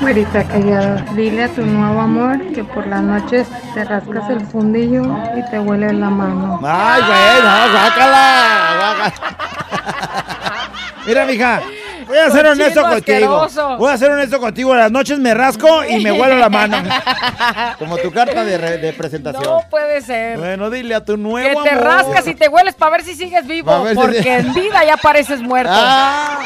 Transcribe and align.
Güerita 0.00 0.44
callada, 0.44 1.04
dile 1.14 1.44
a 1.44 1.48
tu 1.48 1.64
nuevo 1.64 2.00
amor 2.00 2.38
que 2.52 2.62
por 2.62 2.86
las 2.86 3.00
noches 3.02 3.46
te 3.74 3.82
rascas 3.84 4.28
el 4.30 4.40
fundillo 4.46 5.02
y 5.36 5.50
te 5.50 5.58
huele 5.58 5.92
la 5.94 6.10
mano. 6.10 6.60
Ay, 6.62 7.02
güey, 7.02 7.42
no, 7.42 7.72
guácala. 7.72 9.12
Mira, 11.06 11.24
mija, 11.24 11.60
voy 12.06 12.18
a 12.18 12.30
ser 12.30 12.46
honesto 12.46 12.82
contigo. 12.82 13.36
asqueroso. 13.42 13.76
Voy 13.78 13.92
a 13.92 13.96
ser 13.96 14.10
honesto 14.10 14.38
contigo. 14.38 14.74
Las 14.74 14.90
noches 14.92 15.18
me 15.18 15.32
rasco 15.34 15.82
y 15.84 16.02
me 16.02 16.12
huelo 16.12 16.36
la 16.36 16.48
mano. 16.50 16.76
Como 17.78 17.96
tu 17.96 18.12
carta 18.12 18.44
de, 18.44 18.58
re- 18.58 18.78
de 18.78 18.92
presentación. 18.92 19.44
No 19.44 19.62
puede 19.70 20.02
ser. 20.02 20.36
Bueno, 20.38 20.68
dile 20.68 20.94
a 20.94 21.04
tu 21.04 21.16
nuevo 21.16 21.62
Que 21.62 21.68
te 21.70 21.74
amor. 21.74 21.84
rascas 21.84 22.26
y 22.26 22.34
te 22.34 22.48
hueles 22.48 22.74
para 22.74 22.90
ver 22.92 23.02
si 23.02 23.14
sigues 23.14 23.46
vivo, 23.46 23.88
si- 23.88 23.94
porque 23.94 24.36
en 24.36 24.52
vida 24.52 24.84
ya 24.84 24.96
pareces 24.98 25.40
muerto. 25.40 25.72
Ah, 25.74 26.40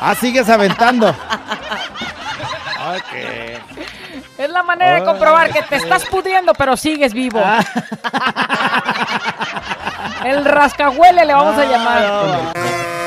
ah, 0.00 0.14
sigues 0.14 0.48
aventando. 0.48 1.14
Ok. 2.84 3.12
Es 4.36 4.50
la 4.50 4.62
manera 4.62 4.96
de 5.00 5.04
comprobar 5.04 5.50
que 5.52 5.62
te 5.62 5.76
estás 5.76 6.04
pudriendo, 6.06 6.52
pero 6.54 6.76
sigues 6.76 7.14
vivo. 7.14 7.40
Ah. 7.42 7.64
El 10.24 10.44
rascahuele 10.44 11.24
le 11.24 11.32
vamos 11.34 11.56
a 11.58 11.64
llamar. 11.64 12.52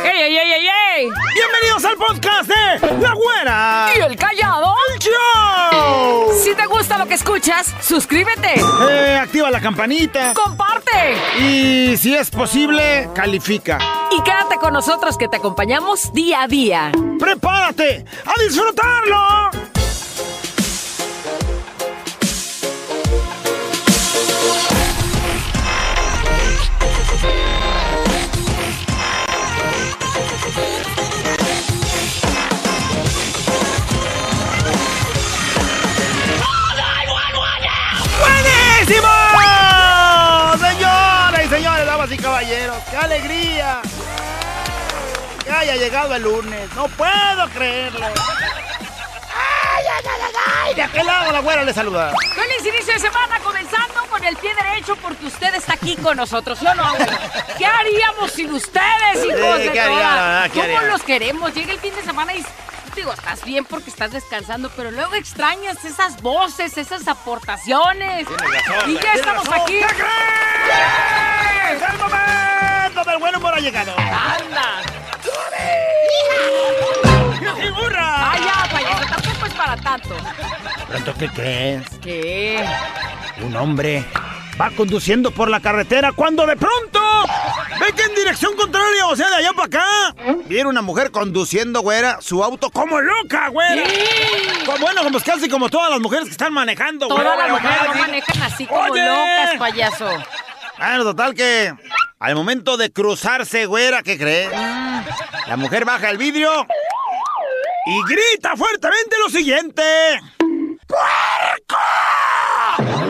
¡Ey, 0.03 0.21
ey, 0.23 0.37
ey, 0.37 0.51
ey, 0.53 0.67
ey! 0.95 1.07
Bienvenidos 1.35 1.85
al 1.85 1.95
podcast 1.97 2.49
de 2.49 2.79
La 3.01 3.13
Güera. 3.13 3.89
¿Y 3.95 3.99
el 3.99 4.15
callado? 4.15 4.75
¡Show! 4.99 6.31
Si 6.43 6.55
te 6.55 6.65
gusta 6.65 6.97
lo 6.97 7.05
que 7.07 7.13
escuchas, 7.15 7.73
suscríbete, 7.81 8.53
Eh, 8.89 9.19
activa 9.21 9.51
la 9.51 9.59
campanita. 9.59 10.33
comparte 10.33 11.17
Y 11.39 11.97
si 11.97 12.15
es 12.15 12.29
posible, 12.31 13.09
califica. 13.13 13.77
y 14.11 14.21
quédate 14.23 14.55
con 14.57 14.73
nosotros 14.73 15.17
que 15.17 15.27
te 15.27 15.37
acompañamos 15.37 16.11
día 16.13 16.43
a 16.43 16.47
día. 16.47 16.91
¡Prepárate 17.19 18.05
a 18.25 18.33
disfrutarlo! 18.41 19.49
Haya 45.57 45.75
llegado 45.75 46.15
el 46.15 46.23
lunes, 46.23 46.69
no 46.75 46.87
puedo 46.89 47.49
creerlo. 47.53 48.05
¡Ay, 48.05 48.13
ay, 49.85 50.03
ay, 50.05 50.21
ay! 50.23 50.33
ay! 50.67 50.75
De 50.75 50.81
aquel 50.83 51.05
lado 51.05 51.31
la 51.31 51.39
güera 51.39 51.63
le 51.63 51.73
saluda. 51.73 52.13
Feliz 52.35 52.65
inicio 52.73 52.93
de 52.93 52.99
semana, 52.99 53.39
comenzando 53.39 54.05
con 54.09 54.23
el 54.23 54.35
pie 54.37 54.53
derecho 54.55 54.95
porque 54.97 55.25
usted 55.25 55.53
está 55.55 55.73
aquí 55.73 55.95
con 55.97 56.17
nosotros, 56.17 56.59
¿sí 56.59 56.65
o 56.67 56.73
no? 56.75 56.83
abuelo? 56.83 57.17
¿Qué 57.57 57.65
haríamos 57.65 58.31
sin 58.31 58.51
ustedes, 58.53 59.15
hijos 59.25 59.57
Sí, 59.57 59.63
de 59.63 59.71
¿qué 59.71 59.81
haría, 59.81 59.97
toda? 59.99 60.15
la 60.15 60.21
verdad, 60.23 60.43
qué 60.51 60.59
¿Cómo 60.61 60.77
haría? 60.77 60.89
los 60.91 61.03
queremos? 61.03 61.53
Llega 61.53 61.73
el 61.73 61.79
fin 61.79 61.95
de 61.95 62.03
semana 62.03 62.33
y 62.35 62.45
digo, 62.95 63.13
estás 63.13 63.43
bien 63.43 63.65
porque 63.65 63.89
estás 63.91 64.11
descansando, 64.11 64.71
pero 64.75 64.89
luego 64.91 65.13
extrañas 65.15 65.83
esas 65.85 66.21
voces, 66.21 66.77
esas 66.77 67.07
aportaciones. 67.07 68.27
y 68.87 68.93
ya 68.99 69.13
estamos 69.13 69.47
aquí. 69.49 69.79
¿Qué 69.79 69.85
crees? 69.85 71.81
¡El 71.91 71.97
momento 71.99 73.03
del 73.03 73.17
buen 73.19 73.35
humor 73.35 73.53
ha 73.55 73.59
llegado! 73.59 73.93
¡Anda! 73.97 74.81
Para 79.57 79.75
tanto. 79.77 80.09
¿Pronto 80.87 81.13
qué 81.19 81.29
crees? 81.29 81.83
¿Qué? 82.01 82.65
Un 83.41 83.55
hombre 83.55 84.05
va 84.59 84.71
conduciendo 84.71 85.29
por 85.31 85.49
la 85.49 85.59
carretera 85.59 86.11
cuando 86.13 86.45
de 86.47 86.55
pronto 86.55 86.99
ve 87.79 87.93
que 87.95 88.03
en 88.03 88.15
dirección 88.15 88.55
contraria, 88.55 89.05
o 89.05 89.15
sea, 89.15 89.29
de 89.29 89.35
allá 89.35 89.53
para 89.53 89.65
acá, 89.67 90.15
viene 90.45 90.67
una 90.69 90.81
mujer 90.81 91.11
conduciendo, 91.11 91.81
güera, 91.81 92.17
su 92.21 92.43
auto 92.43 92.71
como 92.71 92.99
loca, 92.99 93.49
güera. 93.49 93.83
Como- 94.65 94.77
Bueno, 94.79 95.03
como 95.03 95.19
casi 95.19 95.47
como 95.49 95.69
todas 95.69 95.91
las 95.91 95.99
mujeres 95.99 96.25
que 96.25 96.31
están 96.31 96.53
manejando, 96.53 97.07
güera. 97.07 97.23
Todas 97.23 97.37
las 97.37 97.49
mujeres 97.61 97.77
no 97.87 98.01
manejan 98.01 98.41
así 98.43 98.65
como 98.65 98.81
Oye. 98.81 99.05
locas, 99.05 99.55
payaso. 99.59 100.09
Bueno, 100.79 101.03
total 101.03 101.33
que 101.35 101.73
al 102.19 102.35
momento 102.35 102.77
de 102.77 102.91
cruzarse, 102.91 103.65
güera, 103.67 104.01
¿qué 104.03 104.17
crees? 104.17 104.51
La 104.51 105.55
mujer 105.55 105.85
baja 105.85 106.09
el 106.09 106.17
vidrio 106.17 106.65
y 107.87 108.03
grita 108.03 108.55
fuertemente 108.55 109.15
lo 109.23 109.29
siguiente. 109.29 110.19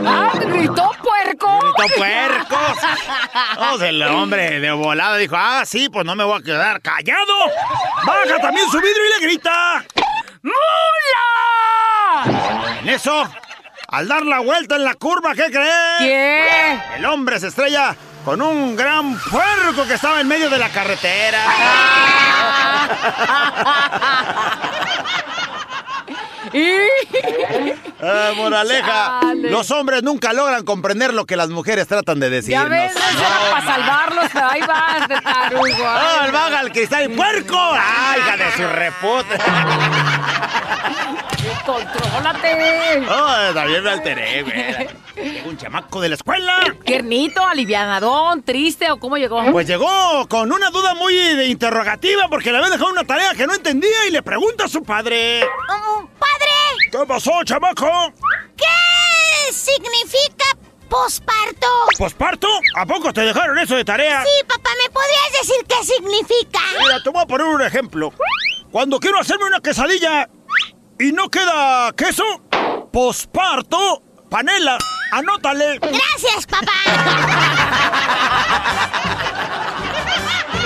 ¡Ah, 0.05 0.31
gritó 0.39 0.91
puerco! 1.03 1.59
¡Gritó 1.59 1.95
puercos! 1.97 2.77
Entonces 3.53 3.89
el 3.89 4.03
hombre 4.03 4.59
de 4.59 4.71
volada 4.71 5.17
dijo, 5.17 5.35
ah, 5.37 5.63
sí, 5.65 5.89
pues 5.89 6.05
no 6.05 6.15
me 6.15 6.23
voy 6.23 6.39
a 6.39 6.43
quedar 6.43 6.81
callado. 6.81 7.33
Baja 8.05 8.37
también 8.41 8.69
su 8.69 8.79
vidrio 8.79 9.03
y 9.03 9.19
le 9.19 9.27
grita. 9.27 9.83
¡Mula! 10.43 10.57
En 12.81 12.89
eso, 12.89 13.27
al 13.87 14.07
dar 14.07 14.25
la 14.25 14.39
vuelta 14.39 14.75
en 14.75 14.83
la 14.83 14.93
curva, 14.93 15.33
¿qué 15.33 15.45
crees? 15.45 15.99
¿Qué? 15.99 16.79
El 16.97 17.05
hombre 17.05 17.39
se 17.39 17.47
estrella 17.47 17.95
con 18.27 18.41
un 18.41 18.75
gran 18.75 19.17
puerco 19.31 19.87
que 19.87 19.93
estaba 19.93 20.19
en 20.19 20.27
medio 20.27 20.49
de 20.49 20.59
la 20.59 20.67
carretera. 20.67 21.39
Ah, 28.01 28.31
moraleja, 28.35 29.19
Chale. 29.21 29.49
los 29.49 29.71
hombres 29.71 30.03
nunca 30.03 30.33
logran 30.33 30.63
comprender 30.63 31.13
lo 31.13 31.25
que 31.25 31.35
las 31.35 31.49
mujeres 31.49 31.87
tratan 31.87 32.19
de 32.19 32.27
Ya 32.29 32.35
decirnos. 32.35 32.69
ves, 32.69 32.93
no 32.95 33.51
para 33.51 33.65
salvarlos, 33.65 34.25
pero 34.33 34.49
ahí 34.49 34.61
vas 34.61 35.07
de 35.07 35.21
tarugo. 35.21 35.65
¡Ah, 35.87 36.23
el 36.25 36.31
baja 36.31 36.61
el 36.61 36.71
cristal 36.71 37.09
puerco! 37.11 37.57
¡Ay, 37.73 38.19
hija 38.19 38.37
de 38.37 38.51
su 38.51 38.67
reputa! 38.67 39.37
¡Contrólate! 41.65 43.03
¡Oh, 43.09 43.53
también 43.53 43.83
me 43.83 43.89
alteré, 43.91 44.43
güey! 44.43 44.87
Llegó 45.33 45.49
un 45.49 45.57
chamaco 45.57 45.99
de 46.01 46.09
la 46.09 46.15
escuela. 46.15 46.53
Tiernito, 46.85 47.45
alivianadón, 47.45 48.43
triste 48.43 48.89
o 48.91 48.99
cómo 48.99 49.17
llegó. 49.17 49.43
Pues 49.51 49.67
llegó 49.67 50.27
con 50.29 50.51
una 50.51 50.69
duda 50.69 50.93
muy 50.95 51.13
de 51.15 51.47
interrogativa 51.47 52.27
porque 52.29 52.51
le 52.51 52.57
había 52.59 52.69
dejado 52.69 52.91
una 52.91 53.03
tarea 53.03 53.33
que 53.33 53.47
no 53.47 53.53
entendía 53.55 54.05
y 54.07 54.11
le 54.11 54.21
pregunta 54.21 54.65
a 54.65 54.67
su 54.67 54.83
padre. 54.83 55.41
¡Padre! 55.67 56.16
¿Qué 56.91 56.97
pasó, 57.07 57.31
chamaco? 57.43 58.13
¿Qué 58.55 59.53
significa 59.53 60.45
posparto? 60.89 61.67
¿Posparto? 61.97 62.47
¿A 62.75 62.85
poco 62.85 63.11
te 63.13 63.21
dejaron 63.21 63.57
eso 63.59 63.75
de 63.75 63.85
tarea? 63.85 64.23
Sí, 64.23 64.43
papá, 64.47 64.69
¿me 64.81 64.89
podrías 64.89 65.31
decir 65.41 65.55
qué 65.67 65.83
significa? 65.85 66.59
Mira, 66.79 67.01
te 67.03 67.09
voy 67.09 67.21
a 67.21 67.25
poner 67.25 67.47
un 67.47 67.61
ejemplo. 67.61 68.13
Cuando 68.71 68.99
quiero 68.99 69.19
hacerme 69.19 69.45
una 69.45 69.59
quesadilla 69.59 70.29
y 70.99 71.11
no 71.11 71.29
queda 71.29 71.91
queso, 71.93 72.23
posparto, 72.91 74.01
panela, 74.29 74.77
anótale. 75.11 75.79
Gracias, 75.79 76.45
papá. 76.47 76.71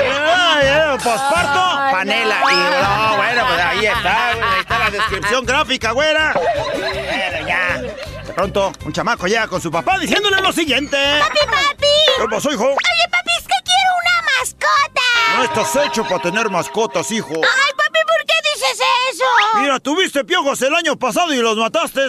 Ay, 0.03 0.65
eh, 0.67 0.97
posparto, 1.03 1.59
Ay, 1.77 1.93
panela. 1.93 2.39
no. 2.41 2.49
Y 2.49 2.53
no, 2.53 3.17
bueno, 3.17 3.45
pues 3.47 3.59
ahí 3.65 3.85
está, 3.85 4.33
güey, 4.35 4.60
descripción 5.01 5.45
gráfica, 5.45 5.91
güera. 5.91 6.33
Bueno, 6.33 7.47
ya. 7.47 7.81
De 8.25 8.33
pronto, 8.33 8.71
un 8.85 8.93
chamaco 8.93 9.27
llega 9.27 9.47
con 9.47 9.61
su 9.61 9.71
papá 9.71 9.97
diciéndole 9.99 10.41
lo 10.41 10.51
siguiente. 10.51 10.97
Papi, 11.19 11.39
papi. 11.45 11.87
¿Qué 12.17 12.27
pasó, 12.29 12.51
hijo? 12.51 12.65
Oye, 12.65 13.09
papi, 13.11 13.31
es 13.37 13.47
que 13.47 13.55
quiero 13.63 13.91
una 14.01 14.21
mascota. 14.39 15.01
No 15.37 15.43
estás 15.43 15.85
hecho 15.85 16.03
para 16.03 16.21
tener 16.21 16.49
mascotas, 16.49 17.11
hijo. 17.11 17.33
Ay, 17.33 17.73
papi, 17.77 17.99
¿por 18.07 18.25
qué 18.25 18.33
dices 18.53 18.79
eso? 19.11 19.25
Mira, 19.59 19.79
tuviste 19.79 20.23
piojos 20.23 20.61
el 20.61 20.73
año 20.75 20.95
pasado 20.97 21.33
y 21.33 21.37
los 21.37 21.57
mataste. 21.57 22.07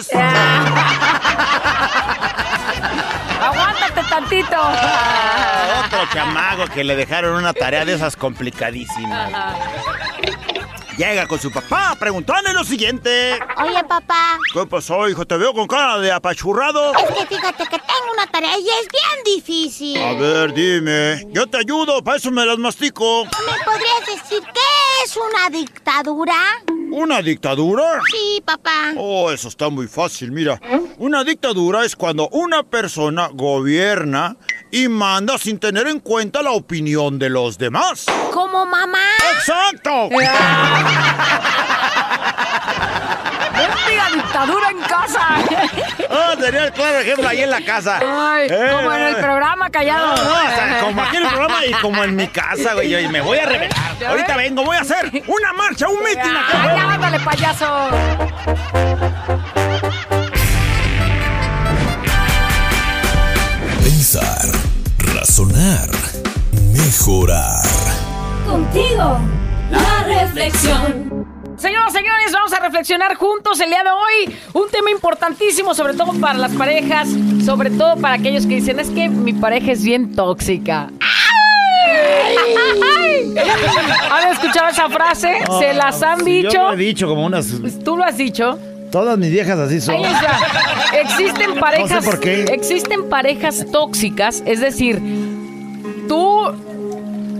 Aguántate 3.41 4.03
tantito. 4.09 4.57
Otro 5.85 6.05
chamago 6.13 6.65
que 6.67 6.83
le 6.83 6.95
dejaron 6.95 7.35
una 7.35 7.53
tarea 7.53 7.83
de 7.83 7.93
esas 7.95 8.15
complicadísimas. 8.15 9.29
Llega 10.97 11.27
con 11.27 11.39
su 11.39 11.51
papá 11.51 11.95
preguntándole 11.99 12.53
lo 12.53 12.63
siguiente. 12.63 13.39
Oye, 13.57 13.83
papá, 13.87 14.37
¿Qué 14.53 14.65
pasó, 14.67 15.09
hijo? 15.09 15.25
Te 15.25 15.37
veo 15.37 15.53
con 15.53 15.67
cara 15.67 15.97
de 15.99 16.11
apachurrado. 16.11 16.93
es 16.95 17.05
que 17.15 17.35
fíjate 17.35 17.63
que 17.63 17.79
tengo 17.79 18.13
una 18.13 18.27
tarea 18.27 18.57
y 18.57 18.67
es 18.67 18.87
bien 18.91 19.35
difícil. 19.37 19.97
A 20.01 20.13
ver, 20.13 20.53
dime. 20.53 21.25
Yo 21.31 21.47
te 21.47 21.57
ayudo, 21.57 22.03
para 22.03 22.17
eso 22.17 22.29
me 22.29 22.45
las 22.45 22.59
mastico. 22.59 23.25
¿Me 23.25 23.65
podrías 23.65 24.21
decir 24.21 24.43
qué 24.53 25.03
es 25.03 25.17
una 25.17 25.49
dictadura? 25.49 26.35
¿Una 26.91 27.23
dictadura? 27.23 27.99
Sí, 28.11 28.43
papá. 28.45 28.93
Oh, 28.95 29.31
eso 29.31 29.47
está 29.47 29.69
muy 29.69 29.87
fácil, 29.87 30.31
mira. 30.31 30.61
Una 30.99 31.23
dictadura 31.23 31.85
es 31.85 31.95
cuando 31.95 32.29
una 32.29 32.61
persona 32.61 33.29
gobierna 33.33 34.37
y 34.69 34.87
manda 34.89 35.39
sin 35.39 35.57
tener 35.57 35.87
en 35.87 35.99
cuenta 35.99 36.43
la 36.43 36.51
opinión 36.51 37.17
de 37.17 37.29
los 37.31 37.57
demás. 37.57 38.05
¿Como 38.31 38.67
mamá? 38.67 38.99
¡Exacto! 39.35 40.09
Sería 46.39 46.65
el 46.65 46.73
claro 46.73 46.99
ejemplo 46.99 47.27
ahí 47.27 47.41
en 47.41 47.49
la 47.49 47.61
casa. 47.63 47.99
Ay, 48.01 48.49
como 48.49 48.93
en 48.93 49.01
el 49.01 49.15
Eh. 49.15 49.21
programa, 49.21 49.69
callado. 49.69 50.15
No, 50.15 50.23
no, 50.23 50.31
o 50.33 50.55
sea, 50.55 50.79
como 50.81 51.01
aquí 51.01 51.17
en 51.17 51.23
el 51.23 51.29
programa 51.29 51.65
y 51.65 51.71
como 51.73 52.03
en 52.03 52.15
mi 52.15 52.27
casa, 52.27 52.73
güey. 52.73 52.93
Y 53.03 53.07
me 53.07 53.21
voy 53.21 53.37
a 53.39 53.45
revelar. 53.45 53.97
¿Ya 53.99 54.09
Ahorita 54.09 54.35
ves? 54.35 54.49
vengo, 54.49 54.63
voy 54.63 54.77
a 54.77 54.81
hacer 54.81 55.11
una 55.27 55.53
marcha, 55.53 55.87
un 55.87 55.99
mitin 56.03 56.35
acá. 56.35 56.63
Ay, 56.63 56.79
ándale, 56.79 57.19
payaso. 57.19 57.89
Pensar, 63.83 64.47
razonar, 65.15 65.89
mejorar. 66.73 67.63
Contigo, 68.47 69.19
la 70.07 70.21
reflexión. 70.21 71.25
Señoras, 71.57 71.93
señores, 71.93 72.31
vamos 72.33 72.53
a 72.53 72.59
reflexionar 72.59 73.15
juntos 73.15 73.59
el 73.59 73.69
día 73.69 73.83
de 73.83 73.89
hoy. 73.89 74.37
Un 74.53 74.69
tema 74.69 74.91
importantísimo, 74.91 75.73
sobre 75.73 75.93
todo 75.93 76.13
para 76.19 76.37
las 76.37 76.51
parejas, 76.53 77.09
sobre 77.45 77.69
todo 77.69 77.95
para 77.97 78.15
aquellos 78.15 78.45
que 78.45 78.55
dicen, 78.55 78.79
es 78.79 78.89
que 78.89 79.07
mi 79.07 79.33
pareja 79.33 79.71
es 79.71 79.83
bien 79.83 80.15
tóxica. 80.15 80.89
¡Ay! 80.99 83.35
¿Han 84.11 84.31
escuchado 84.31 84.69
esa 84.69 84.89
frase? 84.89 85.33
¿Se 85.59 85.73
las 85.73 86.01
han 86.01 86.25
dicho? 86.25 86.49
Yo 86.49 86.63
lo 86.63 86.73
he 86.73 86.77
dicho 86.77 87.07
como 87.07 87.25
unas. 87.25 87.47
¿Tú 87.83 87.97
lo 87.97 88.03
has 88.03 88.17
dicho? 88.17 88.59
Todas 88.91 89.17
mis 89.17 89.31
viejas 89.31 89.57
así 89.57 89.79
son. 89.79 89.95
Ahí 89.95 90.03
está. 90.03 90.39
Existen 90.99 91.59
parejas. 91.59 92.05
por 92.05 92.19
qué. 92.19 92.43
Existen 92.43 93.09
parejas 93.09 93.65
tóxicas, 93.71 94.43
es 94.45 94.59
decir, 94.59 95.01
tú 96.07 96.51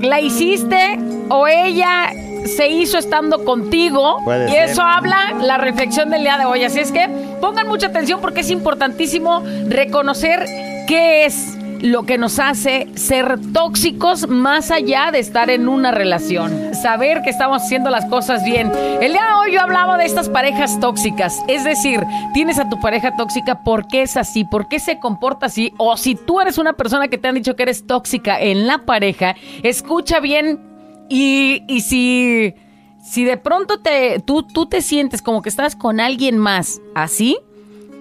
la 0.01 0.19
hiciste 0.19 0.99
o 1.29 1.47
ella 1.47 2.11
se 2.45 2.67
hizo 2.67 2.97
estando 2.97 3.45
contigo 3.45 4.17
Puede 4.23 4.49
y 4.49 4.51
ser. 4.51 4.69
eso 4.69 4.81
habla 4.81 5.33
la 5.41 5.57
reflexión 5.57 6.09
del 6.09 6.23
día 6.23 6.37
de 6.37 6.45
hoy. 6.45 6.63
Así 6.63 6.79
es 6.79 6.91
que 6.91 7.07
pongan 7.41 7.67
mucha 7.67 7.87
atención 7.87 8.21
porque 8.21 8.41
es 8.41 8.49
importantísimo 8.49 9.43
reconocer 9.67 10.45
qué 10.87 11.25
es 11.25 11.57
lo 11.83 12.03
que 12.03 12.17
nos 12.17 12.39
hace 12.39 12.87
ser 12.95 13.37
tóxicos 13.51 14.29
más 14.29 14.71
allá 14.71 15.11
de 15.11 15.19
estar 15.19 15.49
en 15.49 15.67
una 15.67 15.91
relación. 15.91 16.73
Saber 16.73 17.21
que 17.23 17.29
estamos 17.29 17.61
haciendo 17.61 17.89
las 17.89 18.05
cosas 18.05 18.41
bien. 18.45 18.71
El 19.01 19.11
día 19.11 19.25
de 19.25 19.33
hoy 19.33 19.51
yo 19.51 19.59
hablaba 19.59 19.97
de 19.97 20.05
estas 20.05 20.29
parejas 20.29 20.79
tóxicas. 20.79 21.43
Es 21.49 21.65
decir, 21.65 21.99
tienes 22.33 22.57
a 22.57 22.69
tu 22.69 22.79
pareja 22.79 23.17
tóxica, 23.17 23.63
¿por 23.65 23.87
qué 23.87 24.03
es 24.03 24.15
así? 24.15 24.45
¿Por 24.45 24.69
qué 24.69 24.79
se 24.79 24.99
comporta 24.99 25.47
así? 25.47 25.73
O 25.77 25.97
si 25.97 26.15
tú 26.15 26.39
eres 26.39 26.57
una 26.57 26.71
persona 26.71 27.09
que 27.09 27.17
te 27.17 27.27
han 27.27 27.35
dicho 27.35 27.57
que 27.57 27.63
eres 27.63 27.85
tóxica 27.85 28.39
en 28.39 28.65
la 28.65 28.85
pareja, 28.85 29.35
escucha 29.61 30.21
bien 30.21 30.61
y, 31.09 31.63
y 31.67 31.81
si, 31.81 32.55
si 33.03 33.23
de 33.25 33.37
pronto 33.37 33.79
te, 33.79 34.19
tú, 34.19 34.43
tú 34.43 34.65
te 34.67 34.81
sientes 34.81 35.21
como 35.21 35.41
que 35.41 35.49
estás 35.49 35.75
con 35.75 35.99
alguien 35.99 36.37
más 36.37 36.81
así, 36.95 37.37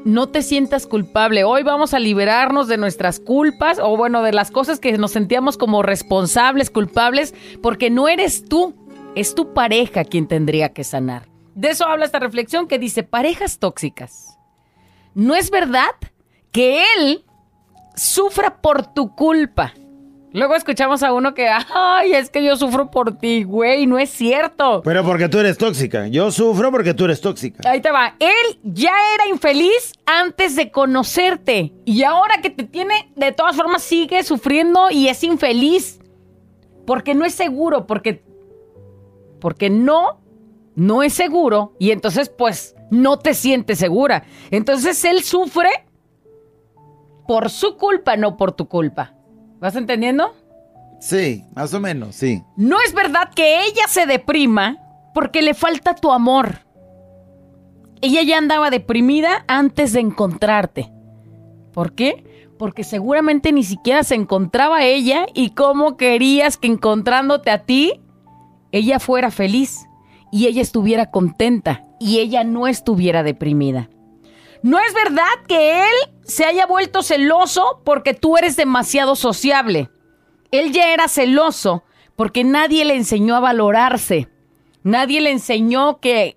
no 0.04 0.28
te 0.28 0.42
sientas 0.42 0.86
culpable. 0.86 1.44
Hoy 1.44 1.62
vamos 1.62 1.94
a 1.94 1.98
liberarnos 1.98 2.68
de 2.68 2.76
nuestras 2.76 3.20
culpas 3.20 3.78
o 3.78 3.96
bueno, 3.96 4.22
de 4.22 4.32
las 4.32 4.50
cosas 4.50 4.80
que 4.80 4.96
nos 4.98 5.12
sentíamos 5.12 5.56
como 5.56 5.82
responsables, 5.82 6.70
culpables, 6.70 7.34
porque 7.62 7.90
no 7.90 8.08
eres 8.08 8.44
tú, 8.44 8.74
es 9.14 9.34
tu 9.34 9.52
pareja 9.52 10.04
quien 10.04 10.26
tendría 10.26 10.72
que 10.72 10.84
sanar. 10.84 11.28
De 11.54 11.70
eso 11.70 11.86
habla 11.86 12.06
esta 12.06 12.18
reflexión 12.18 12.66
que 12.66 12.78
dice 12.78 13.02
parejas 13.02 13.58
tóxicas. 13.58 14.38
No 15.14 15.34
es 15.34 15.50
verdad 15.50 15.90
que 16.50 16.82
él 16.96 17.24
sufra 17.94 18.60
por 18.62 18.86
tu 18.94 19.14
culpa. 19.14 19.74
Luego 20.32 20.54
escuchamos 20.54 21.02
a 21.02 21.12
uno 21.12 21.34
que, 21.34 21.48
ay, 21.48 22.14
es 22.14 22.30
que 22.30 22.42
yo 22.42 22.56
sufro 22.56 22.90
por 22.90 23.18
ti, 23.18 23.44
güey, 23.44 23.86
no 23.86 23.98
es 23.98 24.10
cierto. 24.10 24.80
Pero 24.82 25.04
porque 25.04 25.28
tú 25.28 25.38
eres 25.38 25.58
tóxica. 25.58 26.06
Yo 26.08 26.30
sufro 26.30 26.70
porque 26.70 26.94
tú 26.94 27.04
eres 27.04 27.20
tóxica. 27.20 27.68
Ahí 27.68 27.82
te 27.82 27.90
va. 27.90 28.14
Él 28.18 28.58
ya 28.62 28.92
era 29.14 29.28
infeliz 29.28 29.92
antes 30.06 30.56
de 30.56 30.70
conocerte. 30.70 31.74
Y 31.84 32.02
ahora 32.04 32.40
que 32.40 32.48
te 32.50 32.64
tiene, 32.64 33.12
de 33.14 33.32
todas 33.32 33.56
formas 33.56 33.82
sigue 33.82 34.22
sufriendo 34.22 34.90
y 34.90 35.08
es 35.08 35.22
infeliz. 35.22 36.00
Porque 36.86 37.14
no 37.14 37.24
es 37.24 37.34
seguro, 37.34 37.86
porque. 37.86 38.24
Porque 39.38 39.68
no, 39.68 40.20
no 40.74 41.02
es 41.02 41.12
seguro. 41.12 41.74
Y 41.78 41.90
entonces, 41.90 42.30
pues, 42.30 42.74
no 42.90 43.18
te 43.18 43.34
sientes 43.34 43.78
segura. 43.78 44.24
Entonces 44.50 45.04
él 45.04 45.22
sufre 45.22 45.68
por 47.26 47.50
su 47.50 47.76
culpa, 47.76 48.16
no 48.16 48.36
por 48.36 48.52
tu 48.52 48.66
culpa. 48.66 49.14
¿Vas 49.62 49.76
entendiendo? 49.76 50.34
Sí, 50.98 51.44
más 51.54 51.72
o 51.72 51.78
menos, 51.78 52.16
sí. 52.16 52.42
No 52.56 52.78
es 52.84 52.92
verdad 52.94 53.30
que 53.32 53.64
ella 53.64 53.86
se 53.86 54.06
deprima 54.06 54.78
porque 55.14 55.40
le 55.40 55.54
falta 55.54 55.94
tu 55.94 56.10
amor. 56.10 56.66
Ella 58.00 58.22
ya 58.22 58.38
andaba 58.38 58.70
deprimida 58.70 59.44
antes 59.46 59.92
de 59.92 60.00
encontrarte. 60.00 60.90
¿Por 61.72 61.92
qué? 61.92 62.48
Porque 62.58 62.82
seguramente 62.82 63.52
ni 63.52 63.62
siquiera 63.62 64.02
se 64.02 64.16
encontraba 64.16 64.82
ella 64.82 65.26
y 65.32 65.50
cómo 65.50 65.96
querías 65.96 66.56
que 66.56 66.66
encontrándote 66.66 67.52
a 67.52 67.62
ti, 67.62 68.00
ella 68.72 68.98
fuera 68.98 69.30
feliz 69.30 69.86
y 70.32 70.48
ella 70.48 70.60
estuviera 70.60 71.12
contenta 71.12 71.84
y 72.00 72.18
ella 72.18 72.42
no 72.42 72.66
estuviera 72.66 73.22
deprimida. 73.22 73.88
No 74.62 74.78
es 74.78 74.94
verdad 74.94 75.24
que 75.48 75.80
él 75.80 75.94
se 76.22 76.44
haya 76.44 76.66
vuelto 76.66 77.02
celoso 77.02 77.80
porque 77.84 78.14
tú 78.14 78.36
eres 78.36 78.56
demasiado 78.56 79.16
sociable. 79.16 79.90
Él 80.52 80.72
ya 80.72 80.92
era 80.92 81.08
celoso 81.08 81.82
porque 82.14 82.44
nadie 82.44 82.84
le 82.84 82.94
enseñó 82.94 83.34
a 83.34 83.40
valorarse. 83.40 84.28
Nadie 84.84 85.20
le 85.20 85.30
enseñó 85.30 85.98
que 85.98 86.36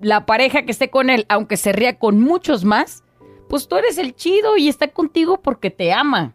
la 0.00 0.26
pareja 0.26 0.64
que 0.64 0.72
esté 0.72 0.90
con 0.90 1.08
él, 1.08 1.24
aunque 1.28 1.56
se 1.56 1.72
ría 1.72 1.98
con 1.98 2.20
muchos 2.20 2.64
más, 2.64 3.04
pues 3.48 3.68
tú 3.68 3.76
eres 3.76 3.96
el 3.98 4.14
chido 4.14 4.56
y 4.56 4.68
está 4.68 4.88
contigo 4.88 5.40
porque 5.40 5.70
te 5.70 5.92
ama. 5.92 6.34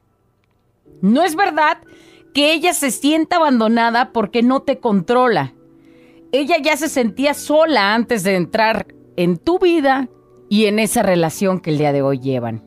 No 1.01 1.23
es 1.23 1.35
verdad 1.35 1.77
que 2.33 2.51
ella 2.51 2.73
se 2.73 2.89
sienta 2.89 3.35
abandonada 3.35 4.11
porque 4.11 4.41
no 4.41 4.61
te 4.61 4.79
controla. 4.79 5.53
Ella 6.31 6.57
ya 6.59 6.75
se 6.77 6.89
sentía 6.89 7.35
sola 7.35 7.93
antes 7.93 8.23
de 8.23 8.35
entrar 8.35 8.87
en 9.15 9.37
tu 9.37 9.59
vida 9.59 10.09
y 10.53 10.67
en 10.67 10.77
esa 10.77 11.01
relación 11.01 11.59
que 11.59 11.71
el 11.71 11.79
día 11.79 11.91
de 11.91 12.03
hoy 12.03 12.19
llevan. 12.19 12.63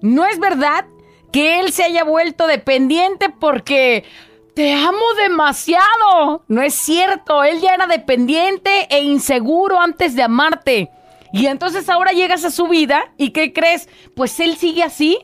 No 0.00 0.24
es 0.24 0.38
verdad 0.38 0.86
que 1.30 1.60
él 1.60 1.70
se 1.70 1.84
haya 1.84 2.04
vuelto 2.04 2.46
dependiente 2.46 3.28
porque 3.28 4.02
te 4.54 4.72
amo 4.72 5.04
demasiado. 5.22 6.42
No 6.48 6.62
es 6.62 6.72
cierto, 6.72 7.44
él 7.44 7.60
ya 7.60 7.74
era 7.74 7.86
dependiente 7.86 8.86
e 8.88 9.02
inseguro 9.02 9.78
antes 9.78 10.16
de 10.16 10.22
amarte. 10.22 10.90
Y 11.34 11.48
entonces 11.48 11.86
ahora 11.90 12.12
llegas 12.12 12.46
a 12.46 12.50
su 12.50 12.66
vida 12.66 13.12
y 13.18 13.28
¿qué 13.28 13.52
crees? 13.52 13.90
Pues 14.14 14.40
él 14.40 14.56
sigue 14.56 14.82
así, 14.82 15.18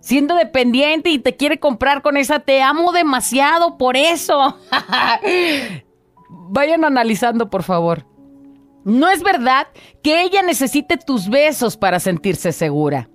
siendo 0.00 0.34
dependiente 0.34 1.08
y 1.08 1.18
te 1.18 1.34
quiere 1.34 1.58
comprar 1.58 2.02
con 2.02 2.18
esa 2.18 2.40
te 2.40 2.60
amo 2.60 2.92
demasiado 2.92 3.78
por 3.78 3.96
eso. 3.96 4.58
Vayan 6.28 6.84
analizando, 6.84 7.48
por 7.48 7.62
favor. 7.62 8.04
No 8.84 9.08
es 9.08 9.22
verdad 9.22 9.68
que 10.02 10.22
ella 10.22 10.42
necesite 10.42 10.98
tus 10.98 11.28
besos 11.28 11.76
para 11.76 12.00
sentirse 12.00 12.52
segura. 12.52 13.08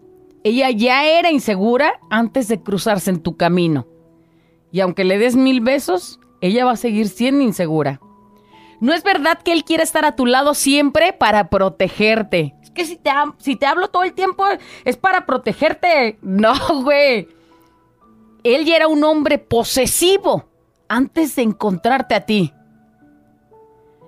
Ella 0.44 0.72
ya 0.72 1.06
era 1.06 1.32
insegura 1.32 2.00
antes 2.10 2.48
de 2.48 2.62
cruzarse 2.62 3.12
en 3.12 3.22
tu 3.22 3.38
camino. 3.38 3.88
Y 4.72 4.80
aunque 4.80 5.04
le 5.04 5.18
des 5.18 5.36
mil 5.36 5.62
besos, 5.62 6.20
ella 6.42 6.66
va 6.66 6.72
a 6.72 6.78
seguir 6.78 7.08
siendo 7.08 7.44
insegura. 7.44 8.00
No 8.80 8.94
es 8.94 9.04
verdad 9.04 9.40
que 9.44 9.52
él 9.52 9.64
quiera 9.64 9.84
estar 9.84 10.06
a 10.06 10.16
tu 10.16 10.26
lado 10.26 10.54
siempre 10.54 11.14
para 11.14 11.50
protegerte. 11.50 12.56
Es 12.64 12.72
que 12.72 12.86
si 12.86 12.96
te, 12.96 13.12
si 13.38 13.56
te 13.56 13.66
hablo 13.66 13.90
todo 13.90 14.04
el 14.04 14.14
tiempo 14.14 14.46
es 14.86 14.98
para 14.98 15.26
protegerte. 15.26 16.18
No, 16.24 16.54
güey. 16.82 17.28
Él 18.44 18.66
ya 18.66 18.78
era 18.78 18.88
un 18.88 19.04
hombre 19.04 19.38
posesivo 19.38 20.46
antes 20.88 21.36
de 21.36 21.42
encontrarte 21.42 22.16
a 22.16 22.26
ti. 22.26 22.54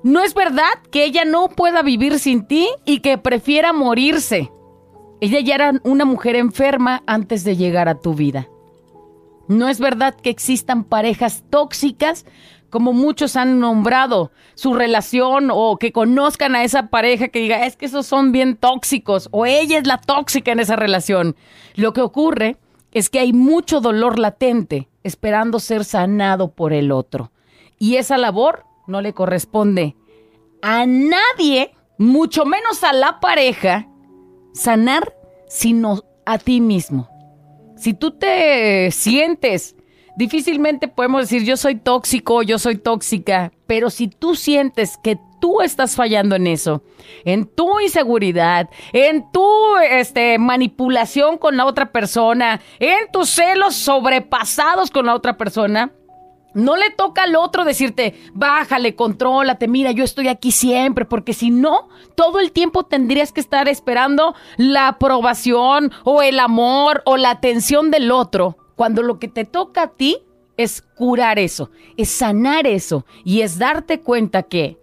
No 0.03 0.23
es 0.23 0.33
verdad 0.33 0.73
que 0.91 1.05
ella 1.05 1.25
no 1.25 1.49
pueda 1.49 1.83
vivir 1.83 2.17
sin 2.19 2.45
ti 2.45 2.67
y 2.85 2.99
que 3.01 3.17
prefiera 3.17 3.71
morirse. 3.71 4.51
Ella 5.19 5.39
ya 5.41 5.55
era 5.55 5.73
una 5.83 6.05
mujer 6.05 6.35
enferma 6.35 7.03
antes 7.05 7.43
de 7.43 7.55
llegar 7.55 7.87
a 7.87 7.99
tu 7.99 8.15
vida. 8.15 8.47
No 9.47 9.69
es 9.69 9.79
verdad 9.79 10.15
que 10.15 10.31
existan 10.31 10.83
parejas 10.83 11.43
tóxicas 11.49 12.25
como 12.71 12.93
muchos 12.93 13.35
han 13.35 13.59
nombrado 13.59 14.31
su 14.55 14.73
relación 14.73 15.49
o 15.51 15.77
que 15.77 15.91
conozcan 15.91 16.55
a 16.55 16.63
esa 16.63 16.87
pareja 16.87 17.27
que 17.27 17.39
diga, 17.39 17.65
es 17.65 17.75
que 17.75 17.85
esos 17.85 18.07
son 18.07 18.31
bien 18.31 18.55
tóxicos 18.55 19.27
o 19.31 19.45
ella 19.45 19.77
es 19.77 19.85
la 19.85 19.97
tóxica 19.97 20.53
en 20.53 20.61
esa 20.61 20.77
relación. 20.77 21.35
Lo 21.75 21.91
que 21.91 22.01
ocurre 22.01 22.55
es 22.93 23.09
que 23.09 23.19
hay 23.19 23.33
mucho 23.33 23.81
dolor 23.81 24.17
latente 24.17 24.87
esperando 25.03 25.59
ser 25.59 25.83
sanado 25.83 26.51
por 26.51 26.71
el 26.71 26.91
otro. 26.91 27.31
Y 27.77 27.97
esa 27.97 28.17
labor 28.17 28.63
no 28.91 29.01
le 29.01 29.13
corresponde 29.13 29.95
a 30.61 30.85
nadie, 30.85 31.73
mucho 31.97 32.45
menos 32.45 32.83
a 32.83 32.93
la 32.93 33.19
pareja, 33.19 33.87
sanar 34.53 35.15
sino 35.47 36.03
a 36.25 36.37
ti 36.37 36.61
mismo. 36.61 37.09
Si 37.75 37.93
tú 37.93 38.11
te 38.11 38.91
sientes, 38.91 39.75
difícilmente 40.15 40.87
podemos 40.87 41.21
decir 41.21 41.43
yo 41.43 41.57
soy 41.57 41.75
tóxico, 41.75 42.43
yo 42.43 42.59
soy 42.59 42.75
tóxica, 42.75 43.51
pero 43.67 43.89
si 43.89 44.07
tú 44.07 44.35
sientes 44.35 44.97
que 45.03 45.17
tú 45.39 45.61
estás 45.61 45.95
fallando 45.95 46.35
en 46.35 46.45
eso, 46.45 46.83
en 47.25 47.47
tu 47.47 47.79
inseguridad, 47.79 48.69
en 48.93 49.31
tu 49.31 49.77
este, 49.77 50.37
manipulación 50.37 51.37
con 51.37 51.57
la 51.57 51.65
otra 51.65 51.91
persona, 51.91 52.61
en 52.79 53.11
tus 53.11 53.29
celos 53.31 53.75
sobrepasados 53.75 54.91
con 54.91 55.07
la 55.07 55.15
otra 55.15 55.37
persona, 55.37 55.91
no 56.53 56.75
le 56.75 56.89
toca 56.91 57.23
al 57.23 57.35
otro 57.35 57.63
decirte, 57.63 58.15
bájale, 58.33 58.95
contrólate, 58.95 59.67
mira, 59.67 59.91
yo 59.91 60.03
estoy 60.03 60.27
aquí 60.27 60.51
siempre, 60.51 61.05
porque 61.05 61.33
si 61.33 61.49
no, 61.49 61.89
todo 62.15 62.39
el 62.39 62.51
tiempo 62.51 62.83
tendrías 62.83 63.31
que 63.31 63.39
estar 63.39 63.67
esperando 63.69 64.35
la 64.57 64.87
aprobación 64.89 65.91
o 66.03 66.21
el 66.21 66.39
amor 66.39 67.03
o 67.05 67.17
la 67.17 67.31
atención 67.31 67.91
del 67.91 68.11
otro, 68.11 68.57
cuando 68.75 69.01
lo 69.01 69.19
que 69.19 69.27
te 69.27 69.45
toca 69.45 69.83
a 69.83 69.91
ti 69.91 70.17
es 70.57 70.81
curar 70.81 71.39
eso, 71.39 71.71
es 71.97 72.09
sanar 72.09 72.67
eso 72.67 73.05
y 73.23 73.41
es 73.41 73.57
darte 73.57 74.01
cuenta 74.01 74.43
que 74.43 74.77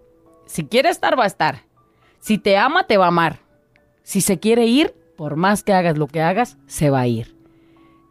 si 0.45 0.65
quiere 0.65 0.89
estar, 0.89 1.17
va 1.17 1.25
a 1.25 1.27
estar. 1.27 1.63
Si 2.19 2.37
te 2.37 2.57
ama, 2.57 2.87
te 2.87 2.97
va 2.97 3.05
a 3.05 3.09
amar. 3.09 3.41
Si 4.03 4.21
se 4.21 4.39
quiere 4.39 4.65
ir, 4.65 4.95
por 5.15 5.35
más 5.35 5.63
que 5.63 5.73
hagas 5.73 5.97
lo 5.97 6.07
que 6.07 6.21
hagas, 6.21 6.57
se 6.65 6.89
va 6.89 7.01
a 7.01 7.07
ir. 7.07 7.35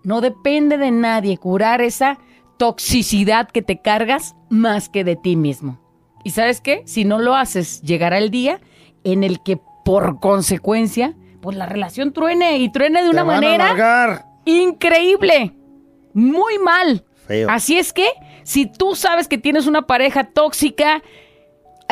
No 0.05 0.21
depende 0.21 0.79
de 0.79 0.93
nadie 0.93 1.37
curar 1.37 1.83
esa 1.83 2.19
toxicidad 2.59 3.49
que 3.49 3.63
te 3.63 3.81
cargas 3.81 4.35
más 4.51 4.89
que 4.89 5.05
de 5.05 5.17
ti 5.17 5.37
mismo. 5.37 5.81
¿Y 6.25 6.31
sabes 6.31 6.61
qué? 6.61 6.83
Si 6.85 7.05
no 7.05 7.19
lo 7.19 7.35
haces, 7.35 7.81
llegará 7.83 8.19
el 8.19 8.31
día 8.31 8.61
en 9.05 9.25
el 9.25 9.43
que 9.43 9.59
por 9.85 10.21
consecuencia, 10.21 11.15
pues 11.41 11.57
la 11.57 11.67
relación 11.67 12.13
truene 12.13 12.59
y 12.59 12.71
truene 12.71 13.03
de 13.03 13.11
una 13.11 13.25
manera 13.25 14.27
increíble. 14.45 15.55
Muy 16.13 16.59
mal. 16.59 17.05
Feo. 17.27 17.49
Así 17.51 17.79
es 17.79 17.93
que, 17.93 18.09
si 18.43 18.67
tú 18.67 18.95
sabes 18.95 19.29
que 19.29 19.39
tienes 19.39 19.67
una 19.67 19.87
pareja 19.87 20.25
tóxica, 20.25 21.03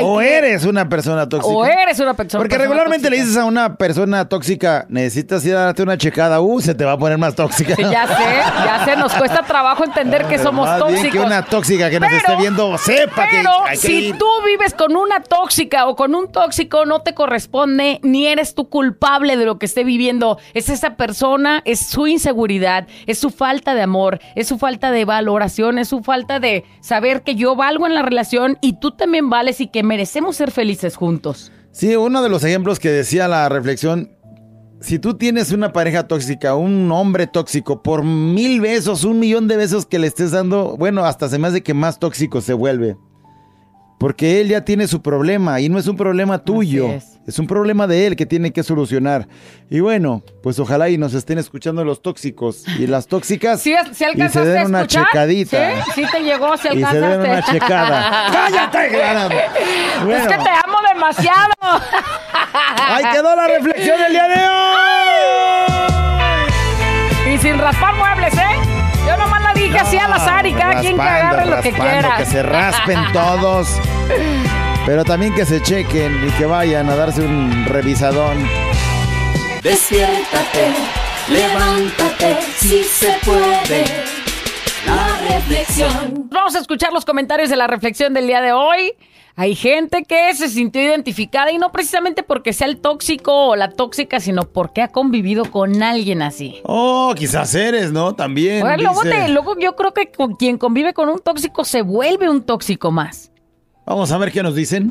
O 0.03 0.19
que- 0.19 0.37
eres 0.39 0.65
una 0.65 0.89
persona 0.89 1.29
tóxica. 1.29 1.55
o 1.55 1.65
eres 1.65 1.99
una 2.01 2.15
persona 2.15 2.43
Porque 2.43 2.59
regularmente 2.59 3.09
le 3.09 3.17
dices 3.17 3.37
a 3.37 3.45
una 3.45 3.77
persona 3.77 4.29
tóxica, 4.29 4.85
necesitas 4.89 5.45
ir 5.47 5.55
a 5.57 5.61
darte 5.67 5.83
una 5.83 5.97
checada, 5.97 6.41
uh, 6.41 6.61
se 6.61 6.75
te 6.75 6.85
va 6.85 6.93
a 6.93 6.99
poner 6.99 7.17
más 7.19 7.35
tóxica. 7.35 7.75
Sí, 7.77 7.83
ya 7.83 8.07
sé, 8.07 8.25
ya 8.65 8.85
sé, 8.85 8.97
nos 8.97 9.13
cuesta 9.15 9.43
trabajo 9.43 9.85
entender 9.85 10.27
que 10.27 10.39
somos 10.39 10.67
Más 10.67 10.77
bien 10.85 10.95
tóxicos. 10.97 11.13
que 11.13 11.27
una 11.27 11.43
tóxica 11.45 11.89
que 11.91 11.99
nos 12.01 12.09
Pero- 12.11 12.21
esté 12.21 12.37
viendo 12.37 12.79
sepa 12.79 13.25
que 13.29 13.37
Pero 13.39 13.51
hay 13.65 13.71
que 13.79 13.87
si 13.87 13.93
ir. 14.09 14.19
tú 14.19 14.27
vives 14.45 14.75
con 14.75 14.95
una 14.97 15.21
tóxica 15.21 15.87
o 15.87 15.97
con 15.97 16.15
un 16.15 16.31
tóxico, 16.31 16.85
no 16.85 17.01
te 17.01 17.15
corresponde 17.15 18.01
ni 18.03 18.27
eres 18.27 18.55
tú 18.55 18.69
culpable 18.69 19.37
de 19.37 19.45
lo 19.47 19.59
que 19.59 19.67
esté 19.67 19.85
viviendo. 19.85 20.39
Es 20.55 20.69
esa 20.69 20.97
persona, 20.97 21.63
es 21.65 21.87
su 21.87 22.07
inseguridad, 22.07 22.87
es 23.07 23.19
su 23.19 23.31
falta 23.31 23.75
de 23.75 23.83
amor, 23.83 24.21
es 24.35 24.47
su 24.49 24.59
falta 24.59 24.91
de 24.91 25.05
valoración, 25.05 25.79
es 25.79 25.89
su 25.89 26.03
falta 26.03 26.41
de 26.41 26.65
saber 26.81 27.23
que 27.23 27.35
yo 27.35 27.57
valgo 27.57 27.87
en 27.87 27.95
la 27.95 28.03
relación 28.03 28.59
y 28.61 28.79
tú 28.79 28.91
también 28.91 29.31
vales 29.31 29.61
y 29.61 29.69
que 29.69 29.83
merecemos 29.87 30.37
ser 30.37 30.51
felices 30.51 30.97
juntos. 30.97 31.53
Sí, 31.71 31.97
uno 31.97 32.23
de 32.23 32.29
los 32.29 32.45
ejemplos 32.45 32.79
que 32.79 32.91
decía 32.91 33.29
la 33.29 33.49
reflexión, 33.49 34.11
si 34.81 34.99
tú 34.99 35.15
tienes 35.15 35.53
una 35.53 35.73
pareja 35.73 36.07
tóxica, 36.07 36.55
un 36.55 36.91
hombre 36.93 37.27
tóxico, 37.27 37.83
por 37.83 38.05
mil 38.05 38.61
besos, 38.61 39.05
un 39.05 39.19
millón 39.19 39.49
de 39.49 39.57
besos 39.57 39.87
que 39.87 39.99
le 39.99 40.07
estés 40.07 40.31
dando, 40.31 40.77
bueno, 40.77 41.05
hasta 41.05 41.29
se 41.29 41.39
me 41.39 41.49
hace 41.49 41.63
que 41.63 41.75
más 41.75 41.99
tóxico 41.99 42.41
se 42.41 42.53
vuelve. 42.53 42.97
Porque 43.99 44.41
él 44.43 44.49
ya 44.49 44.63
tiene 44.63 44.87
su 44.89 45.01
problema 45.01 45.59
y 45.61 45.71
no 45.71 45.79
es 45.79 45.87
un 45.87 45.97
problema 45.97 46.39
tuyo, 46.45 46.89
es. 46.91 47.19
es. 47.27 47.39
un 47.39 47.47
problema 47.47 47.87
de 47.87 48.07
él 48.07 48.15
que 48.15 48.27
tiene 48.27 48.53
que 48.53 48.63
solucionar. 48.63 49.27
Y 49.71 49.81
bueno, 49.81 50.23
pues 50.43 50.59
ojalá 50.59 50.91
y 50.91 50.99
nos 50.99 51.15
estén 51.15 51.39
escuchando 51.39 51.83
los 51.83 52.03
tóxicos 52.03 52.65
y 52.79 52.87
las 52.87 53.07
tóxicas 53.07 53.63
¿Sí, 53.63 53.75
sí 53.75 53.93
y 53.93 53.95
se 53.95 54.05
alcanzaste 54.05 54.49
den 54.51 54.67
una 54.67 54.87
checadita. 54.87 55.83
¿Sí? 55.95 56.03
¿Sí 56.03 56.05
te 56.13 56.21
llegó? 56.21 56.57
¿Sí 56.59 56.69
Y 56.69 56.79
se 56.79 56.85
alcanzaste? 56.85 57.09
den 57.09 57.21
una 57.21 57.43
checada. 57.43 58.27
¡Cállate, 58.33 58.89
Clara! 58.89 59.27
Es 59.27 60.27
que 60.27 60.37
te 60.37 60.51
amo 60.65 60.79
demasiado. 60.95 61.55
Ahí 62.89 63.05
quedó 63.13 63.35
la 63.35 63.47
reflexión 63.49 63.99
del 63.99 64.13
día 64.13 64.29
de 64.29 64.49
hoy. 67.27 67.35
Y 67.35 67.39
sin 67.39 67.59
raspar. 67.59 68.06
Dije 69.67 69.79
así 69.81 69.99
al 69.99 70.13
azar 70.13 70.47
y 70.47 70.53
cada 70.53 70.81
quien 70.81 70.97
que 70.97 71.03
agarre 71.03 71.47
lo 71.47 71.61
que 71.61 71.73
quiera. 71.73 72.17
Que 72.19 72.27
se 72.27 72.41
raspen 72.41 73.01
todos. 73.13 73.81
Pero 74.87 75.05
también 75.05 75.35
que 75.35 75.45
se 75.45 75.61
chequen 75.61 76.29
y 76.29 76.31
que 76.33 76.47
vayan 76.47 76.89
a 76.89 76.95
darse 76.95 77.23
un 77.23 77.65
revisadón. 77.67 78.49
Despiértate, 79.65 80.69
levántate, 81.29 82.39
si 82.59 82.85
se 82.85 83.19
puede. 83.25 83.85
La 84.87 85.35
reflexión. 85.35 86.29
Vamos 86.31 86.55
a 86.55 86.61
escuchar 86.61 86.93
los 86.93 87.05
comentarios 87.05 87.51
de 87.51 87.57
la 87.57 87.67
reflexión 87.67 88.15
del 88.15 88.29
día 88.29 88.41
de 88.41 88.53
hoy. 88.53 88.95
Hay 89.39 89.55
gente 89.55 90.05
que 90.05 90.35
se 90.35 90.49
sintió 90.49 90.81
identificada 90.83 91.53
y 91.53 91.59
no 91.59 91.71
precisamente 91.71 92.23
porque 92.23 92.55
sea 92.55 92.67
el 92.69 92.79
tóxico 92.79 93.49
o 93.49 93.57
la 93.57 93.71
tóxica, 93.71 94.19
sino 94.19 94.45
porque 94.45 94.81
ha 94.81 94.89
convivido 94.89 95.45
con 95.51 95.83
alguien 95.83 96.23
así. 96.23 96.61
Oh, 96.65 97.13
quizás 97.15 97.55
eres, 97.55 97.93
¿no? 97.93 98.15
También. 98.15 98.63
Luego, 98.83 99.03
te- 99.03 99.29
luego 99.29 99.59
yo 99.59 99.77
creo 99.77 99.93
que 99.93 100.11
con 100.11 100.37
quien 100.37 100.57
convive 100.57 100.95
con 100.95 101.11
un 101.11 101.19
tóxico 101.19 101.65
se 101.67 101.83
vuelve 101.83 102.31
un 102.31 102.43
tóxico 102.45 102.91
más. 102.91 103.31
Vamos 103.85 104.11
a 104.11 104.17
ver 104.17 104.33
qué 104.33 104.43
nos 104.43 104.55
dicen. 104.55 104.91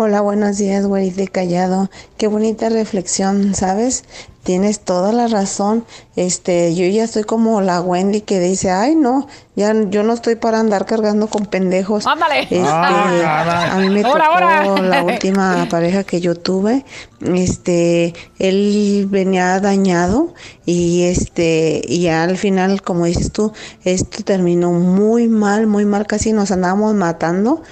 Hola, 0.00 0.20
buenos 0.20 0.58
días, 0.58 0.86
güey 0.86 1.10
de 1.10 1.26
callado. 1.26 1.90
Qué 2.18 2.28
bonita 2.28 2.68
reflexión, 2.68 3.56
¿sabes? 3.56 4.04
Tienes 4.44 4.78
toda 4.78 5.10
la 5.12 5.26
razón. 5.26 5.84
Este, 6.14 6.72
yo 6.76 6.86
ya 6.86 7.02
estoy 7.02 7.24
como 7.24 7.60
la 7.62 7.80
Wendy 7.80 8.20
que 8.20 8.38
dice, 8.38 8.70
ay 8.70 8.94
no, 8.94 9.26
ya 9.56 9.74
yo 9.90 10.04
no 10.04 10.12
estoy 10.12 10.36
para 10.36 10.60
andar 10.60 10.86
cargando 10.86 11.26
con 11.26 11.46
pendejos. 11.46 12.06
Ándale. 12.06 12.42
Este, 12.42 12.62
Ah, 12.64 13.72
a 13.72 13.78
mí 13.80 13.90
me 13.90 14.02
Ahora, 14.04 14.24
tocó 14.26 14.70
ahora. 14.70 14.82
la 14.82 15.02
última 15.02 15.66
pareja 15.70 16.04
que 16.04 16.20
yo 16.20 16.36
tuve. 16.36 16.84
Este, 17.20 18.14
él 18.38 19.08
venía 19.10 19.58
dañado 19.58 20.32
y 20.64 21.02
este, 21.02 21.82
y 21.84 22.02
ya 22.02 22.22
al 22.22 22.36
final, 22.38 22.82
como 22.82 23.06
dices 23.06 23.32
tú, 23.32 23.52
esto 23.82 24.22
terminó 24.22 24.70
muy 24.70 25.26
mal, 25.26 25.66
muy 25.66 25.84
mal, 25.84 26.06
casi 26.06 26.32
nos 26.32 26.52
andábamos 26.52 26.94
matando 26.94 27.62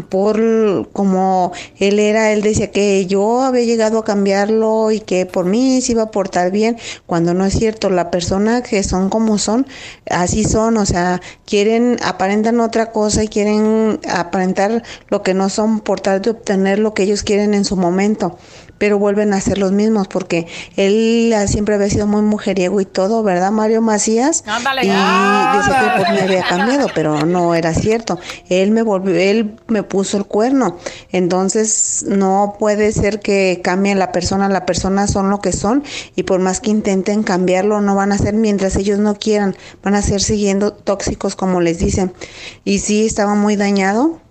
por 0.00 0.88
como 0.92 1.52
él 1.78 1.98
era, 1.98 2.32
él 2.32 2.42
decía 2.42 2.70
que 2.70 3.06
yo 3.06 3.42
había 3.42 3.64
llegado 3.64 3.98
a 3.98 4.04
cambiarlo 4.04 4.90
y 4.90 5.00
que 5.00 5.26
por 5.26 5.44
mí 5.44 5.80
se 5.82 5.92
iba 5.92 6.04
a 6.04 6.10
portar 6.10 6.50
bien, 6.50 6.78
cuando 7.06 7.34
no 7.34 7.44
es 7.44 7.54
cierto, 7.54 7.90
la 7.90 8.10
persona 8.10 8.62
que 8.62 8.82
son 8.82 9.10
como 9.10 9.38
son, 9.38 9.66
así 10.10 10.44
son, 10.44 10.76
o 10.76 10.86
sea, 10.86 11.20
quieren, 11.44 11.98
aparentan 12.02 12.60
otra 12.60 12.92
cosa 12.92 13.24
y 13.24 13.28
quieren 13.28 14.00
aparentar 14.08 14.82
lo 15.08 15.22
que 15.22 15.34
no 15.34 15.48
son 15.48 15.80
por 15.80 16.00
tal 16.00 16.22
de 16.22 16.30
obtener 16.30 16.78
lo 16.78 16.94
que 16.94 17.02
ellos 17.02 17.22
quieren 17.22 17.54
en 17.54 17.64
su 17.64 17.76
momento 17.76 18.38
pero 18.78 18.98
vuelven 18.98 19.32
a 19.32 19.40
ser 19.40 19.58
los 19.58 19.72
mismos 19.72 20.08
porque 20.08 20.46
él 20.76 21.32
ah, 21.36 21.46
siempre 21.46 21.74
había 21.74 21.88
sido 21.88 22.06
muy 22.06 22.22
mujeriego 22.22 22.80
y 22.80 22.84
todo, 22.84 23.22
¿verdad, 23.22 23.52
Mario 23.52 23.80
Macías? 23.80 24.44
Ándale. 24.46 24.86
Y 24.86 24.90
Ah, 24.90 25.58
decía 25.58 25.94
que 25.94 26.02
por 26.02 26.12
mí 26.12 26.18
había 26.20 26.42
cambiado, 26.42 26.88
pero 26.94 27.24
no 27.24 27.54
era 27.54 27.74
cierto. 27.74 28.18
Él 28.48 28.70
me 28.70 28.82
volvió, 28.82 29.14
él 29.14 29.56
me 29.68 29.82
puso 29.82 30.16
el 30.16 30.24
cuerno. 30.24 30.78
Entonces, 31.12 32.04
no 32.08 32.56
puede 32.58 32.92
ser 32.92 33.20
que 33.20 33.60
cambien 33.62 33.98
la 33.98 34.12
persona, 34.12 34.48
la 34.48 34.66
persona 34.66 35.06
son 35.06 35.30
lo 35.30 35.40
que 35.40 35.52
son 35.52 35.84
y 36.16 36.24
por 36.24 36.40
más 36.40 36.60
que 36.60 36.70
intenten 36.70 37.22
cambiarlo, 37.22 37.80
no 37.80 37.94
van 37.94 38.12
a 38.12 38.18
ser 38.18 38.34
mientras 38.34 38.76
ellos 38.76 38.98
no 38.98 39.14
quieran, 39.14 39.56
van 39.82 39.94
a 39.94 40.02
ser 40.02 40.20
siguiendo 40.20 40.72
tóxicos 40.72 41.36
como 41.36 41.60
les 41.60 41.78
dicen. 41.78 42.12
Y 42.64 42.78
sí, 42.80 43.06
estaba 43.06 43.34
muy 43.34 43.56
dañado. 43.56 44.21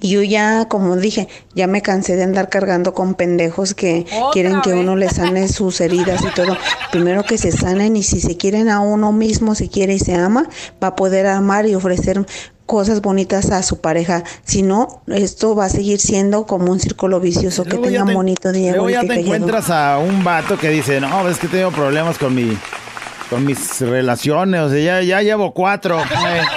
Y 0.00 0.10
yo 0.10 0.22
ya, 0.22 0.66
como 0.68 0.94
dije, 0.96 1.26
ya 1.54 1.66
me 1.66 1.80
cansé 1.80 2.16
de 2.16 2.22
andar 2.24 2.48
cargando 2.50 2.92
con 2.92 3.14
pendejos 3.14 3.72
que 3.74 4.04
quieren 4.32 4.60
que 4.60 4.72
vez. 4.72 4.80
uno 4.80 4.94
les 4.96 5.12
sane 5.14 5.48
sus 5.52 5.80
heridas 5.80 6.20
y 6.22 6.34
todo. 6.34 6.56
Primero 6.92 7.22
que 7.24 7.38
se 7.38 7.50
sanen 7.52 7.96
y 7.96 8.02
si 8.02 8.20
se 8.20 8.36
quieren 8.36 8.68
a 8.68 8.80
uno 8.80 9.12
mismo, 9.12 9.54
se 9.54 9.68
quiere 9.68 9.94
y 9.94 9.98
se 9.98 10.14
ama, 10.14 10.48
va 10.82 10.88
a 10.88 10.96
poder 10.96 11.26
amar 11.26 11.66
y 11.66 11.74
ofrecer 11.74 12.26
cosas 12.66 13.00
bonitas 13.00 13.50
a 13.52 13.62
su 13.62 13.80
pareja. 13.80 14.22
Si 14.44 14.62
no, 14.62 15.02
esto 15.06 15.54
va 15.54 15.66
a 15.66 15.68
seguir 15.70 15.98
siendo 16.00 16.46
como 16.46 16.72
un 16.72 16.80
círculo 16.80 17.18
vicioso. 17.20 17.62
Que 17.64 17.70
Luego 17.70 17.84
tengan 17.86 18.06
te- 18.08 18.14
bonito 18.14 18.52
día. 18.52 18.72
Luego 18.72 18.90
ya 18.90 19.00
te 19.02 19.06
callado. 19.06 19.24
encuentras 19.24 19.70
a 19.70 19.98
un 19.98 20.22
vato 20.24 20.58
que 20.58 20.68
dice, 20.70 21.00
no, 21.00 21.28
es 21.28 21.38
que 21.38 21.48
tengo 21.48 21.70
problemas 21.70 22.18
con 22.18 22.34
mi... 22.34 22.58
Con 23.30 23.44
mis 23.44 23.80
relaciones, 23.80 24.60
o 24.60 24.70
sea, 24.70 24.78
ya, 24.78 25.02
ya 25.02 25.20
llevo 25.20 25.52
cuatro. 25.52 25.98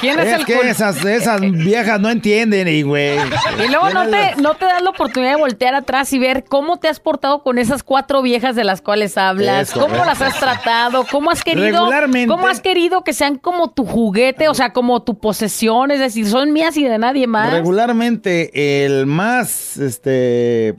¿quién 0.02 0.20
es 0.20 0.34
el 0.40 0.46
que 0.46 0.56
cul- 0.56 0.66
esas, 0.68 1.04
esas 1.04 1.42
viejas 1.42 2.00
no 2.00 2.12
entienden, 2.12 2.68
y 2.68 2.84
güey. 2.84 3.18
Y 3.18 3.68
luego 3.70 3.90
no 3.90 4.08
te, 4.08 4.36
no 4.40 4.54
te 4.54 4.66
das 4.66 4.82
la 4.84 4.92
oportunidad 4.92 5.32
de 5.32 5.38
voltear 5.42 5.74
atrás 5.74 6.14
y 6.14 6.20
ver 6.20 6.44
cómo 6.48 6.78
te 6.78 6.88
has 6.88 7.00
portado 7.00 7.42
con 7.42 7.58
esas 7.58 7.82
cuatro 7.82 8.22
viejas 8.22 8.56
de 8.56 8.64
las 8.66 8.82
cuales 8.82 9.18
hablas, 9.18 9.72
cómo 9.72 9.96
las 9.96 10.22
has 10.22 10.40
tratado, 10.40 11.06
cómo 11.10 11.32
has 11.32 11.44
querido, 11.44 11.66
Regularmente- 11.66 12.28
cómo 12.28 12.48
has 12.48 12.62
querido 12.62 13.04
que 13.04 13.14
sean 13.14 13.38
como 13.38 13.72
tu 13.72 13.84
juguete, 13.86 14.48
o 14.48 14.54
sea, 14.54 14.72
como 14.72 15.02
tu 15.02 15.18
posesión, 15.20 15.90
es 15.90 16.00
decir, 16.00 16.28
son 16.28 16.54
mías 16.54 16.78
y 16.78 16.84
de 16.84 17.00
nadie 17.00 17.26
más. 17.26 17.52
Regularmente 17.52 18.86
el 18.86 19.08
más 19.08 19.76
este 19.78 20.76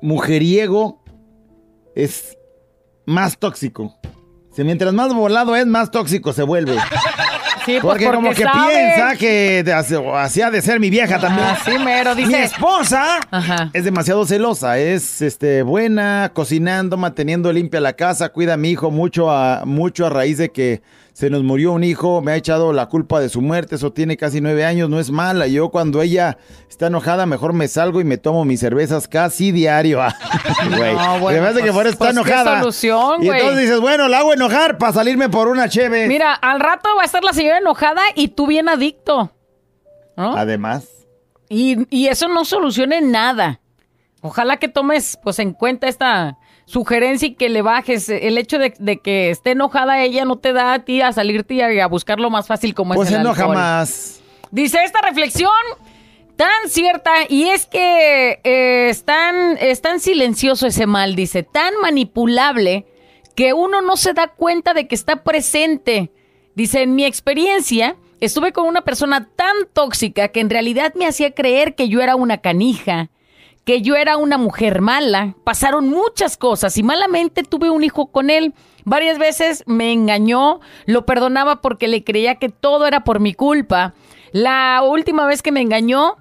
mujeriego 0.00 1.02
es 1.94 2.36
más 3.06 3.38
tóxico. 3.38 3.94
Si 4.54 4.62
mientras 4.64 4.92
más 4.92 5.12
volado 5.12 5.56
es, 5.56 5.66
más 5.66 5.90
tóxico 5.90 6.32
se 6.32 6.42
vuelve. 6.44 6.76
Sí, 7.66 7.78
pues 7.80 7.94
Porque, 7.94 8.04
como 8.10 8.30
que 8.34 8.42
sabe. 8.42 8.74
piensa 8.74 9.16
que 9.16 9.64
hace- 9.74 10.12
hacía 10.16 10.50
de 10.50 10.60
ser 10.60 10.78
mi 10.80 10.90
vieja 10.90 11.18
también. 11.18 11.46
Ah, 11.48 11.58
sí, 11.64 11.72
mero, 11.82 12.14
Mi 12.14 12.24
dice. 12.24 12.42
esposa 12.44 13.20
Ajá. 13.30 13.70
es 13.72 13.84
demasiado 13.84 14.26
celosa, 14.26 14.78
es 14.78 15.22
este 15.22 15.62
buena, 15.62 16.30
cocinando, 16.34 16.98
manteniendo 16.98 17.50
limpia 17.52 17.80
la 17.80 17.94
casa, 17.94 18.28
cuida 18.28 18.54
a 18.54 18.56
mi 18.58 18.70
hijo 18.70 18.90
mucho 18.90 19.30
a, 19.30 19.64
mucho 19.64 20.04
a 20.06 20.10
raíz 20.10 20.36
de 20.38 20.50
que 20.50 20.82
se 21.14 21.30
nos 21.30 21.44
murió 21.44 21.72
un 21.72 21.84
hijo, 21.84 22.20
me 22.22 22.32
ha 22.32 22.36
echado 22.36 22.72
la 22.72 22.86
culpa 22.86 23.20
de 23.20 23.28
su 23.28 23.40
muerte, 23.40 23.76
eso 23.76 23.92
tiene 23.92 24.16
casi 24.16 24.40
nueve 24.40 24.64
años, 24.64 24.90
no 24.90 24.98
es 24.98 25.10
mala. 25.12 25.46
Yo 25.46 25.70
cuando 25.70 26.02
ella 26.02 26.38
está 26.68 26.88
enojada, 26.88 27.24
mejor 27.24 27.52
me 27.52 27.68
salgo 27.68 28.00
y 28.00 28.04
me 28.04 28.18
tomo 28.18 28.44
mis 28.44 28.58
cervezas 28.58 29.06
casi 29.06 29.52
diario. 29.52 30.00
Güey, 30.76 30.94
No, 30.94 31.20
bueno, 31.20 31.40
me 31.42 31.48
hace 31.48 31.58
que 31.58 31.62
pues- 31.66 31.72
fuera 31.74 31.90
está 31.90 31.98
pues, 32.06 32.14
¿qué 32.14 32.20
enojada. 32.32 32.58
solución, 32.60 33.22
y 33.22 33.28
entonces 33.28 33.58
dices, 33.58 33.80
bueno, 33.80 34.08
la 34.08 34.18
hago 34.18 34.32
enojar 34.34 34.76
para 34.76 34.92
salirme 34.92 35.28
por 35.28 35.46
una 35.48 35.68
cheve. 35.68 36.08
Mira, 36.08 36.34
al 36.34 36.58
rato 36.58 36.88
va 36.98 37.02
a 37.02 37.06
estar 37.06 37.22
la 37.22 37.32
señora 37.32 37.58
enojada 37.58 38.02
y 38.16 38.28
tú 38.28 38.46
bien 38.48 38.68
adicto. 38.68 39.30
¿no? 40.16 40.36
Además. 40.36 40.88
Y, 41.48 41.86
y 41.96 42.08
eso 42.08 42.26
no 42.28 42.44
solucione 42.44 43.00
nada. 43.00 43.60
Ojalá 44.20 44.56
que 44.56 44.66
tomes 44.68 45.16
pues 45.22 45.38
en 45.38 45.52
cuenta 45.52 45.86
esta 45.86 46.38
sugerencia 46.66 47.28
y 47.28 47.34
que 47.34 47.48
le 47.48 47.62
bajes. 47.62 48.08
El 48.08 48.38
hecho 48.38 48.58
de, 48.58 48.74
de 48.78 48.98
que 48.98 49.30
esté 49.30 49.52
enojada 49.52 50.02
ella 50.02 50.24
no 50.24 50.36
te 50.36 50.52
da 50.52 50.74
a 50.74 50.78
ti 50.80 51.00
a 51.00 51.12
salirte 51.12 51.54
y 51.54 51.60
a, 51.60 51.86
buscar 51.86 52.20
lo 52.20 52.30
más 52.30 52.46
fácil 52.46 52.74
como 52.74 52.94
Pues 52.94 53.08
es 53.08 53.14
el 53.14 53.20
enoja 53.20 53.42
alcohol. 53.42 53.56
más. 53.56 54.20
Dice 54.50 54.78
esta 54.84 55.00
reflexión 55.00 55.50
tan 56.36 56.68
cierta 56.68 57.12
y 57.28 57.44
es 57.44 57.66
que 57.66 58.40
eh, 58.44 58.88
es, 58.88 59.04
tan, 59.04 59.56
es 59.58 59.80
tan 59.82 60.00
silencioso 60.00 60.66
ese 60.66 60.86
mal, 60.86 61.14
dice, 61.14 61.42
tan 61.42 61.74
manipulable 61.80 62.86
que 63.34 63.52
uno 63.52 63.82
no 63.82 63.96
se 63.96 64.12
da 64.12 64.28
cuenta 64.28 64.74
de 64.74 64.86
que 64.86 64.94
está 64.94 65.22
presente. 65.22 66.10
Dice, 66.54 66.82
en 66.82 66.94
mi 66.94 67.04
experiencia, 67.04 67.96
estuve 68.20 68.52
con 68.52 68.66
una 68.66 68.82
persona 68.82 69.28
tan 69.34 69.54
tóxica 69.72 70.28
que 70.28 70.40
en 70.40 70.50
realidad 70.50 70.94
me 70.94 71.06
hacía 71.06 71.32
creer 71.32 71.74
que 71.74 71.88
yo 71.88 72.00
era 72.00 72.16
una 72.16 72.38
canija, 72.38 73.10
que 73.64 73.82
yo 73.82 73.96
era 73.96 74.16
una 74.16 74.38
mujer 74.38 74.80
mala. 74.80 75.34
Pasaron 75.44 75.88
muchas 75.88 76.36
cosas 76.36 76.76
y 76.78 76.82
malamente 76.82 77.42
tuve 77.42 77.70
un 77.70 77.82
hijo 77.82 78.06
con 78.06 78.30
él. 78.30 78.54
Varias 78.84 79.18
veces 79.18 79.64
me 79.66 79.92
engañó, 79.92 80.60
lo 80.86 81.06
perdonaba 81.06 81.60
porque 81.62 81.88
le 81.88 82.04
creía 82.04 82.36
que 82.36 82.50
todo 82.50 82.86
era 82.86 83.04
por 83.04 83.20
mi 83.20 83.32
culpa. 83.34 83.94
La 84.32 84.82
última 84.84 85.26
vez 85.26 85.42
que 85.42 85.52
me 85.52 85.62
engañó, 85.62 86.16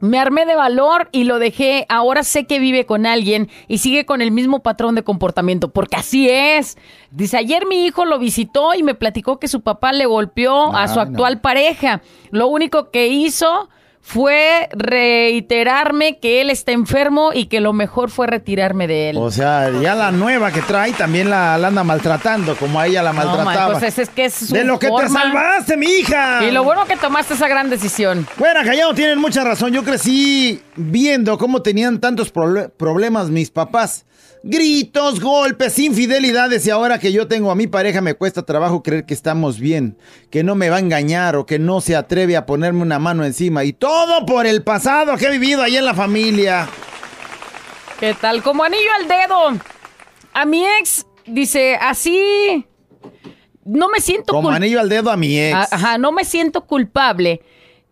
me 0.00 0.18
armé 0.18 0.44
de 0.44 0.54
valor 0.54 1.08
y 1.12 1.24
lo 1.24 1.38
dejé. 1.38 1.86
Ahora 1.88 2.24
sé 2.24 2.44
que 2.44 2.58
vive 2.58 2.84
con 2.84 3.06
alguien 3.06 3.48
y 3.68 3.78
sigue 3.78 4.04
con 4.04 4.20
el 4.20 4.32
mismo 4.32 4.62
patrón 4.62 4.94
de 4.94 5.02
comportamiento, 5.02 5.70
porque 5.70 5.96
así 5.96 6.28
es. 6.28 6.76
Dice, 7.10 7.38
ayer 7.38 7.64
mi 7.66 7.86
hijo 7.86 8.04
lo 8.04 8.18
visitó 8.18 8.74
y 8.74 8.82
me 8.82 8.94
platicó 8.94 9.38
que 9.38 9.48
su 9.48 9.62
papá 9.62 9.92
le 9.92 10.04
golpeó 10.04 10.76
a 10.76 10.88
su 10.88 10.96
no. 10.96 11.02
actual 11.02 11.40
pareja. 11.40 12.02
Lo 12.30 12.48
único 12.48 12.90
que 12.90 13.06
hizo 13.06 13.70
fue 14.06 14.68
reiterarme 14.72 16.18
que 16.18 16.42
él 16.42 16.50
está 16.50 16.72
enfermo 16.72 17.30
y 17.32 17.46
que 17.46 17.60
lo 17.60 17.72
mejor 17.72 18.10
fue 18.10 18.26
retirarme 18.26 18.86
de 18.86 19.08
él. 19.10 19.16
O 19.16 19.30
sea, 19.30 19.70
ya 19.80 19.94
la 19.94 20.12
nueva 20.12 20.52
que 20.52 20.60
trae 20.60 20.92
también 20.92 21.30
la, 21.30 21.56
la 21.56 21.68
anda 21.68 21.84
maltratando, 21.84 22.54
como 22.54 22.78
a 22.78 22.86
ella 22.86 23.02
la 23.02 23.14
No, 23.14 23.24
maltrataba. 23.24 23.78
pues 23.80 23.98
es, 23.98 24.10
que 24.10 24.26
es 24.26 24.34
su 24.34 24.54
de 24.54 24.62
lo 24.64 24.78
que 24.78 24.88
te 24.90 25.08
salvaste, 25.08 25.78
mi 25.78 25.86
hija. 25.86 26.44
Y 26.44 26.50
lo 26.50 26.62
bueno 26.64 26.84
que 26.84 26.96
tomaste 26.96 27.32
esa 27.32 27.48
gran 27.48 27.70
decisión. 27.70 28.26
Bueno, 28.36 28.60
Callao, 28.62 28.92
tienen 28.94 29.18
mucha 29.18 29.42
razón. 29.42 29.72
Yo 29.72 29.82
crecí 29.82 30.60
viendo 30.76 31.38
cómo 31.38 31.62
tenían 31.62 31.98
tantos 31.98 32.30
problemas 32.30 33.30
mis 33.30 33.50
papás. 33.50 34.04
Gritos, 34.46 35.20
golpes, 35.20 35.78
infidelidades 35.78 36.66
y 36.66 36.70
ahora 36.70 36.98
que 36.98 37.12
yo 37.12 37.26
tengo 37.26 37.50
a 37.50 37.54
mi 37.54 37.66
pareja 37.66 38.02
me 38.02 38.12
cuesta 38.12 38.42
trabajo 38.42 38.82
creer 38.82 39.06
que 39.06 39.14
estamos 39.14 39.58
bien, 39.58 39.96
que 40.30 40.44
no 40.44 40.54
me 40.54 40.68
va 40.68 40.76
a 40.76 40.80
engañar 40.80 41.34
o 41.34 41.46
que 41.46 41.58
no 41.58 41.80
se 41.80 41.96
atreve 41.96 42.36
a 42.36 42.44
ponerme 42.44 42.82
una 42.82 42.98
mano 42.98 43.24
encima. 43.24 43.64
Y 43.64 43.72
todo 43.72 44.26
por 44.26 44.46
el 44.46 44.62
pasado 44.62 45.16
que 45.16 45.28
he 45.28 45.30
vivido 45.30 45.62
ahí 45.62 45.78
en 45.78 45.86
la 45.86 45.94
familia. 45.94 46.68
¿Qué 47.98 48.12
tal? 48.12 48.42
Como 48.42 48.64
anillo 48.64 48.90
al 49.00 49.08
dedo. 49.08 49.66
A 50.34 50.44
mi 50.44 50.62
ex, 50.78 51.06
dice, 51.24 51.78
así... 51.80 52.66
No 53.64 53.88
me 53.88 54.00
siento 54.00 54.34
Como 54.34 54.50
anillo 54.50 54.78
al 54.78 54.90
dedo 54.90 55.10
a 55.10 55.16
mi 55.16 55.40
ex. 55.40 55.72
Ajá, 55.72 55.96
no 55.96 56.12
me 56.12 56.26
siento 56.26 56.66
culpable 56.66 57.40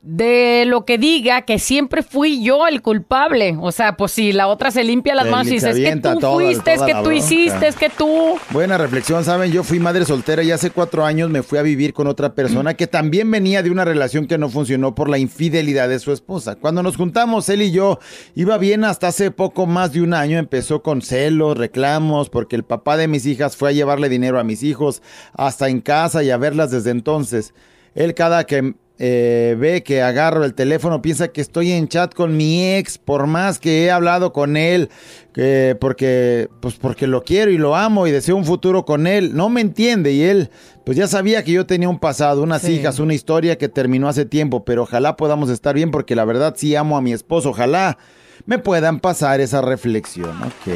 de 0.04 0.64
lo 0.66 0.84
que 0.84 0.98
diga 0.98 1.42
que 1.42 1.60
siempre 1.60 2.02
fui 2.02 2.42
yo 2.42 2.66
el 2.66 2.82
culpable. 2.82 3.56
O 3.60 3.70
sea, 3.70 3.96
pues 3.96 4.10
si 4.10 4.32
la 4.32 4.48
otra 4.48 4.72
se 4.72 4.82
limpia 4.82 5.14
las 5.14 5.26
Se 5.26 5.30
manos 5.30 5.46
y 5.46 5.50
dice, 5.52 5.70
es 5.70 5.76
que 5.76 5.96
tú 5.96 6.18
toda- 6.18 6.34
fuiste, 6.34 6.72
es 6.72 6.82
que 6.82 6.92
tú 6.92 7.00
bronca. 7.02 7.14
hiciste, 7.14 7.68
es 7.68 7.76
que 7.76 7.88
tú... 7.88 8.34
Buena 8.50 8.76
reflexión, 8.78 9.24
¿saben? 9.24 9.52
Yo 9.52 9.62
fui 9.62 9.78
madre 9.78 10.04
soltera 10.04 10.42
y 10.42 10.50
hace 10.50 10.70
cuatro 10.70 11.04
años 11.04 11.30
me 11.30 11.44
fui 11.44 11.58
a 11.58 11.62
vivir 11.62 11.94
con 11.94 12.08
otra 12.08 12.34
persona 12.34 12.74
que 12.74 12.88
también 12.88 13.30
venía 13.30 13.62
de 13.62 13.70
una 13.70 13.84
relación 13.84 14.26
que 14.26 14.38
no 14.38 14.48
funcionó 14.48 14.92
por 14.96 15.08
la 15.08 15.18
infidelidad 15.18 15.88
de 15.88 16.00
su 16.00 16.10
esposa. 16.12 16.56
Cuando 16.56 16.82
nos 16.82 16.96
juntamos, 16.96 17.48
él 17.48 17.62
y 17.62 17.70
yo, 17.70 18.00
iba 18.34 18.58
bien 18.58 18.82
hasta 18.82 19.06
hace 19.06 19.30
poco 19.30 19.66
más 19.66 19.92
de 19.92 20.02
un 20.02 20.14
año. 20.14 20.36
Empezó 20.36 20.82
con 20.82 21.00
celos, 21.02 21.56
reclamos, 21.56 22.28
porque 22.28 22.56
el 22.56 22.64
papá 22.64 22.96
de 22.96 23.06
mis 23.06 23.24
hijas 23.24 23.56
fue 23.56 23.68
a 23.68 23.72
llevarle 23.72 24.08
dinero 24.08 24.40
a 24.40 24.44
mis 24.44 24.64
hijos 24.64 25.00
hasta 25.32 25.68
en 25.68 25.80
casa 25.80 26.24
y 26.24 26.30
a 26.30 26.36
verlas 26.38 26.72
desde 26.72 26.90
entonces. 26.90 27.54
Él 27.94 28.14
cada 28.14 28.44
que 28.44 28.74
eh, 29.04 29.56
ve 29.58 29.82
que 29.82 30.00
agarro 30.00 30.44
el 30.44 30.54
teléfono 30.54 31.02
piensa 31.02 31.26
que 31.26 31.40
estoy 31.40 31.72
en 31.72 31.88
chat 31.88 32.14
con 32.14 32.36
mi 32.36 32.76
ex, 32.76 32.98
por 32.98 33.26
más 33.26 33.58
que 33.58 33.84
he 33.84 33.90
hablado 33.90 34.32
con 34.32 34.56
él, 34.56 34.90
que 35.34 35.76
porque 35.80 36.48
pues 36.60 36.74
porque 36.76 37.08
lo 37.08 37.24
quiero 37.24 37.50
y 37.50 37.58
lo 37.58 37.74
amo 37.74 38.06
y 38.06 38.12
deseo 38.12 38.36
un 38.36 38.44
futuro 38.44 38.84
con 38.84 39.08
él. 39.08 39.34
No 39.34 39.48
me 39.48 39.60
entiende 39.60 40.12
y 40.12 40.22
él 40.22 40.50
pues 40.86 40.96
ya 40.96 41.08
sabía 41.08 41.42
que 41.42 41.50
yo 41.50 41.66
tenía 41.66 41.88
un 41.88 41.98
pasado, 41.98 42.42
unas 42.44 42.62
Sí. 42.62 42.74
hijas, 42.74 43.00
una 43.00 43.12
historia 43.12 43.58
que 43.58 43.68
terminó 43.68 44.06
hace 44.08 44.24
tiempo, 44.24 44.64
pero 44.64 44.84
ojalá 44.84 45.16
podamos 45.16 45.50
estar 45.50 45.74
bien 45.74 45.90
porque 45.90 46.14
la 46.14 46.24
verdad 46.24 46.54
sí 46.56 46.76
amo 46.76 46.96
a 46.96 47.00
mi 47.02 47.12
esposo. 47.12 47.50
Ojalá 47.50 47.98
me 48.46 48.58
puedan 48.60 49.00
pasar 49.00 49.40
esa 49.40 49.62
reflexión. 49.62 50.40
Ok. 50.44 50.74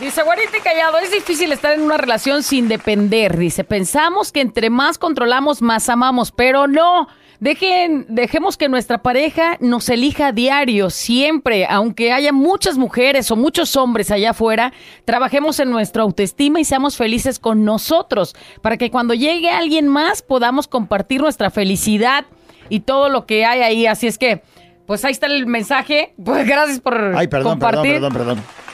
Dice, 0.00 0.22
guarita 0.22 0.58
y 0.58 0.60
callado, 0.60 0.98
es 0.98 1.10
difícil 1.10 1.50
estar 1.50 1.72
en 1.72 1.80
una 1.82 1.96
relación 1.96 2.44
sin 2.44 2.68
depender. 2.68 3.36
Dice, 3.36 3.64
pensamos 3.64 4.30
que 4.30 4.40
entre 4.42 4.70
más 4.70 4.96
controlamos, 4.96 5.60
más 5.60 5.88
amamos, 5.88 6.30
pero 6.30 6.68
no. 6.68 7.08
Dejen, 7.40 8.04
dejemos 8.08 8.56
que 8.56 8.68
nuestra 8.68 8.98
pareja 8.98 9.56
nos 9.60 9.88
elija 9.88 10.28
a 10.28 10.32
diario, 10.32 10.90
siempre, 10.90 11.66
aunque 11.66 12.12
haya 12.12 12.32
muchas 12.32 12.76
mujeres 12.76 13.30
o 13.30 13.36
muchos 13.36 13.76
hombres 13.76 14.10
allá 14.10 14.30
afuera, 14.30 14.72
trabajemos 15.04 15.60
en 15.60 15.70
nuestra 15.70 16.02
autoestima 16.02 16.58
y 16.58 16.64
seamos 16.64 16.96
felices 16.96 17.38
con 17.38 17.64
nosotros, 17.64 18.34
para 18.60 18.76
que 18.76 18.90
cuando 18.90 19.14
llegue 19.14 19.50
alguien 19.50 19.86
más 19.86 20.20
podamos 20.22 20.66
compartir 20.66 21.20
nuestra 21.20 21.50
felicidad 21.50 22.24
y 22.70 22.80
todo 22.80 23.08
lo 23.08 23.24
que 23.24 23.44
hay 23.44 23.60
ahí. 23.60 23.86
Así 23.86 24.08
es 24.08 24.18
que, 24.18 24.42
pues 24.86 25.04
ahí 25.04 25.12
está 25.12 25.26
el 25.26 25.46
mensaje. 25.46 26.14
Pues 26.24 26.44
gracias 26.44 26.80
por 26.80 27.14
Ay, 27.16 27.28
perdón, 27.28 27.52
compartir. 27.52 27.94
perdón, 27.94 28.12
perdón, 28.12 28.36
perdón. 28.36 28.67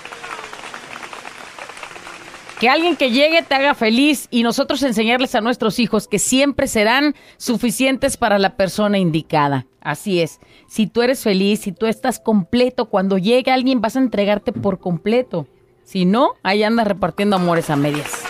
Que 2.65 2.71
alguien 2.71 2.97
que 2.97 3.11
llegue 3.11 3.43
te 3.43 3.55
haga 3.55 3.75
feliz 3.75 4.27
y 4.31 4.43
nosotros 4.43 4.83
enseñarles 4.83 5.35
a 5.35 5.43
nuestros 5.43 5.79
hijos 5.79 6.09
que 6.09 6.19
siempre 6.19 6.67
serán 6.67 7.15
suficientes 7.37 8.17
para 8.17 8.39
la 8.39 8.57
persona 8.57 8.97
indicada. 8.97 9.67
Así 9.83 10.23
es. 10.23 10.41
Si 10.67 10.87
tú 10.87 11.03
eres 11.03 11.23
feliz, 11.23 11.61
si 11.61 11.73
tú 11.73 11.85
estás 11.85 12.19
completo, 12.19 12.87
cuando 12.87 13.19
llegue 13.19 13.51
alguien 13.51 13.83
vas 13.83 13.97
a 13.97 13.99
entregarte 13.99 14.53
por 14.53 14.79
completo. 14.79 15.47
Si 15.83 16.07
no, 16.07 16.37
ahí 16.43 16.63
andas 16.63 16.87
repartiendo 16.87 17.37
amores 17.37 17.69
a 17.69 17.77
medias. 17.77 18.24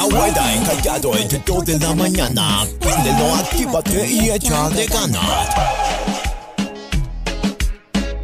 Abuela 0.00 0.54
encallado 0.54 1.14
entre 1.14 1.38
2 1.44 1.64
de 1.66 1.78
la 1.78 1.94
mañana. 1.94 2.64
Préndelo, 2.80 3.34
actívate 3.34 4.06
y 4.06 4.30
échale 4.30 4.86
ganas. 4.86 5.48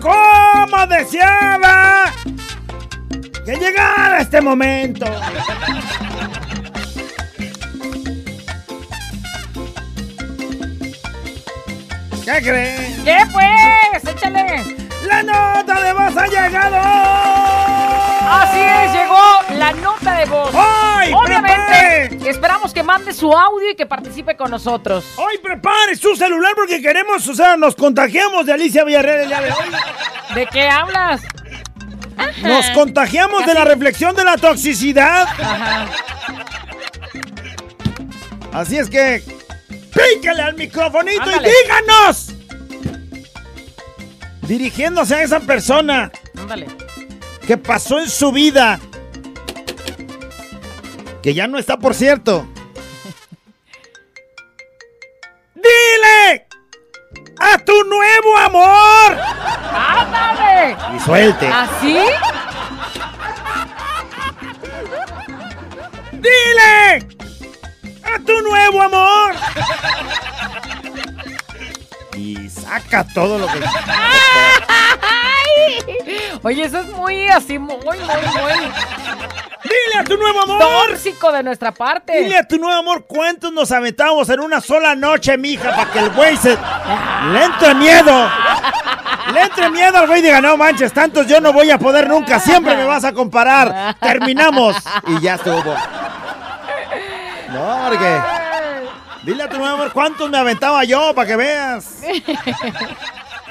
¿cómo 0.00 0.86
deseaba 0.86 2.12
que 3.44 3.56
llegara 3.56 4.20
este 4.20 4.40
momento? 4.40 5.06
¿Qué 12.28 12.42
creen? 12.42 13.04
¿Qué 13.04 13.16
pues? 13.32 14.04
Échale. 14.14 14.62
¡La 15.06 15.22
nota 15.22 15.80
de 15.80 15.92
voz 15.94 16.14
ha 16.14 16.26
llegado! 16.26 16.76
Así 18.30 18.58
es, 18.58 18.92
llegó 18.92 19.58
la 19.58 19.72
nota 19.72 20.14
de 20.18 20.26
voz. 20.26 20.50
¡Ay, 20.54 21.10
Obviamente, 21.14 22.08
prepare! 22.10 22.30
esperamos 22.30 22.74
que 22.74 22.82
mande 22.82 23.14
su 23.14 23.32
audio 23.32 23.70
y 23.70 23.74
que 23.74 23.86
participe 23.86 24.36
con 24.36 24.50
nosotros. 24.50 25.06
Hoy 25.16 25.38
prepare 25.38 25.96
su 25.96 26.14
celular 26.16 26.52
porque 26.54 26.82
queremos, 26.82 27.26
o 27.26 27.34
sea, 27.34 27.56
nos 27.56 27.74
contagiamos 27.74 28.44
de 28.44 28.52
Alicia 28.52 28.84
Villarreal 28.84 29.20
el 29.20 29.28
día 29.28 29.40
de 29.40 29.50
hoy. 29.50 29.70
¿De 30.34 30.46
qué 30.48 30.68
hablas? 30.68 31.22
Nos 32.42 32.68
contagiamos 32.70 33.46
de 33.46 33.54
la 33.54 33.64
reflexión 33.64 34.14
de 34.14 34.24
la 34.24 34.36
toxicidad. 34.36 35.22
Ajá. 35.22 35.86
Así 38.52 38.76
es 38.76 38.90
que, 38.90 39.22
pícale 40.14 40.42
al 40.42 40.54
microfonito 40.54 41.22
Ándale. 41.22 41.48
y 41.48 41.52
díganos. 41.62 42.28
Dirigiéndose 44.42 45.14
a 45.14 45.22
esa 45.22 45.40
persona 45.40 46.10
Ándale. 46.38 46.66
que 47.46 47.56
pasó 47.58 47.98
en 47.98 48.08
su 48.08 48.32
vida. 48.32 48.80
Que 51.22 51.34
ya 51.34 51.46
no 51.46 51.58
está, 51.58 51.76
por 51.76 51.94
cierto. 51.94 52.46
¡Dile! 55.54 56.46
¡A 57.40 57.58
tu 57.58 57.84
nuevo 57.84 58.36
amor! 58.38 59.18
¡Ándale! 59.72 60.76
Y 60.96 61.00
suelte. 61.00 61.46
¿Así? 61.48 61.96
¡Dile! 66.12 67.17
¡A 68.14 68.18
tu 68.24 68.40
nuevo 68.42 68.82
amor! 68.82 69.34
Y 72.16 72.48
saca 72.48 73.04
todo 73.14 73.38
lo 73.38 73.46
que... 73.46 73.60
¡Ay! 74.68 75.78
Oye, 76.42 76.64
eso 76.64 76.78
es 76.78 76.86
muy 76.86 77.28
así, 77.28 77.58
muy, 77.58 77.76
muy, 77.76 77.98
muy 77.98 78.08
¡Dile 79.64 80.00
a 80.00 80.04
tu 80.04 80.16
nuevo 80.16 80.42
amor! 80.42 80.88
tóxico 80.88 81.32
de 81.32 81.42
nuestra 81.42 81.72
parte. 81.72 82.22
Dile 82.22 82.38
a 82.38 82.48
tu 82.48 82.58
nuevo 82.58 82.78
amor 82.78 83.04
cuántos 83.06 83.52
nos 83.52 83.70
aventamos 83.72 84.28
en 84.30 84.40
una 84.40 84.60
sola 84.60 84.94
noche, 84.94 85.36
mija, 85.36 85.74
para 85.74 85.90
que 85.90 85.98
el 85.98 86.10
güey 86.10 86.36
se... 86.36 86.56
Le 87.32 87.44
entre 87.44 87.74
miedo. 87.74 88.30
Le 89.32 89.42
entre 89.42 89.70
miedo 89.70 89.98
al 89.98 90.06
güey 90.06 90.20
y 90.20 90.22
diga, 90.22 90.40
no 90.40 90.56
manches, 90.56 90.92
tantos 90.92 91.26
yo 91.26 91.40
no 91.40 91.52
voy 91.52 91.70
a 91.70 91.78
poder 91.78 92.08
nunca, 92.08 92.40
siempre 92.40 92.76
me 92.76 92.84
vas 92.84 93.04
a 93.04 93.12
comparar. 93.12 93.96
Terminamos. 94.00 94.76
Y 95.06 95.20
ya 95.20 95.34
estuvo. 95.34 95.74
No, 97.52 97.84
porque... 97.88 98.20
Dile 99.22 99.42
a 99.42 99.48
tu 99.48 99.58
nuevo 99.58 99.74
amor 99.74 99.92
cuántos 99.92 100.30
me 100.30 100.38
aventaba 100.38 100.84
yo, 100.84 101.14
para 101.14 101.26
que 101.26 101.36
veas. 101.36 102.00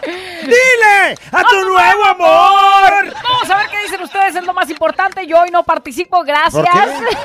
¡Dile 0.02 1.18
a 1.32 1.44
tu 1.44 1.56
nuevo 1.66 2.06
amor! 2.06 3.14
Vamos 3.24 3.50
a 3.50 3.58
ver 3.58 3.68
qué 3.70 3.82
dicen 3.82 4.02
ustedes, 4.02 4.36
es 4.36 4.44
lo 4.44 4.54
más 4.54 4.70
importante. 4.70 5.28
Yo 5.28 5.42
hoy 5.42 5.52
no 5.52 5.64
participo, 5.64 6.24
gracias. 6.24 6.54
¿Por 6.54 6.64
qué? 6.66 7.18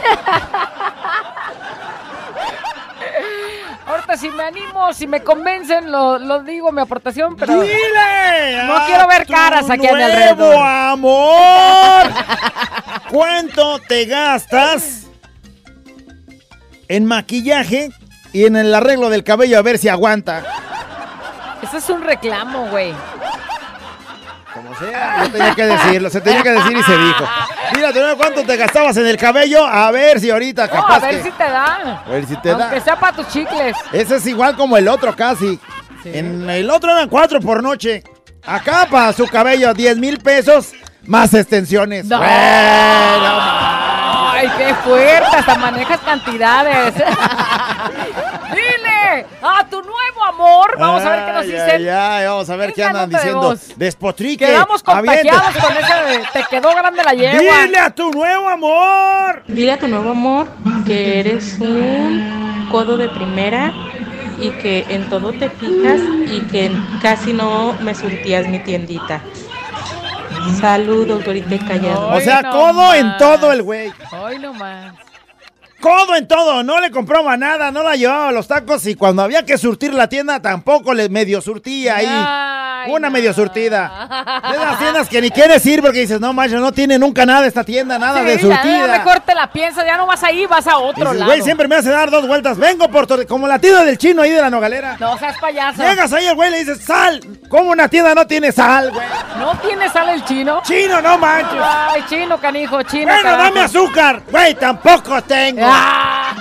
Ahorita 3.86 4.16
si 4.16 4.30
me 4.30 4.42
animo, 4.44 4.92
si 4.92 5.06
me 5.06 5.22
convencen, 5.22 5.90
lo, 5.90 6.18
lo 6.18 6.42
digo, 6.42 6.72
mi 6.72 6.80
aportación, 6.80 7.36
pero... 7.36 7.60
¡Dile! 7.60 8.64
No 8.64 8.76
a 8.76 8.86
quiero 8.86 9.06
ver 9.06 9.26
caras 9.26 9.68
aquí 9.70 9.86
mi 9.86 9.92
nuevo 9.92 10.04
alrededor. 10.04 10.66
amor! 10.66 12.06
¿Cuánto 13.10 13.78
te 13.80 14.06
gastas 14.06 15.01
en 16.92 17.06
maquillaje 17.06 17.90
y 18.34 18.44
en 18.44 18.54
el 18.54 18.74
arreglo 18.74 19.08
del 19.08 19.24
cabello 19.24 19.58
a 19.58 19.62
ver 19.62 19.78
si 19.78 19.88
aguanta? 19.88 20.42
Eso 21.62 21.78
es 21.78 21.88
un 21.88 22.02
reclamo, 22.02 22.68
güey. 22.68 22.92
Como 24.52 24.74
sea, 24.78 25.24
yo 25.24 25.30
tenía 25.30 25.54
que 25.54 25.64
decirlo, 25.64 26.10
se 26.10 26.20
tenía 26.20 26.42
que 26.42 26.50
decir 26.50 26.76
y 26.76 26.82
se 26.82 26.98
dijo. 26.98 27.24
Mira, 27.74 27.92
¿tú 27.94 28.00
no 28.00 28.14
cuánto 28.18 28.44
te 28.44 28.58
gastabas 28.58 28.94
en 28.98 29.06
el 29.06 29.16
cabello? 29.16 29.64
A 29.64 29.90
ver 29.90 30.20
si 30.20 30.30
ahorita 30.30 30.66
No, 30.66 30.74
a 30.74 30.76
capaz 30.76 31.00
ver 31.00 31.16
que... 31.16 31.22
si 31.22 31.30
te 31.30 31.44
da. 31.44 32.02
A 32.04 32.10
ver 32.10 32.26
si 32.26 32.36
te 32.36 32.48
da. 32.50 32.64
Aunque 32.64 32.80
sea 32.82 33.00
para 33.00 33.16
tus 33.16 33.28
chicles. 33.28 33.74
Ese 33.90 34.16
es 34.16 34.26
igual 34.26 34.54
como 34.54 34.76
el 34.76 34.86
otro 34.88 35.16
casi. 35.16 35.58
En 36.04 36.50
el 36.50 36.68
otro 36.68 36.90
eran 36.90 37.08
cuatro 37.08 37.40
por 37.40 37.62
noche. 37.62 38.02
Acá 38.44 38.86
para 38.90 39.14
su 39.14 39.26
cabello, 39.26 39.72
10 39.72 39.96
mil 39.96 40.18
pesos 40.18 40.72
más 41.06 41.32
extensiones. 41.32 42.04
No. 42.04 42.18
Bueno, 42.18 43.71
Ay, 44.42 44.50
qué 44.58 44.74
fuerte, 44.74 45.36
hasta 45.36 45.54
manejas 45.56 46.00
cantidades. 46.00 46.94
Dile 48.50 49.26
a 49.42 49.64
tu 49.68 49.76
nuevo 49.82 50.24
amor. 50.28 50.76
Vamos 50.78 51.02
a 51.04 51.10
ver 51.10 51.24
qué 51.26 51.32
nos 51.32 51.42
Ay, 51.42 51.50
dicen. 51.52 51.88
ay, 51.94 52.26
vamos 52.26 52.50
a 52.50 52.56
ver 52.56 52.72
qué 52.72 52.80
Esa 52.82 52.90
andan 52.90 53.10
de 53.10 53.16
diciendo. 53.16 53.40
voz. 53.40 53.72
Despotrique. 53.76 54.46
Quedamos 54.46 54.82
contagiados 54.82 55.56
con 55.56 55.76
ese 55.76 55.94
de 56.18 56.24
te 56.32 56.44
quedó 56.50 56.74
grande 56.74 57.02
la 57.04 57.12
yegua. 57.12 57.62
Dile 57.62 57.78
a 57.78 57.90
tu 57.90 58.10
nuevo 58.10 58.48
amor. 58.48 59.42
Dile 59.46 59.72
a 59.72 59.78
tu 59.78 59.88
nuevo 59.88 60.10
amor 60.10 60.48
que 60.86 61.20
eres 61.20 61.56
un 61.60 62.68
codo 62.70 62.96
de 62.96 63.08
primera 63.08 63.72
y 64.40 64.50
que 64.50 64.84
en 64.88 65.08
todo 65.08 65.32
te 65.32 65.48
fijas 65.50 66.00
y 66.26 66.40
que 66.50 66.70
casi 67.00 67.32
no 67.32 67.74
me 67.80 67.94
surtías 67.94 68.46
mi 68.48 68.58
tiendita. 68.58 69.20
Saludos, 70.60 71.24
Dorita 71.24 71.54
y 71.54 71.58
Callado. 71.58 72.08
O 72.08 72.20
sea, 72.20 72.42
codo 72.50 72.94
en 72.94 73.16
todo 73.18 73.52
el 73.52 73.62
güey. 73.62 73.92
Hoy 74.12 74.38
nomás. 74.38 74.94
Codo 75.82 76.14
en 76.14 76.28
todo. 76.28 76.62
No 76.62 76.78
le 76.80 76.90
compraba 76.92 77.36
nada, 77.36 77.72
no 77.72 77.82
la 77.82 77.96
llevaba 77.96 78.28
a 78.28 78.32
los 78.32 78.46
tacos 78.46 78.86
y 78.86 78.94
cuando 78.94 79.20
había 79.22 79.44
que 79.44 79.58
surtir 79.58 79.92
la 79.92 80.08
tienda 80.08 80.40
tampoco 80.40 80.94
le 80.94 81.08
medio 81.08 81.40
surtía 81.40 81.96
ahí. 81.96 82.06
Ay, 82.08 82.90
Una 82.92 83.08
no. 83.08 83.12
medio 83.12 83.32
surtida. 83.34 84.08
De 84.52 84.58
las 84.58 84.78
tiendas 84.78 85.08
que 85.08 85.20
ni 85.20 85.30
quieres 85.30 85.64
ir 85.66 85.82
porque 85.82 85.98
dices, 85.98 86.20
no 86.20 86.32
manches, 86.32 86.60
no 86.60 86.70
tiene 86.70 86.98
nunca 87.00 87.26
nada 87.26 87.46
esta 87.46 87.64
tienda, 87.64 87.98
nada 87.98 88.22
de 88.22 88.34
Sí, 88.36 88.42
surtida. 88.42 88.86
ya 88.86 88.92
mejor 88.98 89.20
te 89.20 89.34
la 89.34 89.50
piensas, 89.52 89.84
ya 89.84 89.96
no 89.96 90.06
vas 90.06 90.22
ahí, 90.22 90.46
vas 90.46 90.66
a 90.68 90.78
otro 90.78 91.02
Dices, 91.04 91.18
lado. 91.18 91.30
güey, 91.32 91.42
siempre 91.42 91.66
me 91.66 91.74
hace 91.76 91.90
dar 91.90 92.10
dos 92.10 92.26
vueltas. 92.28 92.58
Vengo 92.58 92.88
por 92.88 93.06
Torre- 93.08 93.26
como 93.26 93.48
la 93.48 93.58
tienda 93.58 93.84
del 93.84 93.98
chino 93.98 94.22
ahí 94.22 94.30
de 94.30 94.40
la 94.40 94.50
nogalera. 94.50 94.96
No 95.00 95.18
seas 95.18 95.36
payaso. 95.38 95.82
Llegas 95.82 96.12
ahí, 96.12 96.26
el 96.26 96.34
güey 96.36 96.50
le 96.52 96.58
dices, 96.60 96.80
sal. 96.84 97.20
¿Cómo 97.48 97.70
una 97.72 97.88
tienda 97.88 98.14
no 98.14 98.24
tiene 98.26 98.52
sal, 98.52 98.90
güey? 98.92 99.06
¿No 99.38 99.54
tienes 99.58 99.92
sal 99.92 100.08
el 100.10 100.24
chino? 100.24 100.62
Chino, 100.64 101.00
no 101.02 101.18
manches. 101.18 101.60
Ay, 101.60 102.04
chino, 102.08 102.38
canijo, 102.40 102.82
chino. 102.84 103.04
Bueno, 103.06 103.22
carajo. 103.22 103.42
dame 103.42 103.60
azúcar. 103.60 104.22
Güey, 104.30 104.54
tampoco 104.54 105.20
tengo. 105.22 105.71
Ah, 105.74 106.34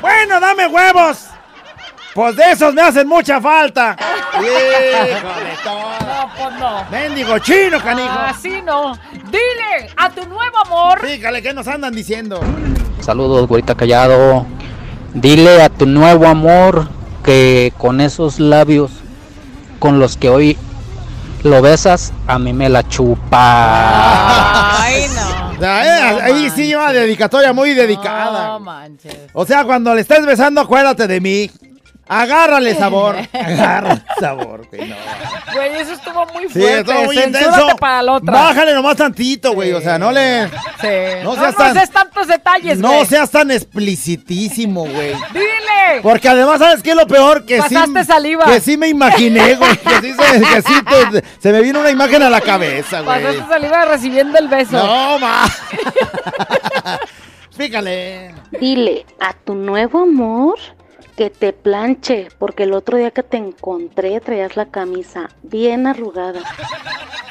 Bueno, 0.00 0.40
dame 0.40 0.66
huevos. 0.66 1.26
Pues 2.14 2.34
de 2.36 2.50
esos 2.50 2.74
me 2.74 2.82
hacen 2.82 3.06
mucha 3.08 3.40
falta. 3.40 3.96
No, 5.64 6.30
pues 6.36 6.58
no. 6.58 6.84
Mendigo 6.90 7.38
chino, 7.38 7.80
canijo. 7.80 8.08
Así 8.10 8.60
no. 8.62 8.98
Dile 9.26 9.90
a 9.96 10.10
tu 10.10 10.26
nuevo 10.26 10.58
amor. 10.64 11.00
Fíjale, 11.06 11.40
¿qué 11.42 11.54
nos 11.54 11.68
andan 11.68 11.94
diciendo? 11.94 12.40
Saludos, 13.00 13.46
güerita 13.46 13.74
callado. 13.76 14.44
Dile 15.14 15.62
a 15.62 15.68
tu 15.68 15.86
nuevo 15.86 16.26
amor 16.26 16.88
que 17.24 17.72
con 17.78 18.00
esos 18.00 18.40
labios 18.40 18.90
con 19.78 19.98
los 19.98 20.16
que 20.16 20.28
hoy 20.30 20.58
lo 21.42 21.62
besas, 21.62 22.12
a 22.26 22.38
mí 22.38 22.52
me 22.52 22.68
la 22.68 22.86
chupa. 22.86 24.82
Ay, 24.82 25.06
no. 25.14 25.49
Eh, 25.66 26.00
No 26.12 26.18
ahí 26.22 26.50
sí 26.50 26.74
una 26.74 26.92
dedicatoria 26.92 27.52
muy 27.52 27.74
dedicada. 27.74 28.48
No 28.48 28.60
manches. 28.60 29.14
O 29.32 29.44
sea, 29.44 29.64
cuando 29.64 29.94
le 29.94 30.00
estés 30.02 30.24
besando, 30.24 30.60
acuérdate 30.60 31.06
de 31.06 31.20
mí. 31.20 31.50
Agárrale 32.12 32.74
sabor. 32.74 33.16
Agárrale 33.32 34.02
sabor, 34.18 34.66
güey. 34.68 34.88
No. 34.88 34.96
Güey, 35.54 35.76
eso 35.76 35.92
estuvo 35.92 36.26
muy 36.34 36.48
Sí, 36.48 36.58
fuerte. 36.60 36.80
estuvo 36.80 37.04
muy 37.04 37.16
Censúrate 37.16 37.48
intenso. 37.50 37.76
para 37.76 38.02
la 38.02 38.12
otra. 38.14 38.32
Bájale 38.32 38.74
nomás 38.74 38.96
tantito, 38.96 39.52
güey. 39.52 39.72
O 39.72 39.80
sea, 39.80 39.96
no 39.96 40.10
le. 40.10 40.48
Sí. 40.48 40.88
No 41.22 41.36
No, 41.36 41.40
seas 41.40 41.52
no 41.52 41.58
tan- 41.64 41.74
des 41.74 41.90
tantos 41.90 42.26
detalles, 42.26 42.78
No 42.78 42.88
güey. 42.94 43.06
seas 43.06 43.30
tan 43.30 43.52
explicitísimo, 43.52 44.86
güey. 44.86 45.14
Dile. 45.32 46.00
Porque 46.02 46.28
además, 46.28 46.58
¿sabes 46.58 46.82
qué 46.82 46.90
es 46.90 46.96
lo 46.96 47.06
peor? 47.06 47.44
Que 47.46 47.62
sí. 47.62 47.74
Pasaste 47.74 48.04
saliva. 48.04 48.44
Que 48.44 48.58
sí 48.60 48.76
me 48.76 48.88
imaginé, 48.88 49.54
güey. 49.54 49.76
Que 49.76 50.00
sí, 50.00 50.12
se, 50.12 50.40
que 50.40 50.62
sí 50.62 50.74
te- 51.12 51.24
se 51.40 51.52
me 51.52 51.60
vino 51.60 51.78
una 51.78 51.90
imagen 51.90 52.22
a 52.24 52.30
la 52.30 52.40
cabeza, 52.40 53.02
güey. 53.02 53.22
Pasaste 53.22 53.46
saliva 53.48 53.84
recibiendo 53.84 54.36
el 54.38 54.48
beso. 54.48 54.72
No, 54.84 55.18
ma. 55.20 55.44
Fíjale. 57.56 58.34
Dile 58.58 59.06
a 59.20 59.32
tu 59.32 59.54
nuevo 59.54 60.02
amor 60.02 60.58
que 61.20 61.28
te 61.28 61.52
planche, 61.52 62.28
porque 62.38 62.62
el 62.62 62.72
otro 62.72 62.96
día 62.96 63.10
que 63.10 63.22
te 63.22 63.36
encontré 63.36 64.18
traías 64.20 64.56
la 64.56 64.70
camisa 64.70 65.28
bien 65.42 65.86
arrugada. 65.86 66.40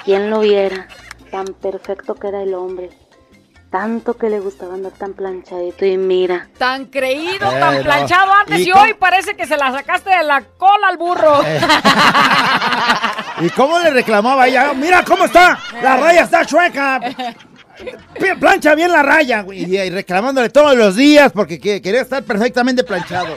¿Quién 0.05 0.29
lo 0.29 0.41
viera? 0.41 0.87
Tan 1.31 1.45
perfecto 1.59 2.13
que 2.13 2.27
era 2.27 2.43
el 2.43 2.53
hombre. 2.53 2.91
Tanto 3.71 4.13
que 4.15 4.29
le 4.29 4.39
gustaba 4.41 4.75
andar 4.75 4.91
tan 4.91 5.13
planchadito 5.13 5.87
y 5.87 5.97
mira. 5.97 6.49
Tan 6.59 6.85
creído, 6.85 7.51
Eh, 7.51 7.59
tan 7.59 7.77
no. 7.77 7.81
planchado 7.83 8.31
antes 8.31 8.59
¿Y 8.59 8.71
hoy 8.71 8.93
parece 8.93 9.35
que 9.35 9.47
se 9.47 9.57
la 9.57 9.71
sacaste 9.71 10.11
de 10.11 10.23
la 10.23 10.43
cola 10.43 10.87
al 10.87 10.97
burro. 10.97 11.41
Eh. 11.43 11.59
¿Y 13.41 13.49
cómo 13.49 13.79
le 13.79 13.89
reclamaba 13.89 14.47
ella? 14.47 14.71
Mira 14.75 15.03
cómo 15.03 15.25
está. 15.25 15.57
La 15.81 15.97
raya 15.97 16.21
está 16.25 16.45
chueca. 16.45 16.99
Plancha 18.39 18.75
bien 18.75 18.91
la 18.91 19.01
raya, 19.01 19.41
güey. 19.41 19.63
Y 19.63 19.89
reclamándole 19.89 20.49
todos 20.49 20.75
los 20.75 20.95
días 20.95 21.31
porque 21.31 21.59
que- 21.59 21.81
quería 21.81 22.01
estar 22.01 22.21
perfectamente 22.23 22.83
planchado. 22.83 23.35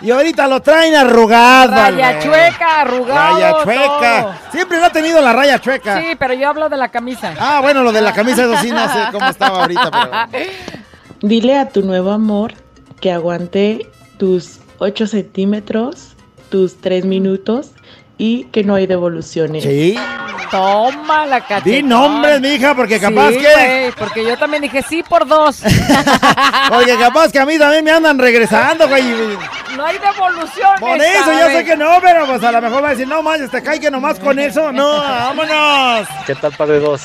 Y 0.00 0.10
ahorita 0.10 0.46
lo 0.46 0.60
traen 0.60 0.94
arrugado. 0.94 1.72
Raya 1.72 2.18
chueca, 2.18 2.80
arrugado. 2.82 3.34
Raya 3.34 3.64
chueca. 3.64 4.22
todo. 4.22 4.34
Siempre 4.52 4.78
lo 4.78 4.84
ha 4.84 4.90
tenido 4.90 5.20
la 5.20 5.32
raya 5.32 5.58
chueca. 5.58 6.00
Sí, 6.00 6.16
pero 6.18 6.34
yo 6.34 6.48
hablo 6.48 6.68
de 6.68 6.76
la 6.76 6.88
camisa. 6.88 7.34
Ah, 7.38 7.60
bueno, 7.62 7.82
lo 7.82 7.92
de 7.92 8.00
la 8.00 8.12
camisa, 8.12 8.42
eso 8.42 8.56
sí, 8.58 8.70
no 8.70 8.88
sé 8.88 9.00
cómo 9.12 9.28
estaba 9.28 9.62
ahorita, 9.62 9.90
pero. 10.30 10.44
Dile 11.20 11.58
a 11.58 11.68
tu 11.68 11.82
nuevo 11.82 12.10
amor 12.10 12.54
que 13.00 13.10
aguante 13.12 13.90
tus 14.18 14.60
8 14.78 15.06
centímetros, 15.06 16.14
tus 16.50 16.80
3 16.80 17.04
minutos 17.06 17.70
y 18.18 18.44
que 18.44 18.62
no 18.64 18.74
hay 18.74 18.86
devoluciones. 18.86 19.64
Sí. 19.64 19.96
Toma 20.54 21.26
la 21.26 21.40
cachetón. 21.40 21.72
Di 21.72 21.82
nombres, 21.82 22.40
mija, 22.40 22.74
porque 22.76 23.00
capaz 23.00 23.30
Sí, 23.30 23.38
que. 23.38 23.92
porque 23.98 24.24
yo 24.24 24.36
también 24.38 24.62
dije 24.62 24.82
sí 24.88 25.02
por 25.02 25.26
dos. 25.26 25.60
Porque 26.68 26.96
capaz 26.96 27.32
que 27.32 27.38
a 27.40 27.44
mí 27.46 27.58
también 27.58 27.84
me 27.84 27.90
andan 27.90 28.18
regresando, 28.18 28.88
güey. 28.88 29.02
no 29.76 29.84
hay 29.84 29.98
devolución. 29.98 30.78
Por 30.78 30.96
eso, 31.00 31.32
yo 31.32 31.46
sé 31.48 31.64
que 31.64 31.76
no, 31.76 31.98
pero 32.00 32.24
pues 32.26 32.42
a 32.44 32.52
lo 32.52 32.60
mejor 32.62 32.82
va 32.84 32.88
a 32.88 32.90
decir, 32.92 33.06
no 33.08 33.22
manches, 33.22 33.50
te 33.50 33.62
cae 33.62 33.80
que 33.80 33.90
nomás 33.90 34.18
con 34.20 34.38
eso. 34.38 34.70
No, 34.72 34.96
vámonos. 34.98 36.06
¿Qué 36.26 36.34
tal, 36.36 36.52
padre 36.52 36.78
2? 36.78 37.02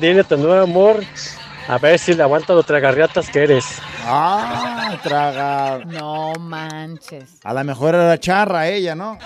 Dile 0.00 0.20
a 0.22 0.24
tu 0.24 0.36
nuevo 0.38 0.62
amor 0.62 1.04
a 1.68 1.78
ver 1.78 1.98
si 1.98 2.14
le 2.14 2.22
aguanta 2.22 2.54
los 2.54 2.64
tragarriatas 2.64 3.28
que 3.28 3.42
eres. 3.44 3.66
Ah, 4.06 4.94
traga. 5.02 5.80
No 5.84 6.32
manches. 6.40 7.38
A 7.44 7.52
lo 7.52 7.62
mejor 7.64 7.94
era 7.94 8.18
charra 8.18 8.66
ella, 8.68 8.94
¿no? 8.94 9.18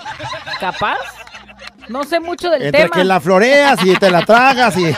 ¿Capaz? 0.59 0.99
No 1.91 2.03
sé 2.05 2.19
mucho 2.19 2.49
del 2.49 2.61
Entre 2.63 2.83
tema. 2.83 2.95
que 2.95 3.03
la 3.03 3.19
floreas 3.19 3.83
y 3.85 3.93
te 3.95 4.09
la 4.09 4.21
tragas 4.25 4.77
y. 4.77 4.95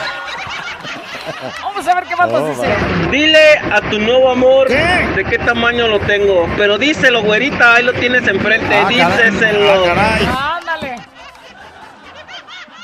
Vamos 1.62 1.88
a 1.88 1.94
ver 1.94 2.04
qué 2.04 2.16
más 2.16 2.28
nos 2.30 2.40
Oh, 2.42 2.48
dice. 2.48 2.68
Dile 3.10 3.58
a 3.58 3.80
tu 3.90 3.98
nuevo 3.98 4.30
amor 4.30 4.68
de 4.68 5.24
qué 5.28 5.38
tamaño 5.38 5.88
lo 5.88 5.98
tengo. 6.00 6.48
Pero 6.56 6.78
díselo, 6.78 7.22
güerita, 7.22 7.74
ahí 7.74 7.82
lo 7.84 7.92
tienes 7.94 8.26
enfrente. 8.28 8.74
Ah, 8.74 8.88
caray. 8.88 9.30
Díselo. 9.30 9.72
Ah, 9.72 9.94
caray. 9.94 10.28
Ándale. 10.60 10.96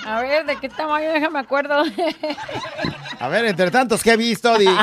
A 0.06 0.20
ver, 0.22 0.44
¿de 0.46 0.56
qué 0.56 0.68
tamaño? 0.68 1.12
Déjame 1.12 1.38
acuerdo. 1.38 1.84
A 3.20 3.28
ver, 3.28 3.44
entre 3.44 3.70
tantos 3.70 4.02
que 4.02 4.12
he 4.12 4.16
visto, 4.16 4.56
di. 4.58 4.66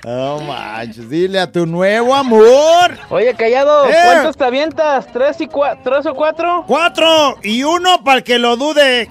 No 0.04 0.40
manches, 0.40 1.08
dile 1.10 1.40
a 1.40 1.50
tu 1.50 1.66
nuevo 1.66 2.14
amor. 2.14 2.96
Oye, 3.10 3.34
callado, 3.34 3.86
Eh. 3.88 3.94
¿cuántos 4.04 4.36
te 4.36 4.44
avientas? 4.44 5.06
¿Tres, 5.12 5.40
y 5.40 5.46
cua- 5.48 5.78
¿Tres 5.82 6.06
o 6.06 6.14
cuatro? 6.14 6.64
Cuatro 6.66 7.36
y 7.42 7.62
uno 7.64 8.02
para 8.04 8.18
el 8.18 8.24
que 8.24 8.38
lo 8.38 8.56
dude. 8.56 9.10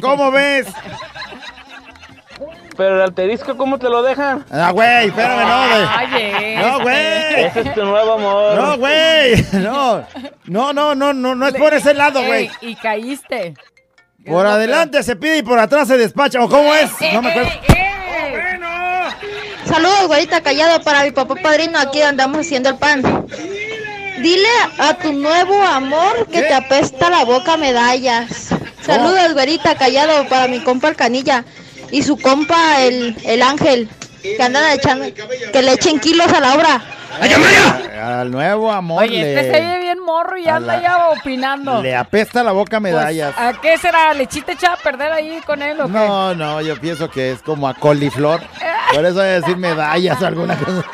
¿Cómo 0.00 0.30
ves? 0.30 0.66
Pero 2.76 2.96
el 2.96 3.00
alterisco, 3.02 3.56
¿cómo 3.56 3.78
te 3.78 3.88
lo 3.88 4.02
dejan? 4.02 4.44
Ah, 4.50 4.70
güey, 4.70 5.06
espérame, 5.06 5.48
no, 5.48 5.68
güey. 5.70 6.56
No, 6.56 6.80
güey. 6.82 7.44
Ese 7.46 7.60
es 7.60 7.74
tu 7.74 7.84
nuevo 7.84 8.12
amor. 8.12 8.54
No, 8.54 8.76
güey. 8.76 9.46
No. 9.54 10.04
No, 10.44 10.72
no, 10.74 10.94
no, 10.94 11.12
no, 11.14 11.34
no 11.34 11.48
es 11.48 11.54
por 11.54 11.72
ese 11.72 11.94
lado, 11.94 12.22
güey. 12.22 12.50
Ey, 12.60 12.70
y 12.72 12.74
caíste. 12.76 13.54
Por 14.26 14.46
adelante 14.46 15.02
se 15.02 15.16
pide 15.16 15.38
y 15.38 15.42
por 15.42 15.58
atrás 15.58 15.88
se 15.88 15.96
despacha. 15.96 16.42
¿O 16.44 16.48
cómo 16.50 16.74
es? 16.74 16.90
No 17.14 17.22
me 17.22 17.30
acuerdo. 17.30 17.50
Saludos, 19.66 20.06
güerita 20.06 20.42
callado, 20.42 20.80
para 20.82 21.04
mi 21.04 21.10
papá 21.10 21.34
padrino. 21.36 21.78
Aquí 21.78 22.00
andamos 22.00 22.38
haciendo 22.38 22.68
el 22.68 22.76
pan. 22.76 23.02
Dile 24.22 24.48
a 24.78 24.94
tu 24.94 25.12
nuevo 25.12 25.60
amor 25.62 26.26
que 26.28 26.42
te 26.42 26.54
apesta 26.54 27.10
la 27.10 27.24
boca 27.24 27.56
medallas. 27.56 28.48
Saludos, 28.84 29.32
güerita 29.32 29.74
callado, 29.76 30.28
para 30.28 30.46
mi 30.48 30.60
compa 30.60 30.88
el 30.88 30.96
canilla. 30.96 31.44
Y 31.90 32.02
su 32.02 32.16
compa 32.16 32.82
el, 32.82 33.16
el 33.24 33.42
ángel. 33.42 33.88
Que 34.22 34.42
andan 34.42 34.72
echando, 34.72 35.06
que 35.52 35.62
le 35.62 35.72
echen 35.72 36.00
kilos 36.00 36.32
a 36.32 36.40
la 36.40 36.54
obra. 36.54 36.82
Al 38.02 38.30
nuevo 38.30 38.70
amor 38.70 39.02
Oye, 39.04 39.18
le, 39.20 39.34
este 39.40 39.52
se 39.52 39.60
ve 39.64 39.78
bien 39.80 39.98
morro 40.00 40.36
y 40.36 40.46
anda 40.48 40.76
la- 40.76 40.82
ya 40.82 41.08
opinando. 41.08 41.82
le 41.82 41.94
apesta 41.96 42.42
la 42.44 42.52
boca 42.52 42.80
Pues, 42.80 42.92
medallas. 42.92 43.34
¿A 43.38 43.52
qué 43.54 43.78
será? 43.78 44.12
¿Lechita 44.14 44.52
echada 44.52 44.74
a 44.74 44.76
perder 44.78 45.12
ahí 45.12 45.40
con 45.46 45.62
él 45.62 45.80
o 45.80 45.86
qué? 45.86 45.92
No, 45.92 46.34
no, 46.34 46.60
yo 46.60 46.76
pienso 46.80 47.10
que 47.10 47.32
es 47.32 47.42
como 47.42 47.68
a 47.68 47.74
coliflor. 47.74 48.40
Por 48.94 49.04
eso 49.04 49.14
voy 49.16 49.24
a 49.24 49.40
decir 49.40 49.56
medallas 49.56 50.20
o 50.22 50.26
alguna 50.26 50.56
cosa. 50.56 50.84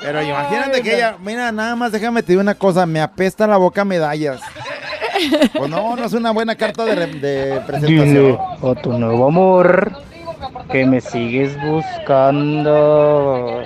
Pero 0.00 0.22
imagínate 0.22 0.82
que 0.82 0.96
ella, 0.96 1.16
mira, 1.20 1.52
nada 1.52 1.76
más 1.76 1.92
déjame 1.92 2.22
te 2.22 2.32
digo 2.32 2.40
una 2.42 2.54
cosa, 2.56 2.86
me 2.86 3.00
apesta 3.00 3.46
la 3.46 3.56
boca 3.56 3.84
medallas. 3.84 4.40
Pues 5.56 5.70
no, 5.70 5.94
no 5.94 6.04
es 6.04 6.12
una 6.14 6.32
buena 6.32 6.56
carta 6.56 6.84
de, 6.84 6.94
re- 6.96 7.06
de 7.06 7.60
presentación. 7.64 8.04
Dile 8.14 8.38
a 8.60 8.74
tu 8.82 8.92
nuevo 8.98 9.28
amor 9.28 9.92
que 10.70 10.84
me 10.84 11.00
sigues 11.00 11.56
buscando. 11.62 13.62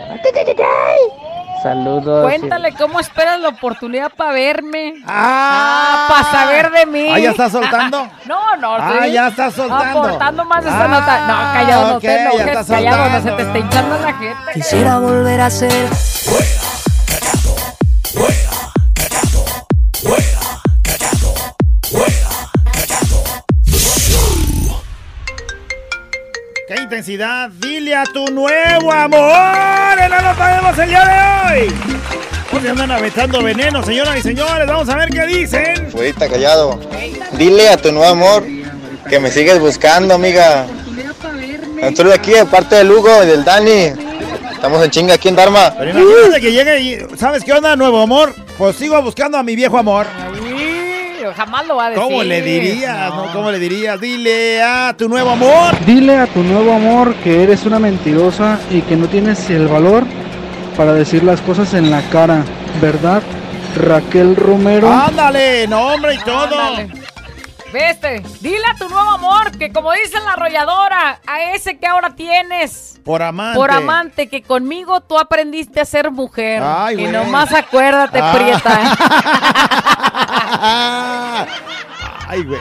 Saludos. 1.63 2.23
Cuéntale 2.23 2.73
cómo 2.75 3.01
esperas 3.01 3.41
la 3.41 3.49
oportunidad 3.49 4.13
para 4.15 4.33
verme. 4.33 4.95
Ah, 5.07 6.07
para 6.09 6.25
saber 6.31 6.71
de 6.71 6.87
mí. 6.87 7.09
Ah, 7.13 7.19
¿ya 7.19 7.31
está 7.31 7.51
soltando? 7.51 8.07
No, 8.27 8.57
no. 8.57 8.75
Ah, 8.77 8.91
estoy 8.95 9.13
ya 9.13 9.29
está 9.29 9.51
soltando. 9.51 10.01
Aportando 10.01 10.45
más 10.45 10.65
de 10.65 10.71
esa 10.71 10.85
Ah, 10.85 10.89
nota. 10.89 11.27
No, 11.27 11.53
callado, 11.55 11.93
no 11.95 12.01
te 12.01 12.21
enojes, 12.23 12.67
callado, 12.67 13.11
no 13.11 13.23
se 13.23 13.31
te 13.33 13.43
está 13.43 13.59
hinchando 13.59 13.99
la 13.99 14.13
gente. 14.13 14.53
Quisiera 14.55 14.99
volver 14.99 15.41
a 15.41 15.51
ser 15.51 15.73
¡Qué 18.13 18.46
intensidad! 26.87 27.51
¡Dile 27.51 27.97
a 27.97 28.05
tu 28.05 28.27
nuevo 28.27 28.93
amor! 28.93 29.99
¡En 29.99 30.09
la 30.09 30.23
nota 30.23 30.55
vemos 30.55 30.79
el 30.79 30.89
día 30.89 31.05
de 31.05 31.65
hoy! 31.65 31.75
Pues 32.49 32.65
andan 32.65 32.93
aventando 32.93 33.43
veneno, 33.43 33.83
señoras 33.83 34.17
y 34.19 34.23
señores. 34.23 34.69
Vamos 34.69 34.89
a 34.89 34.95
ver 34.95 35.11
qué 35.11 35.27
dicen. 35.27 35.91
Güerita, 35.91 36.29
callado. 36.29 36.79
Dile 37.33 37.71
a 37.71 37.77
tu 37.77 37.91
nuevo 37.91 38.09
amor 38.09 38.45
que 39.11 39.19
me 39.19 39.33
sigues 39.33 39.59
buscando, 39.59 40.15
amiga. 40.15 40.65
Estoy 41.83 42.13
aquí 42.13 42.31
de 42.31 42.47
parte 42.47 42.77
del 42.77 42.93
Hugo 42.93 43.25
y 43.25 43.27
del 43.27 43.45
Dani. 43.45 43.93
Estamos 44.53 44.85
en 44.85 44.91
chinga 44.93 45.15
aquí 45.15 45.27
en 45.27 45.35
Dharma. 45.35 45.75
Pero 45.77 45.91
imagínate 45.91 46.41
que 46.41 46.53
llegue 46.53 46.81
y... 46.81 47.17
¿Sabes 47.19 47.43
qué 47.43 47.53
onda, 47.53 47.75
nuevo 47.75 48.01
amor? 48.01 48.33
Pues 48.57 48.77
sigo 48.77 49.03
buscando 49.03 49.37
a 49.39 49.43
mi 49.43 49.57
viejo 49.57 49.77
amor. 49.77 50.07
Jamás 51.35 51.67
lo 51.67 51.77
va 51.77 51.87
a 51.87 51.91
decir. 51.91 52.03
¿Cómo 52.03 52.23
le 52.23 52.43
dirías? 52.43 53.11
No. 53.11 53.33
¿Cómo 53.33 53.51
le 53.51 53.59
dirías? 53.59 54.01
Dile 54.01 54.63
a 54.63 54.95
tu 54.97 55.09
nuevo 55.09 55.31
amor. 55.31 55.75
Dile 55.85 56.17
a 56.17 56.27
tu 56.27 56.43
nuevo 56.43 56.73
amor 56.73 57.15
que 57.17 57.43
eres 57.43 57.65
una 57.65 57.79
mentirosa 57.79 58.59
y 58.71 58.83
que 58.83 58.97
no 58.97 59.07
tienes 59.09 59.49
el 59.51 59.69
valor 59.69 60.05
para 60.77 60.93
decir 60.93 61.25
las 61.25 61.41
cosas 61.41 61.73
en 61.75 61.91
la 61.91 62.03
cara, 62.11 62.45
¿verdad? 62.81 63.23
Raquel 63.77 64.37
Romero. 64.37 64.91
Ándale, 64.91 65.67
nombre 65.67 66.15
y 66.15 66.19
todo. 66.19 66.45
Ándale. 66.45 67.06
Veste, 67.77 68.23
dile 68.41 68.65
a 68.75 68.79
tu 68.79 68.89
nuevo 68.89 69.11
amor 69.11 69.51
que 69.59 69.71
como 69.71 69.93
dice 69.93 70.19
la 70.21 70.33
arrolladora, 70.33 71.21
a 71.27 71.43
ese 71.53 71.79
que 71.79 71.87
ahora 71.87 72.15
tienes 72.17 72.99
Por 73.05 73.23
amante. 73.23 73.59
por 73.59 73.71
amante, 73.71 74.29
que 74.31 74.43
conmigo 74.43 75.03
tú 75.03 75.19
aprendiste 75.19 75.79
a 75.83 75.85
ser 75.85 76.11
mujer. 76.11 76.63
Ay, 76.65 77.05
y 77.05 77.09
nomás 77.09 77.53
acuérdate, 77.53 78.19
Ah. 78.23 78.33
prieta. 78.33 78.97
Ay, 82.29 82.43
güey. 82.45 82.61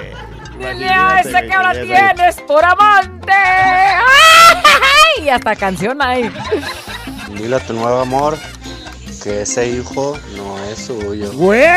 Dile 0.60 0.90
a 0.90 1.20
ese 1.22 1.48
que 1.48 1.54
ahora 1.54 1.72
tienes 1.72 2.42
por 2.42 2.66
amante. 2.66 3.32
¡Ay! 3.32 5.24
Y 5.24 5.30
hasta 5.30 5.56
canción 5.56 6.02
hay. 6.02 6.30
Dile 7.30 7.56
a 7.56 7.60
tu 7.62 7.72
nuevo 7.72 8.02
amor 8.02 8.38
que 9.24 9.44
ese 9.44 9.70
hijo 9.70 10.20
no 10.36 10.58
es 10.66 10.88
suyo. 10.88 11.32
¡Güey! 11.34 11.70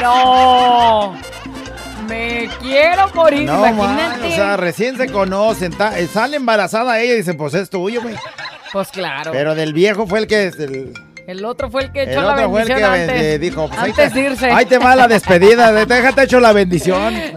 No. 0.00 1.14
Me 2.08 2.48
quiero 2.60 3.08
morir, 3.14 3.44
No, 3.44 3.58
man, 3.60 3.74
imagínate. 3.74 4.26
o 4.26 4.30
sea, 4.36 4.56
recién 4.56 4.96
se 4.96 5.08
conocen, 5.08 5.72
ta- 5.72 5.98
eh, 5.98 6.06
sale 6.06 6.36
embarazada 6.36 7.00
ella 7.00 7.14
y 7.14 7.16
dicen, 7.18 7.36
pues 7.36 7.54
es 7.54 7.70
tuyo, 7.70 8.02
güey. 8.02 8.14
Pues 8.72 8.88
claro. 8.88 9.32
Pero 9.32 9.54
del 9.54 9.72
viejo 9.72 10.06
fue 10.06 10.18
el 10.20 10.26
que... 10.26 10.46
El, 10.46 10.94
El 11.26 11.44
otro 11.44 11.70
fue 11.70 11.84
el 11.84 11.92
que 11.92 12.02
el 12.02 12.10
echó 12.10 12.22
la 12.22 12.32
otro 12.32 12.50
fue 12.50 12.62
el 12.62 12.66
que 12.68 12.74
bendición 12.74 13.00
antes. 13.00 13.40
dijo, 13.40 13.68
pues 13.68 13.78
ahí 13.80 13.90
antes 13.90 14.12
te, 14.12 14.20
de 14.20 14.26
irse. 14.30 14.50
ahí 14.50 14.66
te 14.66 14.78
va 14.78 14.96
la 14.96 15.06
despedida, 15.08 15.70
de- 15.72 15.86
déjate 15.86 16.22
hecho 16.24 16.40
la 16.40 16.52
bendición. 16.52 17.14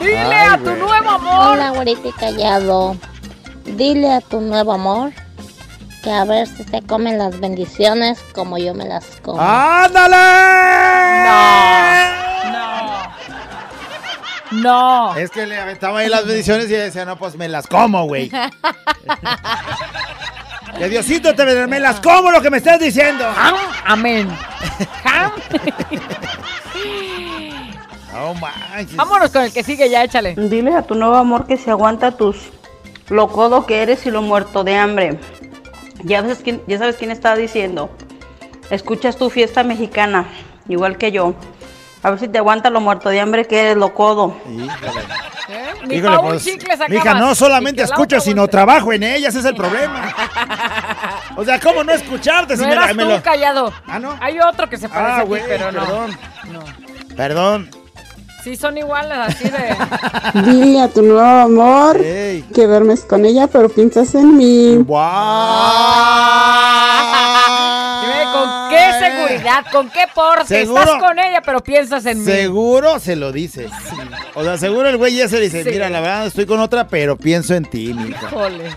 Dile 0.00 0.16
Ay, 0.16 0.46
a 0.48 0.56
tu 0.56 0.64
güey. 0.64 0.76
nuevo 0.78 1.10
amor. 1.10 1.48
Hola, 1.48 1.70
güerita 1.70 2.08
y 2.08 2.12
callado. 2.12 2.96
Dile 3.64 4.12
a 4.14 4.20
tu 4.20 4.40
nuevo 4.40 4.72
amor 4.72 5.12
que 6.02 6.10
a 6.10 6.24
ver 6.24 6.46
si 6.46 6.64
se 6.64 6.82
comen 6.82 7.18
las 7.18 7.38
bendiciones 7.40 8.20
como 8.34 8.58
yo 8.58 8.74
me 8.74 8.84
las 8.84 9.04
como. 9.22 9.40
¡Ándale! 9.40 10.16
No. 14.50 15.14
Es 15.16 15.30
que 15.30 15.46
le 15.46 15.58
aventaba 15.58 16.00
ahí 16.00 16.08
las 16.08 16.26
bendiciones 16.26 16.66
y 16.66 16.74
decía, 16.74 17.04
no, 17.04 17.18
pues 17.18 17.36
me 17.36 17.48
las 17.48 17.66
como, 17.66 18.04
güey. 18.06 18.30
Que 20.76 20.88
Diosito 20.88 21.34
te 21.34 21.66
me 21.66 21.80
las 21.80 21.98
como 21.98 22.30
lo 22.30 22.40
que 22.40 22.50
me 22.50 22.58
estás 22.58 22.78
diciendo. 22.78 23.24
Amén. 23.84 24.28
No 28.12 28.34
manches. 28.34 28.94
Vámonos 28.94 29.30
con 29.30 29.42
el 29.42 29.52
que 29.52 29.64
sigue 29.64 29.90
ya, 29.90 30.04
échale. 30.04 30.34
Dile 30.36 30.74
a 30.76 30.82
tu 30.82 30.94
nuevo 30.94 31.16
amor 31.16 31.46
que 31.46 31.56
se 31.56 31.70
aguanta 31.70 32.12
tus 32.12 32.36
lo 33.10 33.28
codo 33.28 33.66
que 33.66 33.82
eres 33.82 34.06
y 34.06 34.10
lo 34.10 34.22
muerto 34.22 34.64
de 34.64 34.76
hambre. 34.76 35.18
Ya 36.04 36.20
sabes 36.22 36.38
quién, 36.42 36.62
ya 36.66 36.78
sabes 36.78 36.96
quién 36.96 37.10
está 37.10 37.34
diciendo. 37.36 37.90
Escuchas 38.70 39.16
tu 39.16 39.30
fiesta 39.30 39.62
mexicana, 39.64 40.26
igual 40.68 40.96
que 40.98 41.10
yo. 41.12 41.34
A 42.02 42.10
ver 42.10 42.20
si 42.20 42.28
te 42.28 42.38
aguanta 42.38 42.70
lo 42.70 42.80
muerto 42.80 43.08
de 43.08 43.20
hambre 43.20 43.46
que 43.46 43.58
eres 43.60 43.76
lo 43.76 43.92
codo. 43.94 44.36
Ni 44.46 45.96
Híjole, 45.96 46.16
pa' 46.16 46.20
un 46.20 46.28
pues, 46.28 46.44
chicle 46.44 46.72
sacabas. 46.76 46.90
Mija, 46.90 47.14
no 47.14 47.34
solamente 47.34 47.82
escucho, 47.82 48.20
sino 48.20 48.46
trabajo 48.46 48.92
en 48.92 49.02
ellas, 49.02 49.30
ese 49.34 49.40
es 49.40 49.44
el 49.46 49.54
problema. 49.56 50.14
O 51.36 51.44
sea, 51.44 51.60
¿cómo 51.60 51.84
no 51.84 51.92
escucharte? 51.92 52.56
No 52.56 52.62
si 52.64 52.68
me 52.68 52.74
la- 52.74 52.82
eras 52.84 52.96
me 52.96 53.02
tú, 53.04 53.08
lo- 53.10 53.22
callado. 53.22 53.72
Ah, 53.86 54.00
¿no? 54.00 54.16
Hay 54.20 54.40
otro 54.40 54.68
que 54.68 54.76
se 54.76 54.88
parece 54.88 55.12
Ah, 55.12 55.18
a 55.18 55.22
ti, 55.22 55.28
güey, 55.28 55.42
pero 55.46 55.70
no. 55.70 55.80
perdón. 55.84 56.18
No. 56.52 57.14
Perdón. 57.16 57.70
Sí, 58.48 58.56
son 58.56 58.78
iguales, 58.78 59.18
así 59.18 59.44
de... 59.44 59.76
Dile 60.52 60.80
a 60.80 60.88
tu 60.88 61.02
nuevo 61.02 61.20
amor 61.20 61.98
que 62.00 62.66
duermes 62.66 63.02
con 63.02 63.26
ella, 63.26 63.46
pero 63.46 63.68
piensas 63.68 64.14
en 64.14 64.38
mí. 64.38 64.68
Dime, 64.68 64.86
¿Con 68.32 68.70
qué 68.70 68.90
seguridad? 68.98 69.64
¿Con 69.70 69.90
qué 69.90 70.00
porte? 70.14 70.46
¿Seguro? 70.46 70.80
Estás 70.82 70.98
con 70.98 71.18
ella, 71.18 71.42
pero 71.44 71.60
piensas 71.60 72.06
en 72.06 72.20
mí. 72.20 72.24
Seguro 72.24 72.98
se 73.00 73.16
lo 73.16 73.32
dice. 73.32 73.68
O 74.34 74.42
sea, 74.42 74.56
seguro 74.56 74.88
el 74.88 74.96
güey 74.96 75.14
ya 75.16 75.28
se 75.28 75.40
dice, 75.40 75.62
Sí. 75.62 75.68
mira, 75.70 75.90
la 75.90 76.00
verdad 76.00 76.26
estoy 76.26 76.46
con 76.46 76.58
otra, 76.60 76.88
pero 76.88 77.16
pienso 77.18 77.54
en 77.54 77.66
ti, 77.66 77.92
mija. 77.92 78.28
Híjole. 78.28 78.70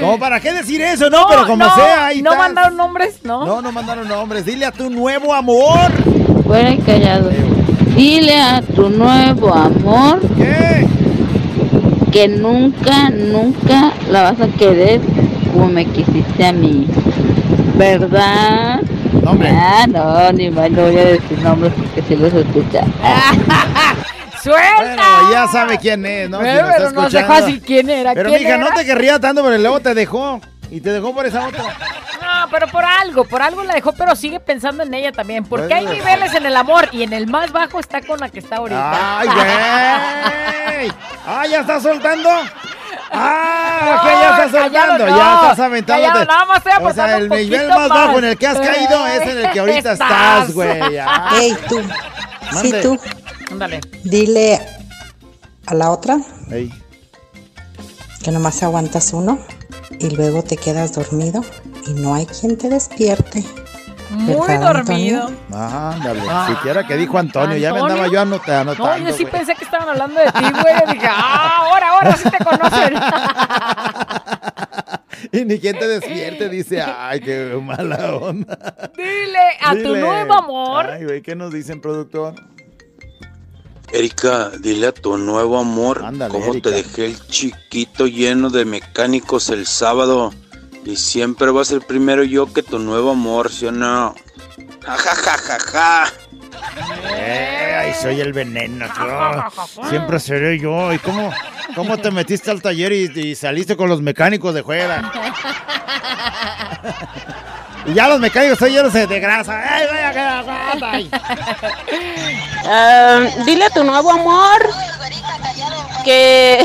¿Cómo 0.00 0.18
para 0.18 0.40
qué 0.40 0.52
decir 0.52 0.82
eso? 0.82 1.08
No, 1.08 1.26
pero 1.26 1.46
como 1.46 1.64
no, 1.64 1.74
sea, 1.74 2.06
ahí 2.06 2.20
¿No 2.20 2.32
estás. 2.32 2.44
mandaron 2.48 2.76
nombres? 2.76 3.20
¿No? 3.24 3.46
No, 3.46 3.62
no 3.62 3.72
mandaron 3.72 4.06
nombres. 4.08 4.44
Dile 4.44 4.66
a 4.66 4.72
tu 4.72 4.90
nuevo 4.90 5.32
amor. 5.32 5.90
Fuera 6.46 6.70
y 6.70 6.78
callado. 6.78 7.30
Dile 7.96 8.38
a 8.40 8.60
tu 8.62 8.90
nuevo 8.90 9.54
amor 9.54 10.20
que 12.12 12.28
nunca, 12.28 13.10
nunca 13.10 13.92
la 14.10 14.22
vas 14.22 14.40
a 14.40 14.48
querer 14.48 15.00
como 15.52 15.68
me 15.68 15.86
quisiste 15.86 16.46
a 16.46 16.52
mí. 16.52 16.86
¿Verdad? 17.76 18.80
Ah, 19.26 19.86
no, 19.88 20.32
ni 20.32 20.50
más 20.50 20.70
no 20.70 20.82
voy 20.82 20.96
a 20.98 21.04
decir 21.04 21.38
nombres 21.42 21.72
porque 21.74 22.02
si 22.02 22.16
los 22.16 22.32
escucha. 22.32 22.80
¡Suelta! 24.42 24.82
Bueno, 24.82 25.02
ya 25.32 25.48
sabe 25.48 25.78
quién 25.78 26.06
es, 26.06 26.30
¿no? 26.30 26.38
Si 26.38 26.44
Pero 26.44 26.62
lo 26.62 26.68
está 26.70 26.78
no 26.78 27.00
sé 27.10 27.18
escuchando. 27.18 27.34
fácil 27.34 27.60
quién 27.66 27.90
era. 27.90 28.14
Pero 28.14 28.28
¿quién 28.30 28.42
mija, 28.42 28.58
no 28.58 28.68
te 28.68 28.84
querría 28.84 29.18
tanto, 29.18 29.42
pero 29.42 29.58
luego 29.58 29.80
te 29.80 29.94
dejó. 29.94 30.40
Y 30.70 30.80
te 30.80 30.90
dejó 30.90 31.14
por 31.14 31.26
esa 31.26 31.46
otra. 31.46 31.62
No, 31.62 32.48
pero 32.50 32.66
por 32.68 32.84
algo, 32.84 33.24
por 33.24 33.40
algo 33.42 33.62
la 33.62 33.74
dejó, 33.74 33.92
pero 33.92 34.16
sigue 34.16 34.40
pensando 34.40 34.82
en 34.82 34.92
ella 34.94 35.12
también. 35.12 35.44
Porque 35.44 35.68
Bueno, 35.74 35.90
hay 35.90 35.98
niveles 35.98 36.34
en 36.34 36.46
el 36.46 36.56
amor 36.56 36.88
y 36.92 37.02
en 37.02 37.12
el 37.12 37.26
más 37.28 37.52
bajo 37.52 37.78
está 37.78 38.00
con 38.02 38.18
la 38.18 38.28
que 38.28 38.40
está 38.40 38.56
ahorita. 38.56 39.18
¡Ay, 39.20 39.28
güey! 39.28 40.92
¡Ah, 41.26 41.46
ya 41.46 41.60
estás 41.60 41.82
soltando! 41.82 42.28
¡Ah! 43.12 43.80
No, 43.84 44.02
que 44.02 44.08
ya 44.08 44.30
estás 44.30 44.52
callado 44.52 44.88
soltando! 44.88 45.06
no. 45.06 45.16
Ya 45.16 45.50
estás. 45.50 45.84
Callado, 45.86 46.24
nada 46.24 46.44
más 46.44 46.62
O 46.82 46.92
sea, 46.92 47.16
el 47.16 47.28
nivel 47.28 47.68
más 47.68 47.88
bajo 47.88 48.18
en 48.18 48.24
el 48.24 48.38
que 48.38 48.46
has 48.46 48.58
caído 48.58 49.06
es 49.06 49.22
en 49.22 49.38
el 49.38 49.52
que 49.52 49.60
ahorita 49.60 49.92
Estás. 49.92 50.52
güey. 50.52 50.68
Ey, 51.40 51.56
tú. 51.68 51.80
Mande. 52.52 52.82
Sí, 52.82 52.82
tú. 52.82 52.98
Ándale. 53.52 53.80
Dile 54.02 54.60
a 55.66 55.74
la 55.74 55.90
otra 55.90 56.16
Ey. 56.50 56.72
que 58.22 58.30
nomás 58.30 58.62
aguantas 58.62 59.12
uno 59.12 59.38
y 60.00 60.10
luego 60.10 60.42
te 60.42 60.56
quedas 60.56 60.92
dormido 60.94 61.44
y 61.86 61.92
no 61.94 62.14
hay 62.14 62.26
quien 62.26 62.56
te 62.56 62.68
despierte. 62.68 63.44
Muy 64.10 64.46
¿Verdad, 64.46 64.72
dormido. 64.84 65.30
Ah, 65.52 65.92
ándale. 65.94 66.22
Ah. 66.28 66.46
Siquiera 66.48 66.86
que 66.86 66.96
dijo 66.96 67.18
Antonio. 67.18 67.56
Ya 67.56 67.72
me 67.72 67.80
andaba 67.80 68.06
yo 68.06 68.20
anota- 68.20 68.60
anotando. 68.60 68.98
No, 68.98 69.10
yo 69.10 69.16
sí 69.16 69.24
pensé 69.26 69.54
que 69.56 69.64
estaban 69.64 69.88
hablando 69.88 70.20
de 70.20 70.26
ti, 70.26 70.44
güey. 70.62 70.94
Dije, 70.94 71.06
ah, 71.10 71.56
ahora, 71.66 71.88
ahora 71.90 72.16
sí 72.16 72.30
te 72.30 72.44
conocen. 72.44 72.94
Y 75.32 75.44
ni 75.44 75.58
quien 75.58 75.78
te 75.78 75.88
despierte 75.88 76.48
dice, 76.48 76.82
ay, 76.82 77.20
qué 77.20 77.58
mala 77.62 78.14
onda. 78.16 78.58
Dile 78.96 79.38
a 79.64 79.72
tu 79.72 79.96
nuevo 79.96 80.34
amor. 80.34 80.86
Ay, 80.90 81.04
güey, 81.04 81.22
¿qué 81.22 81.34
nos 81.34 81.52
dicen, 81.52 81.80
productor? 81.80 82.34
Erika, 83.92 84.50
dile 84.60 84.88
a 84.88 84.92
tu 84.92 85.16
nuevo 85.16 85.58
amor 85.58 86.00
cómo 86.30 86.52
Erika. 86.52 86.70
te 86.70 86.76
dejé 86.76 87.06
el 87.06 87.26
chiquito 87.28 88.06
lleno 88.06 88.50
de 88.50 88.64
mecánicos 88.64 89.48
el 89.50 89.66
sábado. 89.66 90.32
Y 90.84 90.96
siempre 90.96 91.50
va 91.50 91.62
a 91.62 91.64
ser 91.64 91.80
primero 91.80 92.22
yo 92.22 92.52
que 92.52 92.62
tu 92.62 92.78
nuevo 92.78 93.10
amor, 93.10 93.50
¿sí 93.50 93.66
o 93.66 93.72
no? 93.72 94.14
Ja, 94.84 94.96
ja, 94.96 95.14
ja, 95.16 95.38
ja, 95.38 95.58
ja. 95.58 96.12
Eh, 97.10 97.74
ay, 97.76 97.92
soy 98.00 98.20
el 98.20 98.32
veneno, 98.32 98.86
tío. 98.86 99.88
Siempre 99.88 100.20
seré 100.20 100.60
yo. 100.60 100.92
¿Y 100.92 100.98
cómo, 100.98 101.32
cómo 101.74 101.98
te 101.98 102.12
metiste 102.12 102.52
al 102.52 102.62
taller 102.62 102.92
y, 102.92 103.10
y 103.20 103.34
saliste 103.34 103.76
con 103.76 103.88
los 103.88 104.00
mecánicos 104.00 104.54
de 104.54 104.62
juega? 104.62 105.12
Y 107.86 107.94
ya 107.94 108.08
los 108.08 108.20
mecánicos 108.20 108.54
están 108.54 108.70
llenos 108.70 108.92
de 108.92 109.06
de 109.06 109.20
grasa. 109.20 109.62
¡Ay, 109.64 109.86
vaya, 109.86 110.12
que 110.12 110.20
aguanta! 110.20 110.90
Ay. 110.92 111.10
Ah, 112.68 113.20
dile 113.44 113.66
a 113.66 113.70
tu 113.70 113.84
nuevo 113.84 114.10
amor 114.10 114.68
que 116.04 116.60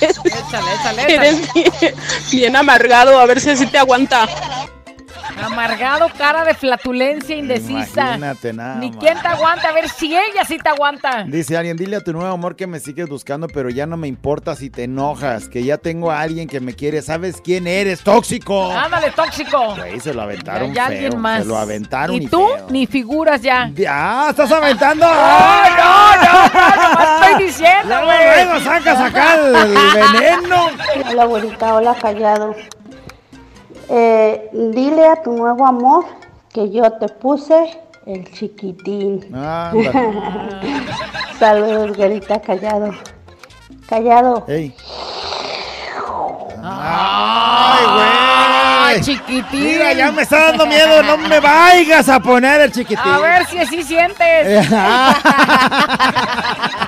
Échale, 0.00 0.74
échale, 0.74 1.14
eres 1.14 1.52
bien, 1.52 1.94
bien 2.30 2.56
amargado, 2.56 3.18
a 3.18 3.26
ver 3.26 3.40
si 3.40 3.50
así 3.50 3.66
te 3.66 3.78
aguanta. 3.78 4.28
Amargado, 5.44 6.08
cara 6.16 6.44
de 6.44 6.54
flatulencia 6.54 7.36
indecisa. 7.36 8.02
Imagínate 8.16 8.52
nada 8.52 8.74
Ni 8.76 8.90
más. 8.90 8.98
quién 8.98 9.20
te 9.20 9.28
aguanta, 9.28 9.68
a 9.68 9.72
ver 9.72 9.88
si 9.88 10.14
ella 10.14 10.44
sí 10.46 10.58
te 10.58 10.68
aguanta. 10.68 11.24
Dice 11.26 11.56
alguien, 11.56 11.76
dile 11.76 11.96
a 11.96 12.00
tu 12.00 12.12
nuevo 12.12 12.28
amor 12.32 12.56
que 12.56 12.66
me 12.66 12.78
sigues 12.80 13.08
buscando, 13.08 13.46
pero 13.48 13.70
ya 13.70 13.86
no 13.86 13.96
me 13.96 14.08
importa 14.08 14.54
si 14.56 14.70
te 14.70 14.84
enojas, 14.84 15.48
que 15.48 15.64
ya 15.64 15.78
tengo 15.78 16.10
a 16.10 16.20
alguien 16.20 16.48
que 16.48 16.60
me 16.60 16.74
quiere. 16.74 17.02
¿Sabes 17.02 17.40
quién 17.42 17.66
eres? 17.66 18.00
¡Tóxico! 18.02 18.70
Ándale, 18.72 19.10
tóxico. 19.12 19.74
Güey, 19.76 20.00
se 20.00 20.12
lo 20.14 20.22
aventaron 20.22 20.68
Ya, 20.74 20.82
ya 20.84 20.86
feo. 20.88 20.94
alguien 21.04 21.20
más. 21.20 21.42
Se 21.42 21.48
lo 21.48 21.56
aventaron 21.56 22.16
y, 22.16 22.24
¿Y 22.24 22.28
tú? 22.28 22.46
feo. 22.46 22.66
Ni 22.70 22.86
figuras 22.86 23.40
ya. 23.42 23.70
¡Ah, 23.88 24.28
estás 24.30 24.50
aventando! 24.52 25.06
¡No, 25.10 25.76
no, 25.76 26.16
no! 26.16 26.94
no 26.94 27.26
estoy 27.26 27.44
diciendo, 27.44 27.88
Luego, 27.88 28.04
güey. 28.06 28.44
luego 28.44 28.60
sacas 28.64 29.00
acá 29.00 29.34
el, 29.36 29.54
el 29.54 29.74
veneno. 29.94 30.66
Hola, 31.10 31.22
abuelita, 31.22 31.74
hola, 31.74 31.94
callado. 32.00 32.54
Eh, 33.92 34.50
dile 34.52 35.04
a 35.04 35.20
tu 35.20 35.32
nuevo 35.32 35.66
amor 35.66 36.04
que 36.52 36.70
yo 36.70 36.92
te 36.92 37.08
puse 37.08 37.76
el 38.06 38.24
chiquitín. 38.32 39.26
Saludos, 41.38 41.96
güerita, 41.96 42.40
callado. 42.40 42.92
Callado. 43.88 44.44
Ey. 44.46 44.72
¡Ay, 46.62 47.84
güey! 48.92 49.00
chiquitín! 49.02 49.64
Mira, 49.64 49.92
ya 49.92 50.12
me 50.12 50.22
está 50.22 50.46
dando 50.46 50.66
miedo. 50.66 51.02
No 51.02 51.16
me 51.16 51.40
vayas 51.40 52.08
a 52.08 52.20
poner 52.20 52.60
el 52.60 52.70
chiquitín. 52.70 53.12
A 53.12 53.18
ver 53.18 53.44
si 53.46 53.58
así 53.58 53.82
sientes. 53.82 54.68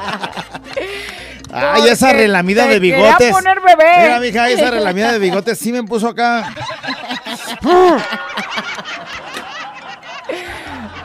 Ay, 1.53 1.89
esa 1.89 2.13
relamida 2.13 2.65
te 2.65 2.75
de 2.75 2.81
quería 2.81 2.97
bigotes. 2.97 3.31
poner 3.31 3.61
bebé. 3.61 4.03
Mira, 4.03 4.21
mija, 4.21 4.49
esa 4.49 4.71
relamida 4.71 5.13
de 5.13 5.19
bigotes 5.19 5.59
sí 5.59 5.73
me 5.73 5.83
puso 5.83 6.09
acá. 6.09 6.53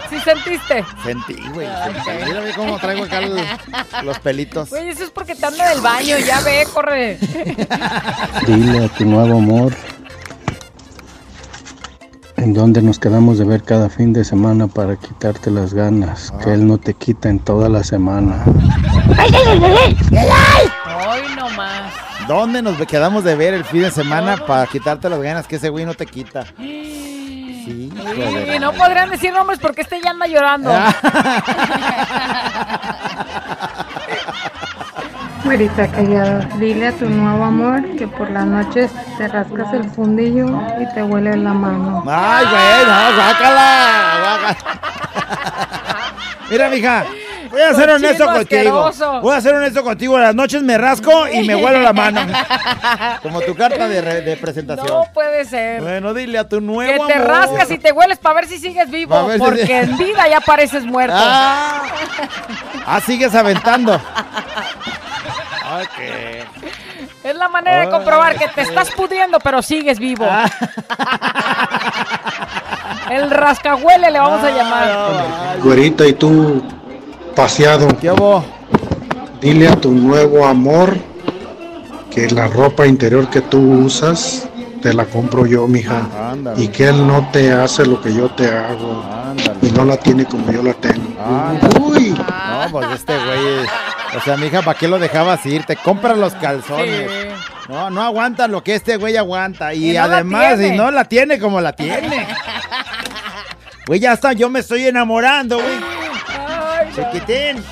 ¿Sí 0.09 0.19
sentiste? 0.21 0.85
Sentí, 1.03 1.35
güey. 1.53 1.67
sentí. 1.83 2.25
Mira, 2.25 2.41
cómo 2.55 2.79
traigo 2.79 3.03
acá 3.03 3.19
los 4.03 4.19
pelitos. 4.19 4.69
Güey, 4.69 4.89
eso 4.89 5.03
es 5.03 5.09
porque 5.09 5.35
te 5.35 5.45
anda 5.45 5.69
del 5.69 5.81
baño. 5.81 6.17
Ya 6.19 6.39
ve, 6.41 6.65
corre. 6.73 7.17
Dile 8.45 8.85
a 8.85 8.87
tu 8.89 9.03
nuevo 9.05 9.37
amor 9.37 9.73
en 12.37 12.53
donde 12.53 12.81
nos 12.81 12.99
quedamos 12.99 13.39
de 13.39 13.45
ver 13.45 13.63
cada 13.63 13.89
fin 13.89 14.13
de 14.13 14.23
semana 14.23 14.67
para 14.67 14.95
quitarte 14.95 15.49
las 15.51 15.73
ganas, 15.73 16.31
que 16.43 16.53
él 16.53 16.67
no 16.67 16.77
te 16.77 16.93
quita 16.93 17.29
en 17.29 17.39
toda 17.39 17.67
la 17.67 17.83
semana. 17.83 18.43
Hoy 21.09 21.35
nomás. 21.35 21.91
¿Dónde 22.27 22.61
nos 22.61 22.77
quedamos 22.85 23.23
de 23.23 23.35
ver 23.35 23.53
el 23.55 23.63
fin 23.63 23.81
de 23.81 23.91
semana 23.91 24.37
para 24.37 24.67
quitarte 24.67 25.09
las 25.09 25.19
ganas 25.21 25.47
que 25.47 25.55
ese 25.55 25.69
güey 25.69 25.85
no 25.85 25.95
te 25.95 26.05
quita? 26.05 26.45
Sí, 26.57 27.91
Y 28.55 28.59
no 28.59 28.71
podrían 28.73 29.09
decir 29.09 29.33
nombres 29.33 29.59
porque 29.59 29.81
este 29.81 29.99
ya 30.01 30.11
anda 30.11 30.27
llorando. 30.27 30.71
Güerita 35.43 35.87
callado, 35.87 36.39
dile 36.59 36.87
a 36.87 36.91
tu 36.91 37.09
nuevo 37.09 37.43
amor 37.45 37.81
que 37.97 38.07
por 38.07 38.29
las 38.29 38.45
noches 38.45 38.91
te 39.17 39.27
rascas 39.27 39.73
el 39.73 39.89
fundillo 39.89 40.47
y 40.81 40.93
te 40.93 41.03
huele 41.03 41.37
la 41.37 41.53
mano. 41.53 42.03
Ay, 42.07 42.45
güey, 42.45 42.85
no, 42.85 43.15
guácala. 43.15 44.57
Mira, 46.49 46.69
mija, 46.69 47.05
voy 47.49 47.61
a 47.61 47.73
ser 47.73 47.89
honesto 47.91 48.25
contigo. 48.25 48.83
asqueroso. 48.87 49.21
Voy 49.21 49.35
a 49.35 49.41
ser 49.41 49.55
honesto 49.55 49.83
contigo. 49.83 50.17
En 50.17 50.23
las 50.23 50.35
noches 50.35 50.63
me 50.63 50.77
rasco 50.77 51.27
y 51.29 51.45
me 51.47 51.55
huelo 51.55 51.79
la 51.79 51.93
mano. 51.93 52.21
Como 53.21 53.39
tu 53.41 53.55
carta 53.55 53.87
de, 53.87 54.01
re- 54.01 54.21
de 54.21 54.35
presentación. 54.37 54.87
No 54.87 55.05
puede 55.13 55.45
ser. 55.45 55.81
Bueno, 55.81 56.13
dile 56.13 56.39
a 56.39 56.47
tu 56.49 56.57
Que 56.57 56.65
nuevo 56.65 57.07
te 57.07 57.13
amor. 57.13 57.27
rascas 57.27 57.71
y 57.71 57.77
te 57.77 57.91
hueles 57.93 58.17
para 58.17 58.35
ver 58.35 58.47
si 58.47 58.57
sigues 58.59 58.89
vivo. 58.89 59.15
Pa' 59.15 59.23
ver 59.23 59.33
si- 59.33 59.45
Porque 59.45 59.79
en 59.79 59.97
vida 59.97 60.27
ya 60.29 60.41
pareces 60.41 60.83
muerto. 60.85 61.15
Ah. 61.17 61.83
Ah, 62.85 63.01
sigues 63.01 63.33
aventando. 63.35 63.99
Ok. 65.81 65.99
Es 67.23 67.35
la 67.35 67.49
manera 67.49 67.81
de 67.85 67.89
comprobar 67.89 68.37
que 68.37 68.47
te 68.47 68.61
estás 68.61 68.91
pudriendo, 68.91 69.39
pero 69.39 69.61
sigues 69.61 69.99
vivo. 69.99 70.25
Ah. 70.29 70.45
El 73.09 73.29
rascahuele 73.29 74.11
le 74.11 74.19
vamos 74.19 74.43
a 74.43 74.51
llamar. 74.51 75.57
Güerita, 75.63 76.05
y 76.05 76.13
tú, 76.13 76.61
paseado. 77.35 77.87
¿Qué 77.99 78.11
hubo? 78.11 78.43
Dile 79.41 79.67
a 79.69 79.75
tu 79.75 79.91
nuevo 79.91 80.45
amor 80.45 80.97
que 82.11 82.29
la 82.31 82.47
ropa 82.47 82.85
interior 82.87 83.29
que 83.29 83.41
tú 83.41 83.59
usas 83.85 84.47
te 84.81 84.93
la 84.93 85.05
compro 85.05 85.45
yo, 85.45 85.67
mija. 85.67 86.01
Ándale. 86.31 86.61
Y 86.63 86.67
que 86.69 86.87
él 86.87 87.05
no 87.07 87.29
te 87.31 87.51
hace 87.53 87.85
lo 87.85 88.01
que 88.01 88.13
yo 88.13 88.29
te 88.29 88.47
hago. 88.47 89.03
Y 89.61 89.67
no 89.71 89.85
la 89.85 89.97
tiene 89.97 90.25
como 90.25 90.51
yo 90.51 90.63
la 90.63 90.73
tengo. 90.73 91.03
Uy. 91.81 92.09
No, 92.09 92.71
pues 92.71 92.87
este 92.95 93.15
güey. 93.17 93.63
es- 93.63 93.69
O 94.15 94.21
sea, 94.21 94.37
mija, 94.37 94.61
¿para 94.61 94.77
qué 94.77 94.87
lo 94.87 94.99
dejabas 94.99 95.45
ir? 95.45 95.63
Te 95.65 95.75
compra 95.75 96.15
los 96.15 96.33
calzones. 96.35 97.09
No, 97.67 97.89
no 97.89 98.01
aguanta 98.01 98.47
lo 98.47 98.63
que 98.63 98.75
este 98.75 98.95
güey 98.97 99.17
aguanta. 99.17 99.73
Y, 99.73 99.91
no 99.91 100.03
además, 100.03 100.57
tiene. 100.57 100.75
y 100.75 100.77
no 100.77 100.91
la 100.91 101.05
tiene 101.05 101.39
como 101.39 101.61
la 101.61 101.73
tiene. 101.73 102.27
Güey, 103.87 104.01
ya 104.01 104.11
está, 104.11 104.33
yo 104.33 104.49
me 104.49 104.59
estoy 104.59 104.85
enamorando, 104.85 105.59
güey. 105.59 105.77
Chiquitín. 106.93 107.63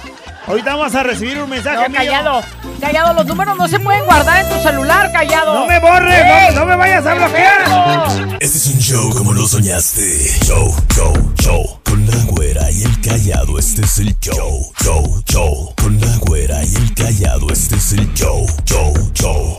Ahorita 0.48 0.76
vamos 0.76 0.93
a 0.93 1.02
recibir 1.04 1.41
un 1.41 1.50
mensaje 1.50 1.76
No, 1.78 1.89
mío. 1.89 1.98
callado. 1.98 2.41
Callado, 2.80 3.14
los 3.14 3.26
números 3.26 3.58
no 3.58 3.68
se 3.68 3.80
pueden 3.80 4.06
guardar 4.06 4.46
en 4.46 4.50
tu 4.50 4.62
celular, 4.62 5.12
callado. 5.12 5.54
No 5.56 5.66
me 5.66 5.80
borres, 5.80 6.54
no, 6.54 6.60
no 6.60 6.66
me 6.68 6.76
vayas 6.76 7.06
a 7.06 7.14
bloquear. 7.16 8.38
Este 8.39 8.58
es 8.58 8.68
un 8.68 8.80
show 8.80 9.10
como 9.16 9.34
lo 9.34 9.48
soñaste. 9.48 10.04
Show, 10.46 10.76
show, 10.93 11.34
show. 11.41 11.80
Con 11.84 12.06
la 12.06 12.18
güera 12.26 12.70
y 12.72 12.84
el 12.84 13.02
callado, 13.02 13.58
este 13.58 13.82
es 13.82 13.98
el 14.00 14.20
show. 14.20 14.72
Show, 14.84 15.24
show. 15.26 15.74
Con 15.82 16.00
la 16.00 16.16
güera 16.18 16.64
y 16.64 16.76
el 16.76 16.93
callado, 16.93 17.48
este 17.52 17.76
es 17.78 17.93
el 17.93 18.14
show. 18.14 18.46
Show, 18.66 18.93
show. 19.14 19.58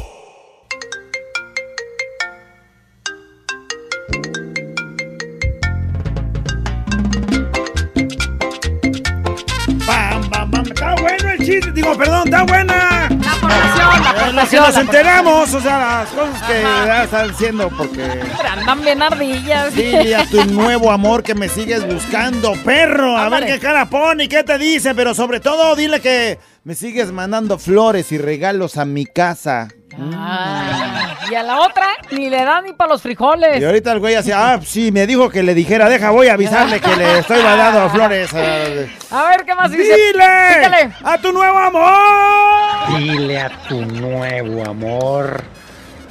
Chiste. 11.47 11.72
Digo, 11.72 11.97
perdón, 11.97 12.22
está 12.26 12.42
buena. 12.44 13.09
La 13.09 13.32
aportación, 13.32 13.78
la 13.78 13.97
Eh, 13.97 14.22
aportación. 14.22 14.62
nos 14.64 14.76
enteramos, 14.76 15.55
o 15.55 15.61
sea, 15.61 15.78
las 15.78 16.09
cosas 16.11 16.42
que 16.42 16.62
ya 16.62 17.05
están 17.05 17.30
haciendo 17.30 17.68
porque... 17.70 18.03
Andan 18.51 18.82
bien 18.82 19.03
ardillas. 19.03 19.74
Dile 19.74 20.16
a 20.16 20.26
tu 20.26 20.44
nuevo 20.47 20.90
amor 20.90 21.22
que 21.22 21.34
me 21.34 21.49
sigues 21.49 21.86
buscando, 21.86 22.53
perro. 22.64 23.16
A 23.16 23.28
ver 23.28 23.47
qué 23.47 23.59
cara 23.59 23.86
pone 23.88 24.24
y 24.24 24.28
qué 24.28 24.42
te 24.44 24.59
dice, 24.59 24.94
pero 24.94 25.14
sobre 25.14 25.40
todo 25.40 25.74
dile 25.76 26.01
que 26.01 26.38
me 26.64 26.74
sigues 26.74 27.12
mandando 27.12 27.59
flores 27.59 28.11
y 28.12 28.18
regalos 28.18 28.76
a 28.76 28.84
mi 28.84 29.07
casa. 29.07 29.68
Ah, 30.14 31.14
y 31.30 31.34
a 31.34 31.42
la 31.42 31.61
otra 31.61 31.86
ni 32.11 32.28
le 32.28 32.44
dan 32.44 32.64
ni 32.64 32.72
para 32.72 32.92
los 32.92 33.03
frijoles. 33.03 33.61
Y 33.61 33.64
ahorita 33.64 33.92
el 33.92 33.99
güey 33.99 34.14
hacía, 34.14 34.53
ah, 34.53 34.61
sí, 34.62 34.92
me 34.92 35.07
dijo 35.07 35.30
que 35.30 35.42
le 35.42 35.55
dijera, 35.55 35.88
deja, 35.88 36.11
voy 36.11 36.28
a 36.28 36.34
avisarle 36.34 36.80
que 36.80 36.97
le 36.97 37.20
estoy 37.20 37.42
mandando 37.42 37.88
flores. 37.90 38.32
A 38.34 39.28
ver, 39.28 39.44
¿qué 39.44 39.55
más 39.55 39.70
dice? 39.70 39.84
¡Dile! 39.84 40.55
Dígale. 40.55 40.92
¡A 41.03 41.18
tu 41.18 41.32
nuevo 41.32 41.59
amor! 41.59 42.99
Dile 42.99 43.40
a 43.40 43.49
tu 43.68 43.84
nuevo 43.86 44.64
amor, 44.68 45.42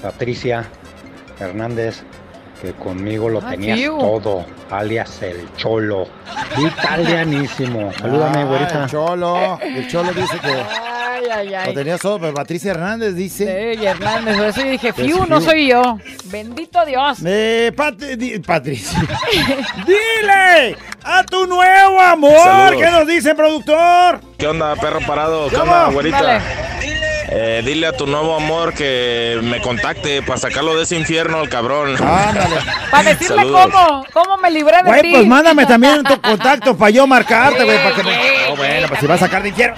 Patricia 0.02 0.66
Hernández, 1.40 2.04
que 2.66 2.74
conmigo 2.74 3.30
lo 3.30 3.40
Ah, 3.40 3.52
tenías 3.52 3.80
todo, 4.00 4.46
alias 4.72 5.22
el 5.22 5.48
cholo. 5.56 6.08
Italianísimo. 6.58 7.92
Salúdame, 8.00 8.40
Ah, 8.42 8.46
güerita. 8.46 8.84
El 8.84 8.90
cholo, 8.90 9.60
el 9.62 9.88
cholo 9.88 10.12
dice 10.14 10.40
que 10.40 10.54
Ay, 11.32 11.54
ay, 11.54 11.68
lo 11.68 11.74
tenía 11.74 11.98
todo, 11.98 12.20
pero 12.20 12.34
Patricia 12.34 12.72
Hernández 12.72 13.16
dice... 13.16 13.76
Sí, 13.78 13.86
Hernández, 13.86 14.36
por 14.38 14.48
eso 14.48 14.62
yo 14.62 14.70
dije, 14.72 14.92
Fiu, 14.94 15.26
no 15.26 15.40
soy 15.40 15.68
yo. 15.70 15.98
Bendito 16.26 16.86
Dios. 16.86 17.20
Eh, 17.26 17.72
Pat- 17.76 17.96
di- 17.98 18.40
Patricia. 18.40 19.00
Dile 19.86 20.76
a 21.04 21.24
tu 21.24 21.48
nuevo 21.48 22.02
amor. 22.02 22.38
Saludos. 22.38 22.82
¿Qué 22.84 22.92
nos 22.92 23.08
dice, 23.08 23.34
productor? 23.34 24.20
¿Qué 24.38 24.48
onda, 24.48 24.76
perro 24.76 25.00
parado? 25.08 25.48
¿Qué 25.50 25.56
¿Cómo? 25.56 25.72
onda, 25.72 25.90
güerita? 25.92 26.22
Dale. 26.22 26.42
Eh, 27.28 27.62
dile 27.66 27.88
a 27.88 27.92
tu 27.92 28.06
nuevo 28.06 28.36
amor 28.36 28.74
que 28.74 29.40
me 29.42 29.60
contacte 29.62 30.22
para 30.22 30.38
sacarlo 30.40 30.76
de 30.76 30.84
ese 30.84 30.96
infierno 30.96 31.40
al 31.40 31.50
cabrón. 31.50 31.96
Ándale. 32.02 32.56
Para 32.92 33.10
decirle 33.10 33.38
Saludos. 33.38 33.68
cómo, 33.72 34.06
cómo 34.14 34.38
me 34.38 34.52
libré 34.52 34.78
de 34.78 34.84
Güey, 34.84 35.02
ti. 35.02 35.12
pues 35.12 35.26
mándame 35.26 35.66
también 35.66 36.04
tu 36.04 36.22
contacto 36.22 36.78
para 36.78 36.92
yo 36.92 37.06
marcarte, 37.08 37.64
güey, 37.64 37.78
para 37.84 37.96
que 37.96 38.04
me... 38.04 38.12
Oh, 38.52 38.56
bueno, 38.56 38.88
pues 38.88 39.00
si 39.00 39.08
vas 39.08 39.22
a 39.22 39.26
sacar 39.26 39.42
de 39.44 39.50
infierno. 39.50 39.76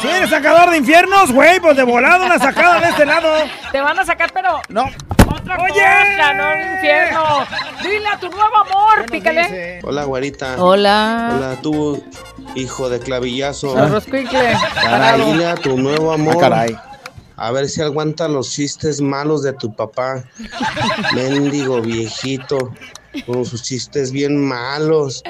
Si 0.00 0.08
eres 0.08 0.30
sacador 0.30 0.70
de 0.70 0.76
infiernos, 0.78 1.32
güey, 1.32 1.58
pues 1.60 1.76
de 1.76 1.82
volado 1.82 2.24
una 2.24 2.38
sacada 2.38 2.80
de 2.80 2.88
este 2.90 3.04
lado. 3.04 3.28
Te 3.72 3.80
van 3.80 3.98
a 3.98 4.04
sacar, 4.04 4.30
pero 4.32 4.60
No. 4.68 4.84
otra 5.26 5.56
Oye. 5.60 5.72
cosa, 5.72 6.34
no 6.34 6.44
un 6.52 6.72
infierno. 6.76 7.46
Dile 7.82 8.08
a 8.08 8.18
tu 8.20 8.28
nuevo 8.30 8.56
amor, 8.58 9.06
pícale. 9.10 9.80
Hola, 9.82 10.04
güerita. 10.04 10.54
Hola. 10.58 11.30
Hola, 11.36 11.56
tú, 11.60 12.02
hijo 12.54 12.88
de 12.88 12.98
clavillazo. 12.98 13.74
Caray, 13.74 15.32
dile 15.32 15.46
a 15.46 15.54
tu 15.54 15.76
nuevo 15.76 16.12
amor. 16.12 16.36
Ah, 16.36 16.40
caray. 16.40 16.78
A 17.36 17.52
ver 17.52 17.68
si 17.68 17.80
aguanta 17.80 18.26
los 18.26 18.50
chistes 18.50 19.00
malos 19.00 19.42
de 19.42 19.52
tu 19.52 19.74
papá. 19.74 20.24
Mendigo 21.14 21.80
viejito. 21.80 22.72
Con 23.26 23.44
sus 23.44 23.62
chistes 23.62 24.12
bien 24.12 24.36
malos. 24.36 25.22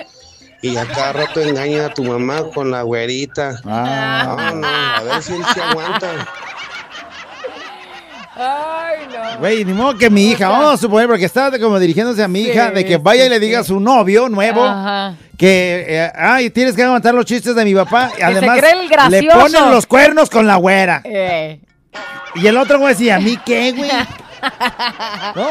Y 0.62 0.76
a 0.76 0.86
cada 0.86 1.12
rato 1.12 1.40
engaña 1.40 1.86
a 1.86 1.94
tu 1.94 2.02
mamá 2.02 2.50
con 2.54 2.70
la 2.70 2.82
güerita. 2.82 3.60
Ah. 3.64 4.50
No, 4.52 4.56
no, 4.56 4.66
a 4.66 5.02
ver 5.02 5.22
si 5.22 5.34
él 5.34 5.44
se 5.54 5.62
aguanta. 5.62 6.28
Ay, 8.38 8.98
no. 9.12 9.38
Güey, 9.40 9.64
ni 9.64 9.72
modo 9.72 9.98
que 9.98 10.08
mi 10.10 10.30
hija, 10.30 10.48
vamos 10.48 10.74
a 10.74 10.76
suponer, 10.76 11.08
porque 11.08 11.24
estaba 11.24 11.58
como 11.58 11.78
dirigiéndose 11.78 12.22
a 12.22 12.28
mi 12.28 12.44
Sí, 12.44 12.50
hija, 12.50 12.70
de 12.70 12.84
que 12.84 12.96
vaya 12.96 13.26
y 13.26 13.28
le 13.28 13.40
diga 13.40 13.60
a 13.60 13.64
su 13.64 13.80
novio 13.80 14.28
nuevo 14.28 14.64
Ajá. 14.64 15.14
que, 15.36 15.84
eh, 15.88 16.12
ay, 16.14 16.50
tienes 16.50 16.76
que 16.76 16.82
aguantar 16.84 17.14
los 17.14 17.24
chistes 17.24 17.54
de 17.54 17.64
mi 17.64 17.74
papá. 17.74 18.10
Y 18.18 18.22
además, 18.22 18.60
le 19.10 19.22
ponen 19.24 19.70
los 19.70 19.86
cuernos 19.86 20.30
con 20.30 20.46
la 20.46 20.56
güera. 20.56 21.02
Eh. 21.04 21.60
Y 22.36 22.46
el 22.46 22.56
otro 22.56 22.78
güey 22.78 22.94
decía, 22.94 23.16
¿a 23.16 23.20
mí 23.20 23.38
qué, 23.44 23.72
güey? 23.72 23.90
No, 25.34 25.46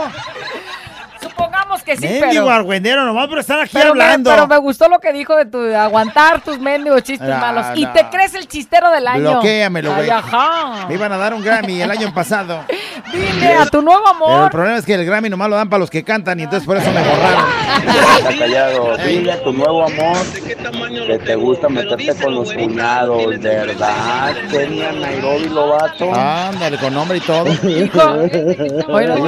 Supongamos 1.37 1.83
que 1.83 1.95
sí, 1.97 2.07
mendigo 2.07 2.45
pero... 2.45 2.49
argüendero 2.51 3.05
nomás 3.05 3.27
por 3.27 3.39
estar 3.39 3.59
aquí 3.59 3.69
Pero 3.73 3.93
me, 3.93 4.03
hablando. 4.03 4.29
pero 4.31 4.47
me 4.47 4.57
gustó 4.57 4.89
lo 4.89 4.99
que 4.99 5.13
dijo 5.13 5.35
de 5.35 5.45
tu 5.45 5.61
de 5.61 5.75
aguantar 5.75 6.41
tus 6.41 6.59
mendigos 6.59 7.03
chistes 7.03 7.29
Ah, 7.31 7.37
malos. 7.39 7.65
Y 7.75 7.85
te 7.85 8.05
crees 8.09 8.33
el 8.33 8.47
chistero 8.47 8.89
del 8.91 9.07
año. 9.07 9.31
Bloquéamelo, 9.33 9.93
güey. 9.93 10.09
Me 10.87 10.93
iban 10.95 11.11
a 11.11 11.17
dar 11.17 11.33
un 11.33 11.43
Grammy 11.43 11.81
el 11.81 11.91
año 11.91 12.13
pasado. 12.13 12.63
Dile 13.13 13.53
a 13.53 13.65
tu 13.67 13.81
nuevo 13.81 14.01
Pero 14.03 14.29
el 14.29 14.35
amor. 14.39 14.51
problema 14.51 14.77
es 14.77 14.85
que 14.85 14.93
el 14.95 15.05
Grammy 15.05 15.29
nomás 15.29 15.49
lo 15.49 15.55
dan 15.55 15.69
para 15.69 15.79
los 15.79 15.89
que 15.89 16.03
cantan 16.03 16.39
y 16.39 16.43
entonces 16.43 16.65
por 16.65 16.77
eso 16.77 16.89
me 16.91 17.01
borraron. 17.01 17.45
Está 18.17 18.37
callado. 18.37 18.97
Dile 18.97 19.31
a 19.31 19.43
tu 19.43 19.53
nuevo 19.53 19.83
amor 19.85 20.17
que 21.07 21.19
te 21.19 21.35
gusta 21.35 21.69
meterte 21.69 22.15
con 22.21 22.35
los 22.35 22.51
cuñados, 22.51 23.39
¿verdad? 23.39 24.35
Kenia 24.49 24.91
Nairobi 24.91 25.49
Lobato. 25.49 26.13
Ándale, 26.13 26.77
con 26.77 26.93
nombre 26.93 27.17
y 27.17 27.21
todo. 27.21 27.47
Hijo. 27.69 28.27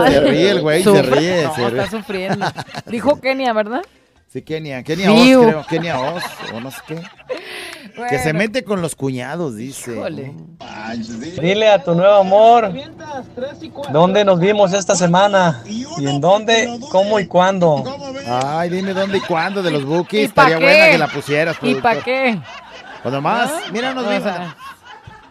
Se 0.09 0.19
ríe 0.21 0.49
el 0.51 0.61
güey, 0.61 0.83
se 0.83 1.01
ríe, 1.01 1.47
se 1.55 1.69
ríe. 1.69 1.98
Sufriendo. 2.01 2.45
Dijo 2.87 3.19
Kenia, 3.19 3.53
¿verdad? 3.53 3.81
Sí, 4.31 4.41
Kenia, 4.43 4.83
Kenia. 4.83 5.11
Oz, 5.11 5.19
creo, 5.47 5.65
Kenia 5.67 5.99
Oz, 5.99 6.23
o 6.53 6.59
no 6.59 6.69
sé 6.71 6.77
qué. 6.87 7.01
Que 8.09 8.19
se 8.19 8.31
mete 8.31 8.63
con 8.63 8.81
los 8.81 8.95
cuñados, 8.95 9.55
dice. 9.55 9.93
Híjole. 9.93 10.33
Dile 11.41 11.69
a 11.69 11.83
tu 11.83 11.95
nuevo 11.95 12.15
amor 12.15 12.71
dónde 13.91 14.23
nos 14.23 14.39
vimos 14.39 14.71
esta 14.73 14.95
semana 14.95 15.61
y 15.65 16.07
en 16.07 16.21
dónde, 16.21 16.79
cómo 16.91 17.19
y 17.19 17.27
cuándo. 17.27 17.83
Ay, 18.27 18.69
dime 18.69 18.93
dónde 18.93 19.17
y 19.17 19.21
cuándo 19.21 19.61
de 19.63 19.71
los 19.71 19.81
¿Y 19.81 19.85
bookies. 19.85 20.29
Estaría 20.29 20.57
qué? 20.59 20.63
buena 20.63 20.91
que 20.91 20.97
la 20.97 21.07
pusieras. 21.07 21.55
¿Y 21.57 21.59
productor. 21.59 21.81
para 21.81 22.01
qué? 22.03 22.39
Pues 23.01 23.13
nomás, 23.13 23.51
¿Ah? 23.53 23.61
mira, 23.71 23.93
nos 23.93 24.05
O 24.05 24.09
vimos. 24.09 24.55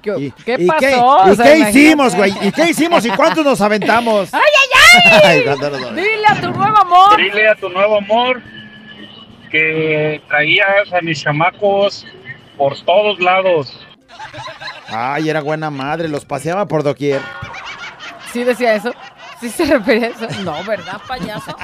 ¿Qué, 0.03 0.15
¿Y, 0.19 0.31
qué 0.33 0.57
y 0.59 0.67
pasó? 0.67 0.79
qué, 0.81 0.95
O 0.97 1.33
¿y 1.33 1.37
qué 1.37 1.59
hicimos, 1.59 2.15
güey? 2.15 2.33
¿Y 2.43 2.53
qué 2.53 2.71
hicimos 2.71 3.05
y 3.05 3.11
cuántos 3.11 3.45
nos 3.45 3.61
aventamos? 3.61 4.33
¡Ay, 4.33 4.41
ay, 4.41 4.69
ay! 4.75 4.78
Dile 5.95 6.27
a 6.27 6.41
tu 6.41 6.51
nuevo 6.51 6.77
amor. 6.77 7.17
Dile 7.17 7.49
a 7.49 7.55
tu 7.55 7.69
nuevo 7.69 7.99
amor 7.99 8.43
que 9.51 10.21
traías 10.29 10.93
a 10.93 11.01
mis 11.01 11.23
chamacos 11.23 12.07
por 12.57 12.79
todos 12.85 13.19
lados. 13.21 13.87
Ay, 14.89 15.29
era 15.29 15.41
buena 15.41 15.71
madre, 15.71 16.09
los 16.09 16.25
paseaba 16.25 16.67
por 16.67 16.83
doquier. 16.83 17.21
¿Sí 18.33 18.45
decía 18.45 18.75
eso? 18.75 18.93
¿Sí 19.41 19.49
se 19.49 19.65
refería 19.65 20.09
a 20.09 20.11
eso? 20.11 20.27
No, 20.43 20.65
¿verdad, 20.65 21.01
payaso? 21.07 21.57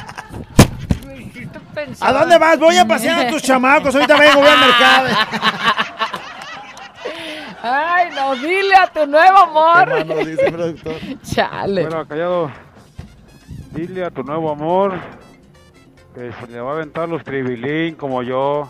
¿A 2.01 2.13
dónde 2.13 2.39
vas? 2.39 2.59
Voy 2.59 2.77
a 2.77 2.87
pasear 2.87 3.27
a 3.27 3.29
tus 3.29 3.43
chamacos. 3.43 3.95
Ahorita 3.95 4.17
vengo, 4.17 4.41
voy 4.41 4.49
al 4.49 4.59
mercado. 4.59 5.09
Ay, 7.63 8.11
no, 8.15 8.35
dile 8.37 8.77
a 8.77 8.87
tu 8.87 9.07
nuevo 9.07 9.39
amor. 9.39 9.85
¿Qué 9.89 10.05
más 10.05 10.17
nos 10.17 10.27
dice 10.27 10.47
el 10.47 10.53
productor? 10.53 10.95
Chale. 11.23 11.83
Bueno, 11.87 12.07
callado. 12.07 12.51
Dile 13.75 14.05
a 14.05 14.11
tu 14.11 14.23
nuevo 14.23 14.51
amor 14.51 14.95
que 16.15 16.31
se 16.33 16.47
le 16.53 16.61
va 16.61 16.71
a 16.71 16.75
aventar 16.75 17.09
los 17.09 17.25
tribilín 17.25 17.95
como 17.97 18.23
yo. 18.23 18.69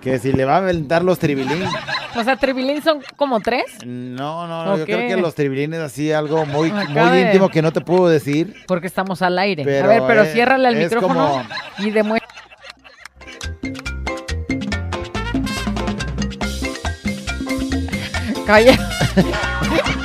Que 0.00 0.18
si 0.18 0.32
le 0.32 0.44
va 0.44 0.54
a 0.54 0.58
aventar 0.58 1.02
los 1.04 1.18
tribilín. 1.18 1.64
O 2.14 2.22
sea, 2.22 2.36
tribilín 2.36 2.82
son 2.82 3.00
como 3.16 3.40
tres. 3.40 3.64
No, 3.86 4.46
no, 4.46 4.66
no, 4.66 4.76
yo 4.76 4.84
creo 4.84 5.08
que 5.08 5.16
los 5.16 5.34
tribilines 5.34 5.80
así 5.80 6.12
algo 6.12 6.44
muy, 6.44 6.70
muy 6.70 7.10
de- 7.10 7.20
íntimo 7.22 7.48
que 7.48 7.62
no 7.62 7.72
te 7.72 7.80
puedo 7.80 8.06
decir. 8.06 8.54
Porque 8.68 8.86
estamos 8.86 9.22
al 9.22 9.38
aire. 9.38 9.64
Pero 9.64 9.86
a 9.86 9.88
ver, 9.88 10.02
pero 10.06 10.22
es- 10.24 10.32
ciérrale 10.34 10.68
al 10.68 10.76
es 10.76 10.92
micrófono 10.92 11.28
como- 11.30 11.44
y 11.78 11.90
demuestra. 11.90 12.28
Calla. 18.46 18.76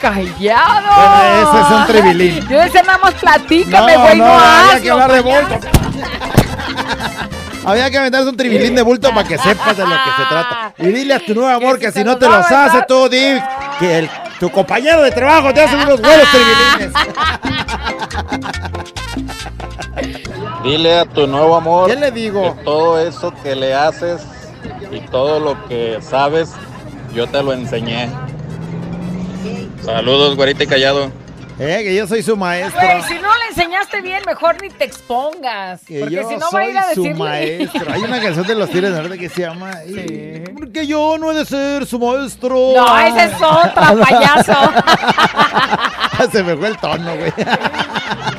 callado. 0.00 0.86
Bueno, 0.96 1.50
ese 1.50 1.60
es 1.60 1.70
un 1.80 1.86
tribilín. 1.86 2.48
Yo 2.48 2.58
decía 2.60 2.82
nada 2.82 2.98
más 2.98 3.14
platícame, 3.14 3.96
güey, 3.96 4.16
no, 4.18 4.24
había 4.26 4.68
hazlo, 4.70 4.82
que 4.82 4.90
hablar 4.90 5.12
de 5.12 5.20
bulto. 5.20 5.58
Había 7.66 7.90
que 7.90 7.98
aventarse 7.98 8.28
un 8.28 8.36
tribilín 8.36 8.76
de 8.76 8.82
bulto 8.82 9.08
para 9.12 9.26
que 9.26 9.36
sepas 9.36 9.76
de 9.76 9.82
lo 9.82 9.90
que 9.90 10.10
se 10.16 10.22
trata. 10.28 10.72
Y 10.78 10.86
dile 10.86 11.14
a 11.14 11.18
tu 11.18 11.34
nuevo 11.34 11.48
amor 11.50 11.80
que, 11.80 11.90
si 11.90 12.04
no 12.04 12.16
te 12.16 12.28
los 12.28 12.48
hace, 12.48 12.82
tú 12.86 13.08
di 13.08 13.40
que 13.80 13.98
el- 13.98 14.10
tu 14.38 14.48
compañero 14.52 15.02
de 15.02 15.10
trabajo 15.10 15.52
te 15.52 15.62
hace 15.62 15.74
unos 15.74 16.00
buenos 16.00 16.28
tribilines. 16.30 16.92
Dile 20.62 20.98
a 21.00 21.04
tu 21.06 21.26
nuevo 21.26 21.56
amor 21.56 21.88
¿Qué 21.90 21.96
le 21.96 22.10
digo? 22.10 22.54
que 22.56 22.64
todo 22.64 22.98
eso 23.00 23.32
que 23.42 23.54
le 23.56 23.74
haces 23.74 24.20
y 24.92 25.00
todo 25.00 25.40
lo 25.40 25.66
que 25.68 25.98
sabes, 26.02 26.50
yo 27.14 27.26
te 27.26 27.42
lo 27.42 27.52
enseñé. 27.52 28.08
Saludos, 29.86 30.34
güerita 30.36 30.64
y 30.64 30.66
callado. 30.66 31.10
Eh, 31.58 31.80
que 31.84 31.94
yo 31.94 32.06
soy 32.06 32.22
su 32.22 32.36
maestro. 32.36 32.82
Güey, 32.82 33.02
si 33.04 33.14
no 33.14 33.28
le 33.34 33.46
enseñaste 33.48 34.02
bien, 34.02 34.20
mejor 34.26 34.60
ni 34.60 34.68
te 34.68 34.84
expongas. 34.84 35.80
Que 35.86 36.00
porque 36.00 36.14
yo 36.16 36.28
si 36.28 36.36
no 36.36 36.50
va 36.52 36.58
a 36.60 36.66
ir 36.68 36.76
a 36.76 36.82
soy 36.82 36.94
su 36.96 37.02
decirle. 37.04 37.18
maestro. 37.24 37.92
Hay 37.92 38.02
una 38.02 38.20
canción 38.20 38.46
de 38.46 38.54
los 38.56 38.68
Tigres 38.68 38.92
del 38.92 39.02
Norte 39.02 39.18
que 39.18 39.28
se 39.30 39.40
llama 39.42 39.70
eh, 39.86 40.44
Porque 40.58 40.86
yo 40.86 41.16
no 41.18 41.32
he 41.32 41.34
de 41.36 41.46
ser 41.46 41.86
su 41.86 41.98
maestro. 41.98 42.72
No, 42.76 42.98
esa 42.98 43.24
es 43.24 43.34
otra, 43.36 43.94
payaso. 44.10 44.54
se 46.30 46.42
me 46.42 46.56
fue 46.56 46.68
el 46.68 46.76
tono, 46.78 47.16
güey. 47.16 47.32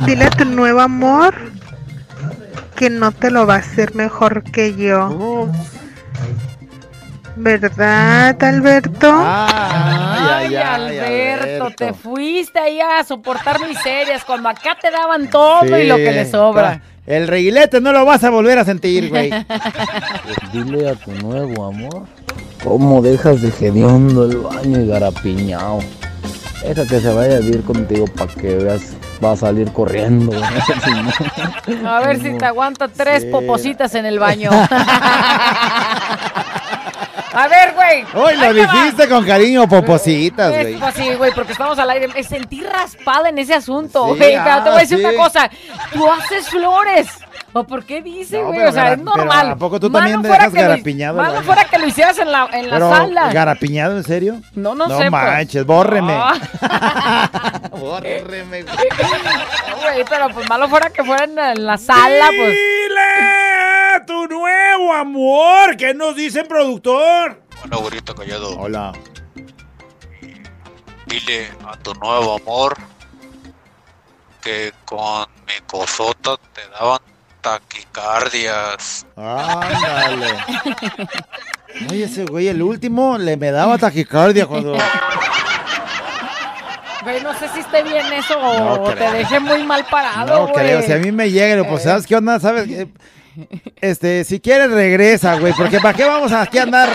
Dile 0.01 0.25
a 0.25 0.29
tu 0.29 0.45
nuevo 0.45 0.81
amor 0.81 1.33
que 2.75 2.91
no 2.91 3.11
te 3.13 3.31
lo 3.31 3.47
va 3.47 3.55
a 3.55 3.59
hacer 3.59 3.95
mejor 3.95 4.43
que 4.43 4.75
yo. 4.75 5.47
¿Verdad, 7.39 8.43
Alberto? 8.43 9.13
Ay, 9.15 10.55
Alberto, 10.55 11.69
te 11.77 11.93
fuiste 11.93 12.59
ahí 12.59 12.79
a 12.81 13.03
soportar 13.03 13.59
miserias 13.67 14.23
cuando 14.25 14.49
acá 14.49 14.75
te 14.81 14.89
daban 14.91 15.29
todo 15.29 15.77
y 15.77 15.85
lo 15.87 15.95
que 15.97 16.11
le 16.11 16.25
sobra. 16.29 16.81
El 17.05 17.27
reguilete 17.27 17.79
no 17.79 17.93
lo 17.93 18.03
vas 18.05 18.23
a 18.23 18.29
volver 18.31 18.57
a 18.59 18.65
sentir, 18.65 19.09
güey. 19.09 19.29
Dile 20.51 20.89
a 20.89 20.95
tu 20.95 21.11
nuevo 21.11 21.65
amor 21.67 22.05
cómo 22.63 23.01
dejas 23.01 23.41
de 23.41 23.49
hediondo 23.49 24.25
el 24.25 24.37
baño 24.37 24.79
y 24.81 24.87
garapiñao. 24.87 25.79
Deja 26.63 26.85
que 26.85 26.99
se 26.99 27.13
vaya 27.13 27.37
a 27.37 27.39
vivir 27.39 27.63
contigo 27.63 28.05
para 28.07 28.33
que 28.33 28.55
veas, 28.55 28.93
va 29.23 29.31
a 29.33 29.37
salir 29.37 29.71
corriendo. 29.71 30.33
güey. 30.35 31.85
A 31.85 31.99
ver 32.01 32.19
si 32.21 32.33
te 32.37 32.45
aguanta 32.45 32.89
tres 32.89 33.23
Sí. 33.23 33.29
popositas 33.31 33.95
en 33.95 34.05
el 34.05 34.19
baño. 34.19 34.49
A 37.37 37.47
ver, 37.47 37.73
güey. 37.75 38.03
Hoy 38.15 38.35
lo 38.35 38.47
te 38.47 38.53
dijiste 38.55 39.07
con 39.07 39.23
cariño, 39.23 39.67
popositas, 39.67 40.51
güey. 40.51 40.75
pues 40.77 40.95
sí, 40.95 41.13
güey, 41.13 41.31
porque 41.33 41.51
estamos 41.51 41.77
al 41.77 41.87
aire. 41.91 42.07
Me 42.07 42.23
sentí 42.23 42.63
raspada 42.63 43.29
en 43.29 43.37
ese 43.37 43.53
asunto, 43.53 44.07
Sí, 44.13 44.15
pero 44.17 44.31
te 44.31 44.39
voy 44.39 44.49
a 44.49 44.75
ah, 44.75 44.79
decir 44.79 44.97
sí. 44.97 45.05
una 45.05 45.13
cosa. 45.15 45.49
Tú 45.93 46.09
haces 46.11 46.49
flores. 46.49 47.07
¿O 47.53 47.63
por 47.63 47.85
qué 47.85 48.01
dice, 48.01 48.39
No, 48.39 48.47
güey? 48.47 48.61
o 48.65 48.71
sea, 48.71 48.83
gara- 48.83 48.95
es 48.95 49.01
normal. 49.01 49.51
¿a 49.51 49.55
poco 49.55 49.79
tú 49.79 49.89
también 49.89 50.19
fuera 50.21 50.35
dejas 50.47 50.53
lo- 50.53 50.61
garapiñado 50.61 51.21
el 51.21 51.27
Malo 51.27 51.41
fuera 51.43 51.63
que 51.65 51.77
lo 51.79 51.87
hicieras 51.87 52.17
en 52.19 52.31
la, 52.31 52.49
en 52.51 52.69
la 52.69 52.75
Pero, 52.75 52.89
sala. 52.89 53.31
¿garapiñado 53.33 53.97
en 53.97 54.03
serio? 54.03 54.41
No, 54.53 54.75
no, 54.75 54.87
No 54.87 54.97
sé. 54.97 55.09
pues. 55.09 55.11
manches, 55.11 55.65
bórreme. 55.65 56.13
Ah. 56.13 56.33
Bórreme, 57.71 58.63
güey. 58.63 58.75
Güey, 59.81 60.05
pero 60.09 60.29
pues 60.29 60.49
malo 60.49 60.67
fuera 60.67 60.89
que 60.89 61.03
fuera 61.03 61.23
en, 61.23 61.65
la 61.65 61.77
sala, 61.77 62.25
pues. 62.35 62.49
Dile 62.49 63.46
tu 64.07 64.25
nuevo 64.27 64.93
amor. 64.93 65.77
¿Qué 65.77 65.93
nos 65.93 66.15
dice 66.15 66.39
el 66.39 66.47
productor? 66.47 67.43
Hola, 67.63 67.77
güerito 67.77 68.15
callado. 68.15 68.57
Hola. 68.57 68.93
Dile 71.05 71.49
a 71.67 71.77
tu 71.77 71.93
nuevo 71.95 72.37
amor 72.41 72.75
que 74.41 74.73
con 74.85 75.27
mi 75.45 75.53
cosota 75.67 76.37
te 76.53 76.61
daban 76.71 76.99
taquicardias. 77.41 79.05
Ándale. 79.15 80.33
Oye, 81.91 82.05
ese 82.05 82.25
güey, 82.25 82.47
el 82.47 82.61
último, 82.61 83.17
le 83.17 83.37
me 83.37 83.51
daba 83.51 83.77
taquicardia 83.77 84.47
cuando... 84.47 84.75
Güey, 87.03 87.21
no 87.23 87.33
sé 87.39 87.47
si 87.49 87.59
esté 87.59 87.83
bien 87.83 88.05
eso 88.13 88.37
o 88.37 88.59
No 88.59 88.73
o 88.83 88.93
te 88.93 89.11
deje 89.11 89.39
muy 89.39 89.63
mal 89.63 89.85
parado, 89.85 90.27
No 90.33 90.47
güey. 90.47 90.53
creo, 90.65 90.81
si 90.81 90.91
a 90.91 90.97
mí 90.97 91.11
me 91.11 91.29
llega, 91.31 91.63
pues, 91.63 91.83
¿sabes 91.83 92.05
qué 92.05 92.15
onda? 92.15 92.39
¿Sabes? 92.39 92.67
qué? 92.67 92.87
Este, 93.81 94.23
si 94.23 94.39
quieres 94.39 94.71
regresa, 94.71 95.39
güey, 95.39 95.53
porque 95.53 95.79
¿para 95.79 95.95
qué 95.95 96.05
vamos 96.05 96.31
aquí 96.31 96.57
a 96.57 96.63
andar? 96.63 96.89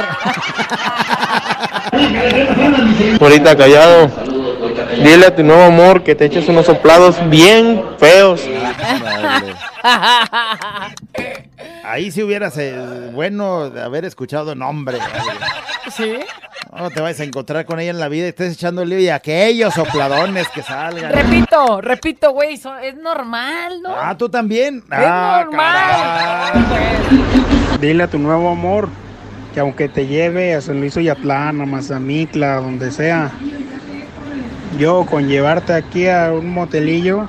Ahorita 3.20 3.56
callado. 3.56 4.10
Dile 4.96 5.26
a 5.26 5.34
tu 5.34 5.42
nuevo 5.42 5.62
amor 5.62 6.02
que 6.02 6.14
te 6.14 6.26
eches 6.26 6.48
unos 6.48 6.66
soplados 6.66 7.16
bien 7.28 7.82
feos. 7.98 8.42
Ahí 11.84 12.10
sí 12.10 12.22
hubieras 12.22 12.56
eh, 12.58 13.10
bueno 13.12 13.70
de 13.70 13.82
haber 13.82 14.04
escuchado 14.04 14.54
nombre. 14.54 14.98
¿Sí? 15.96 16.18
No 16.76 16.90
te 16.90 17.00
vayas 17.02 17.20
a 17.20 17.24
encontrar 17.24 17.66
con 17.66 17.78
ella 17.80 17.90
en 17.90 18.00
la 18.00 18.08
vida 18.08 18.24
y 18.26 18.28
estés 18.30 18.54
echando 18.54 18.82
lío 18.84 18.98
y 18.98 19.08
aquellos 19.10 19.74
sopladones 19.74 20.48
que 20.48 20.62
salgan. 20.62 21.12
Repito, 21.12 21.80
repito, 21.82 22.32
güey, 22.32 22.56
so- 22.56 22.78
es 22.78 22.96
normal, 22.96 23.82
¿no? 23.82 23.90
Ah, 23.94 24.16
tú 24.16 24.28
también. 24.28 24.78
es 24.78 24.82
Ah, 24.90 25.42
normal. 25.44 26.52
Dile 27.80 28.04
a 28.04 28.08
tu 28.08 28.18
nuevo 28.18 28.50
amor 28.50 28.88
que 29.52 29.60
aunque 29.60 29.88
te 29.90 30.06
lleve 30.06 30.54
a 30.54 30.62
San 30.62 30.80
Luis 30.80 30.96
Oyatlán, 30.96 31.60
a 31.60 31.66
Mazamitla, 31.66 32.56
donde 32.56 32.90
sea, 32.90 33.30
yo 34.78 35.04
con 35.04 35.28
llevarte 35.28 35.74
aquí 35.74 36.08
a 36.08 36.32
un 36.32 36.48
motelillo 36.54 37.28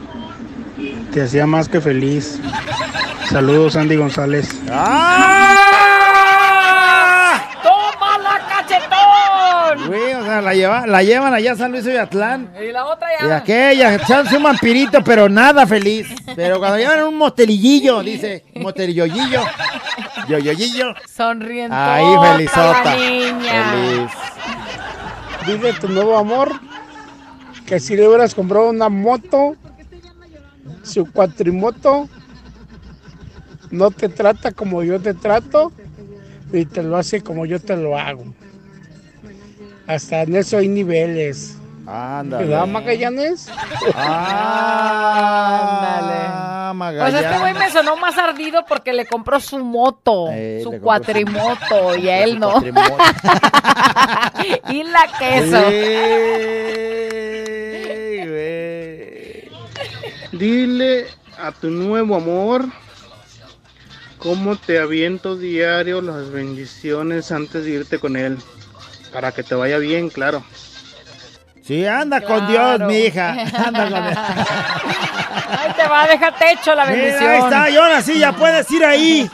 te 1.13 1.21
hacía 1.23 1.45
más 1.45 1.67
que 1.67 1.81
feliz. 1.81 2.39
Saludos, 3.29 3.75
Andy 3.75 3.97
González. 3.97 4.47
¡Tómala, 4.65 5.52
la, 10.41 10.53
lleva- 10.53 10.86
la 10.88 11.03
llevan 11.03 11.34
allá 11.34 11.53
a 11.53 11.55
San 11.55 11.71
Luis 11.71 11.86
Oyatlán. 11.86 12.53
Y 12.61 12.71
la 12.71 12.86
otra 12.86 13.07
Y 13.19 13.27
ya. 13.27 13.38
aquella, 13.38 13.95
echándose 13.95 14.38
un 14.38 14.43
vampirito, 14.43 15.03
pero 15.03 15.29
nada 15.29 15.65
feliz. 15.67 16.07
Pero 16.36 16.59
cuando 16.59 16.77
llevan 16.77 17.03
un 17.03 17.17
motelillillo, 17.17 18.01
dice, 18.03 18.43
motelilloyillo, 18.55 19.41
yoyoyillo. 20.27 20.93
Sonriendo. 21.13 21.75
Ahí, 21.75 22.05
felizota. 22.38 22.95
Niña. 22.95 23.71
Feliz. 23.71 24.11
Dile 25.47 25.69
a 25.71 25.79
tu 25.79 25.89
nuevo 25.89 26.17
amor 26.17 26.51
que 27.65 27.79
si 27.79 27.95
le 27.95 28.07
hubieras 28.07 28.34
comprado 28.36 28.69
una 28.69 28.89
moto, 28.89 29.55
su 30.84 31.09
cuatrimoto, 31.11 32.07
no 33.71 33.89
te 33.91 34.07
trata 34.09 34.51
como 34.51 34.84
yo 34.84 34.99
te 35.01 35.13
trato 35.13 35.71
y 36.51 36.65
te 36.65 36.84
lo 36.84 36.95
hace 36.97 37.21
como 37.21 37.45
yo 37.45 37.59
te 37.59 37.75
lo 37.75 37.97
hago. 37.97 38.23
Hasta 39.88 40.21
en 40.23 40.36
eso 40.36 40.57
hay 40.57 40.67
niveles. 40.67 41.57
Ándale. 41.86 42.45
¿Verdad, 42.45 42.65
Magallanes? 42.67 43.49
Ah, 45.93 46.73
Pues 46.73 47.13
este 47.13 47.38
güey 47.39 47.53
me 47.53 47.69
sonó 47.69 47.97
más 47.97 48.17
ardido 48.17 48.63
porque 48.67 48.93
le 48.93 49.05
compró 49.05 49.39
su 49.41 49.59
moto, 49.59 50.27
Eh, 50.31 50.61
su 50.63 50.79
cuatrimoto, 50.79 51.95
y 52.01 52.07
a 52.09 52.23
él 52.23 52.39
no. 52.39 52.51
cuatrimoto. 52.53 52.95
y 54.69 54.84
la 54.84 55.07
queso. 55.19 55.59
Dile 60.31 61.05
a 61.38 61.51
tu 61.51 61.69
nuevo 61.69 62.15
amor 62.15 62.65
cómo 64.17 64.55
te 64.55 64.79
aviento 64.79 65.36
diario 65.36 66.01
las 66.01 66.31
bendiciones 66.31 67.31
antes 67.31 67.65
de 67.65 67.71
irte 67.71 67.99
con 67.99 68.15
él. 68.15 68.38
Para 69.14 69.32
que 69.32 69.43
te 69.43 69.55
vaya 69.55 69.78
bien, 69.78 70.09
claro. 70.09 70.43
Sí, 71.66 71.86
anda 71.86 72.20
con 72.22 72.45
Dios, 72.47 72.80
mi 72.82 72.97
hija. 72.97 73.30
Anda 73.66 73.89
con 73.89 74.03
Dios. 74.03 74.18
Ahí 75.49 75.72
te 75.78 75.88
va, 75.88 76.07
déjate 76.07 76.51
hecho 76.51 76.76
la 76.76 76.86
Mira, 76.86 76.97
bendición. 76.97 77.30
ahí 77.32 77.39
está, 77.43 77.70
y 77.70 77.76
ahora 77.78 78.01
sí 78.01 78.18
ya 78.20 78.32
puedes 78.34 78.70
ir 78.72 78.84
ahí 78.84 79.30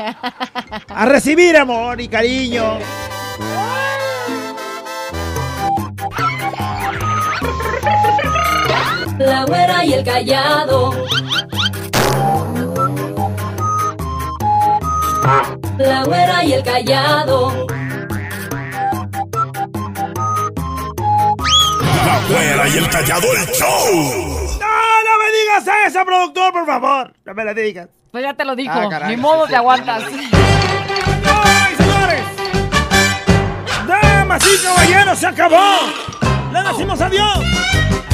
a 0.89 1.05
recibir 1.05 1.55
amor 1.57 1.99
y 2.01 2.07
cariño. 2.07 2.77
La 9.17 9.45
güera 9.45 9.85
y 9.85 9.93
el 9.93 10.03
callado. 10.03 10.93
La 15.77 16.03
güera 16.05 16.43
y 16.43 16.53
el 16.53 16.63
callado. 16.63 17.67
güera 22.29 22.67
y 22.67 22.77
el 22.77 22.89
callado 22.89 23.27
el 23.33 23.45
show. 23.47 24.59
No, 24.59 25.03
no 25.03 25.17
me 25.19 25.31
digas 25.39 25.65
eso, 25.87 26.05
productor, 26.05 26.53
por 26.53 26.65
favor. 26.65 27.13
No 27.25 27.33
me 27.33 27.45
la 27.45 27.53
digas. 27.53 27.87
Pues 28.11 28.23
ya 28.23 28.33
te 28.33 28.45
lo 28.45 28.55
dijo. 28.55 28.73
Ah, 28.73 29.07
Ni 29.07 29.17
modo 29.17 29.47
te 29.47 29.55
aguantas. 29.55 30.03
¡Ay, 30.03 31.75
señores! 31.77 32.21
¡Damas 33.87 34.43
y 34.45 34.63
caballeros, 34.63 35.19
se 35.19 35.27
acabó! 35.27 35.77
¡Le 36.51 36.63
decimos 36.63 36.99
adiós! 37.01 37.39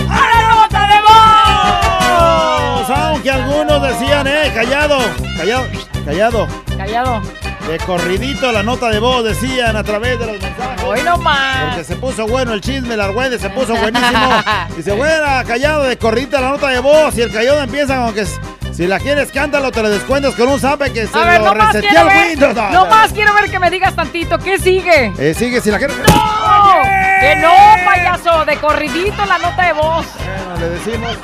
¡A 0.10 0.68
la 0.72 0.88
de 0.88 1.02
voz! 1.02 2.90
Aunque 2.90 3.32
algunos 3.32 3.82
decían, 3.82 4.28
eh, 4.28 4.52
callado, 4.54 4.98
callado, 5.38 5.66
callado. 6.06 6.48
Callado. 6.78 7.45
De 7.68 7.80
corridito 7.80 8.52
la 8.52 8.62
nota 8.62 8.90
de 8.90 9.00
voz 9.00 9.24
decían 9.24 9.76
a 9.76 9.84
través 9.84 10.20
de 10.20 10.28
los 10.28 10.40
mensajes. 10.40 10.84
Hoy 10.84 11.02
nomás. 11.02 11.66
Porque 11.70 11.84
se 11.84 11.96
puso 11.96 12.28
bueno 12.28 12.54
el 12.54 12.62
chisme, 12.62 12.96
la 12.96 13.06
argüende 13.06 13.40
se 13.40 13.50
puso 13.50 13.76
buenísimo. 13.76 14.30
Dice, 14.78 14.92
güera, 14.92 15.44
callado 15.44 15.84
de 15.84 15.98
corridito 15.98 16.40
la 16.40 16.50
nota 16.50 16.70
de 16.70 16.80
voz. 16.80 17.18
Y 17.18 17.22
el 17.22 17.32
callado 17.32 17.62
empieza 17.64 18.06
con 18.06 18.14
que 18.14 18.26
si 18.72 18.86
la 18.86 19.00
quieres, 19.00 19.32
cántalo, 19.32 19.72
te 19.72 19.82
lo 19.82 19.90
descuentas 19.90 20.36
con 20.36 20.50
un 20.50 20.60
zape 20.60 20.94
que 20.94 21.08
se 21.08 21.18
A 21.18 21.24
ver, 21.26 21.42
lo 21.42 21.54
resetea 21.54 22.02
el 22.02 22.08
ver. 22.08 22.28
Windows. 22.28 22.56
No, 22.56 22.70
Nomás 22.72 23.14
quiero 23.14 23.34
ver 23.34 23.50
que 23.50 23.58
me 23.58 23.72
digas 23.72 23.96
tantito. 23.96 24.38
¿Qué 24.38 24.60
sigue? 24.60 25.14
Eh, 25.18 25.34
sigue, 25.34 25.60
si 25.60 25.72
la 25.72 25.80
quieres. 25.80 25.98
¡No! 25.98 26.82
¡Que 27.20 27.36
no, 27.38 27.54
payaso! 27.84 28.46
De 28.46 28.58
corridito 28.58 29.26
la 29.26 29.40
nota 29.40 29.66
de 29.66 29.74
voz. 29.74 30.06
Bueno, 30.18 30.60
le 30.60 30.70
decimos. 30.70 31.18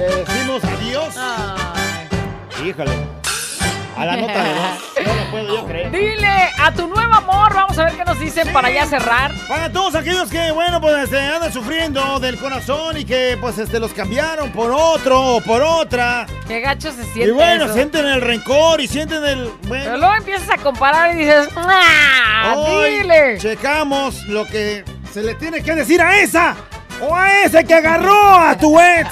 Le 0.00 0.06
decimos 0.06 0.64
adiós. 0.64 1.14
Híjole. 2.64 2.90
A 3.98 4.06
la 4.06 4.16
nota 4.16 4.42
de 4.44 4.54
voz. 4.54 4.80
No 5.06 5.14
lo 5.14 5.30
puedo 5.30 5.56
yo 5.56 5.66
creer. 5.66 5.90
Dile 5.90 6.50
a 6.58 6.72
tu 6.72 6.86
nuevo 6.86 7.12
amor. 7.12 7.54
Vamos 7.54 7.78
a 7.78 7.84
ver 7.84 7.96
qué 7.96 8.04
nos 8.04 8.18
dicen 8.18 8.50
para 8.50 8.70
ya 8.70 8.86
cerrar. 8.86 9.30
Para 9.46 9.70
todos 9.70 9.94
aquellos 9.94 10.30
que, 10.30 10.52
bueno, 10.52 10.80
pues 10.80 11.04
este, 11.04 11.18
andan 11.18 11.52
sufriendo 11.52 12.18
del 12.18 12.38
corazón 12.38 12.96
y 12.96 13.04
que, 13.04 13.36
pues, 13.38 13.58
este, 13.58 13.78
los 13.78 13.92
cambiaron 13.92 14.50
por 14.52 14.70
otro 14.70 15.36
o 15.36 15.40
por 15.42 15.60
otra. 15.60 16.26
Qué 16.48 16.60
gacho 16.60 16.92
se 16.92 17.04
siente. 17.04 17.28
Y 17.28 17.30
bueno, 17.32 17.66
eso. 17.66 17.74
sienten 17.74 18.06
el 18.06 18.22
rencor 18.22 18.80
y 18.80 18.88
sienten 18.88 19.22
el. 19.22 19.50
Bueno, 19.68 19.84
Pero 19.84 19.96
luego 19.98 20.14
empiezas 20.14 20.48
a 20.48 20.56
comparar 20.56 21.14
y 21.14 21.18
dices, 21.18 21.48
¡ah! 21.56 22.54
hoy 22.56 23.00
¡Dile! 23.00 23.36
checamos 23.38 24.24
lo 24.28 24.46
que 24.46 24.82
se 25.12 25.22
le 25.22 25.34
tiene 25.34 25.62
que 25.62 25.74
decir 25.74 26.00
a 26.00 26.20
esa 26.20 26.56
o 27.00 27.14
a 27.14 27.42
ese 27.44 27.64
que 27.64 27.74
agarró 27.74 28.34
a 28.34 28.56
tu 28.56 28.78
ex. 28.78 29.08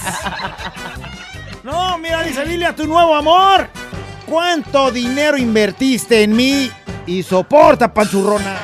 No, 1.62 1.98
mira, 1.98 2.22
dice, 2.22 2.44
dile 2.44 2.66
a 2.66 2.74
tu 2.74 2.86
nuevo 2.86 3.14
amor. 3.14 3.68
¿Cuánto 4.26 4.90
dinero 4.90 5.36
invertiste 5.36 6.22
en 6.22 6.36
mí? 6.36 6.70
Y 7.06 7.22
soporta, 7.22 7.92
panchurrona. 7.92 8.58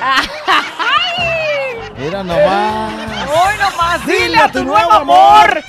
Mira 1.98 2.22
nomás. 2.24 2.92
Hoy 3.28 3.54
nomás, 3.58 4.06
dile 4.06 4.38
a 4.38 4.52
tu 4.52 4.64
nuevo 4.64 4.92
amor. 4.92 5.62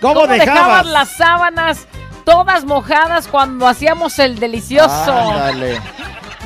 ¿Cómo, 0.00 0.26
dejabas? 0.26 0.86
las 0.86 1.08
sábanas 1.16 1.86
todas 2.24 2.64
mojadas 2.64 3.28
cuando 3.28 3.66
hacíamos 3.68 4.18
el 4.18 4.38
delicioso? 4.38 5.16
Ándale. 5.16 5.80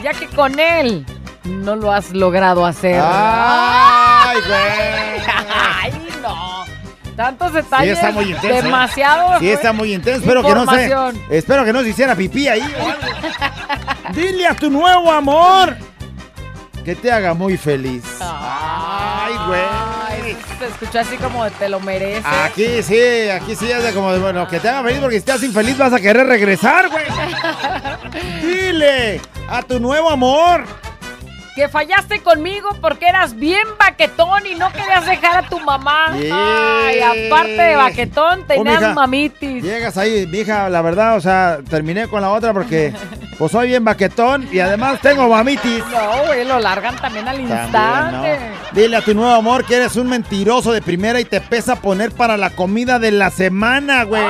Ya 0.03 0.13
que 0.13 0.29
con 0.29 0.59
él 0.59 1.05
no 1.45 1.77
lo 1.77 1.93
has 1.93 2.11
logrado 2.13 2.65
hacer. 2.67 3.01
Ay, 3.03 4.39
güey. 4.47 5.35
Ay, 5.53 5.93
no. 6.23 6.65
Tantos 7.17 7.49
Sí, 7.51 7.55
detalles. 7.57 7.99
está 7.99 8.11
muy 8.13 8.25
intenso. 8.31 8.49
¿eh? 8.49 8.63
Demasiado. 8.63 9.39
Sí, 9.41 9.51
está 9.51 9.73
muy 9.73 9.93
intenso. 9.95 10.21
Espero 10.21 10.43
que 10.43 10.55
no 10.55 10.67
se. 10.67 11.37
Espero 11.37 11.65
que 11.65 11.73
no 11.73 11.83
se 11.83 11.89
hiciera 11.91 12.15
pipí 12.15 12.49
ahí. 12.49 12.63
Dile 14.15 14.47
a 14.47 14.55
tu 14.55 14.71
nuevo 14.71 15.11
amor 15.13 15.77
que 16.85 16.95
te 16.97 17.13
haga 17.13 17.35
muy 17.35 17.57
feliz. 17.59 18.03
Ay, 18.21 19.35
güey. 19.47 19.61
Ay, 20.09 20.37
se 20.59 20.67
escuchó 20.67 21.01
así 21.01 21.17
como 21.19 21.45
de 21.45 21.51
te 21.51 21.69
lo 21.69 21.79
mereces. 21.81 22.25
Aquí 22.25 22.83
sí, 22.83 23.29
aquí 23.29 23.55
sí 23.55 23.71
es 23.71 23.83
de 23.83 23.93
como 23.93 24.13
de, 24.13 24.19
bueno, 24.19 24.49
que 24.49 24.59
te 24.59 24.69
haga 24.71 24.83
feliz 24.85 24.99
porque 25.01 25.17
si 25.17 25.19
estás 25.19 25.43
infeliz 25.43 25.77
vas 25.77 25.93
a 25.93 26.01
querer 26.01 26.27
regresar, 26.27 26.89
güey. 26.89 27.05
Dile 28.43 29.21
a 29.49 29.63
tu 29.63 29.79
nuevo 29.79 30.11
amor. 30.11 30.65
Que 31.61 31.69
fallaste 31.69 32.21
conmigo 32.21 32.71
porque 32.81 33.07
eras 33.07 33.37
bien 33.39 33.61
baquetón 33.79 34.47
y 34.47 34.55
no 34.55 34.73
querías 34.73 35.05
dejar 35.05 35.45
a 35.45 35.47
tu 35.47 35.61
mamá. 35.61 36.17
Yeah. 36.19 36.87
Ay, 36.87 37.01
aparte 37.01 37.51
de 37.53 37.77
baquetón, 37.77 38.47
tenías 38.47 38.83
Oh, 38.83 38.95
mamitis. 38.95 39.63
Llegas 39.63 39.99
ahí, 39.99 40.27
mija, 40.27 40.71
la 40.71 40.81
verdad, 40.81 41.17
o 41.19 41.21
sea, 41.21 41.59
terminé 41.69 42.09
con 42.09 42.23
la 42.23 42.31
otra 42.31 42.55
porque 42.55 42.95
pues 43.39 43.53
soy 43.53 43.69
bien 43.69 43.85
baquetón 43.85 44.49
y 44.51 44.59
además 44.59 45.03
tengo 45.03 45.29
mamitis. 45.29 45.85
No, 45.93 46.25
güey, 46.29 46.47
lo 46.47 46.59
largan 46.61 46.97
también 46.97 47.29
al 47.29 47.37
También, 47.37 47.59
instante. 47.63 48.39
¿no? 48.41 48.81
Dile 48.81 48.97
a 48.97 49.03
tu 49.03 49.13
nuevo 49.13 49.35
amor 49.35 49.67
que 49.67 49.77
eres 49.77 49.97
un 49.97 50.09
mentiroso 50.09 50.73
de 50.73 50.81
primera 50.81 51.21
y 51.21 51.27
te 51.27 51.43
pesa 51.43 51.77
poner 51.77 52.11
para 52.13 52.39
la 52.39 52.49
comida 52.49 52.99
de 52.99 53.11
la 53.11 53.29
semana, 53.29 54.05
güey. 54.05 54.23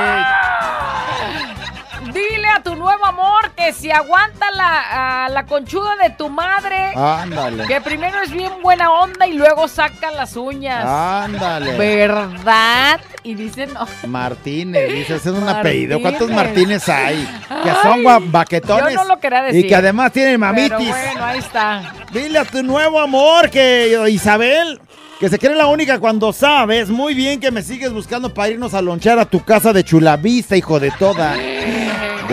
Dile 2.13 2.47
a 2.47 2.61
tu 2.61 2.75
nuevo 2.75 3.05
amor 3.05 3.51
que 3.55 3.71
si 3.73 3.89
aguanta 3.91 4.51
la, 4.51 5.25
a 5.25 5.29
la 5.29 5.45
conchuda 5.45 5.95
de 6.01 6.09
tu 6.11 6.29
madre, 6.29 6.91
Ándale. 6.95 7.65
que 7.67 7.79
primero 7.81 8.21
es 8.21 8.31
bien 8.31 8.51
buena 8.61 8.91
onda 8.91 9.27
y 9.27 9.33
luego 9.33 9.67
saca 9.67 10.11
las 10.11 10.35
uñas. 10.35 10.83
Ándale. 10.85 11.77
¿Verdad? 11.77 12.99
Y 13.23 13.35
dice 13.35 13.67
no. 13.67 13.87
Martínez, 14.07 14.91
dice, 14.91 15.15
ese 15.15 15.29
es 15.29 15.35
un 15.35 15.47
apellido. 15.47 16.01
¿Cuántos 16.01 16.29
Martínez. 16.29 16.87
Hay? 16.89 17.23
Que 17.63 17.69
Ay, 17.69 17.75
son 17.81 18.01
gua- 18.03 18.31
baquetones. 18.31 18.93
yo 18.93 19.03
no 19.03 19.05
lo 19.05 19.19
quería 19.19 19.43
decir. 19.43 19.65
Y 19.65 19.67
que 19.69 19.75
además 19.75 20.11
tienen 20.11 20.39
mamitis. 20.39 20.69
Pero 20.69 20.79
bueno, 20.89 21.25
ahí 21.25 21.39
está. 21.39 21.93
Dile 22.11 22.39
a 22.39 22.45
tu 22.45 22.61
nuevo 22.63 22.99
amor 22.99 23.49
que 23.49 23.95
Isabel, 24.09 24.81
que 25.19 25.29
se 25.29 25.37
cree 25.37 25.55
la 25.55 25.67
única 25.67 25.99
cuando 25.99 26.33
sabes 26.33 26.89
muy 26.89 27.13
bien 27.13 27.39
que 27.39 27.51
me 27.51 27.61
sigues 27.61 27.93
buscando 27.93 28.33
para 28.33 28.49
irnos 28.49 28.73
a 28.73 28.81
lonchar 28.81 29.19
a 29.19 29.25
tu 29.25 29.43
casa 29.43 29.71
de 29.71 29.83
Chulavista, 29.83 30.57
hijo 30.57 30.79
de 30.79 30.89
toda. 30.91 31.35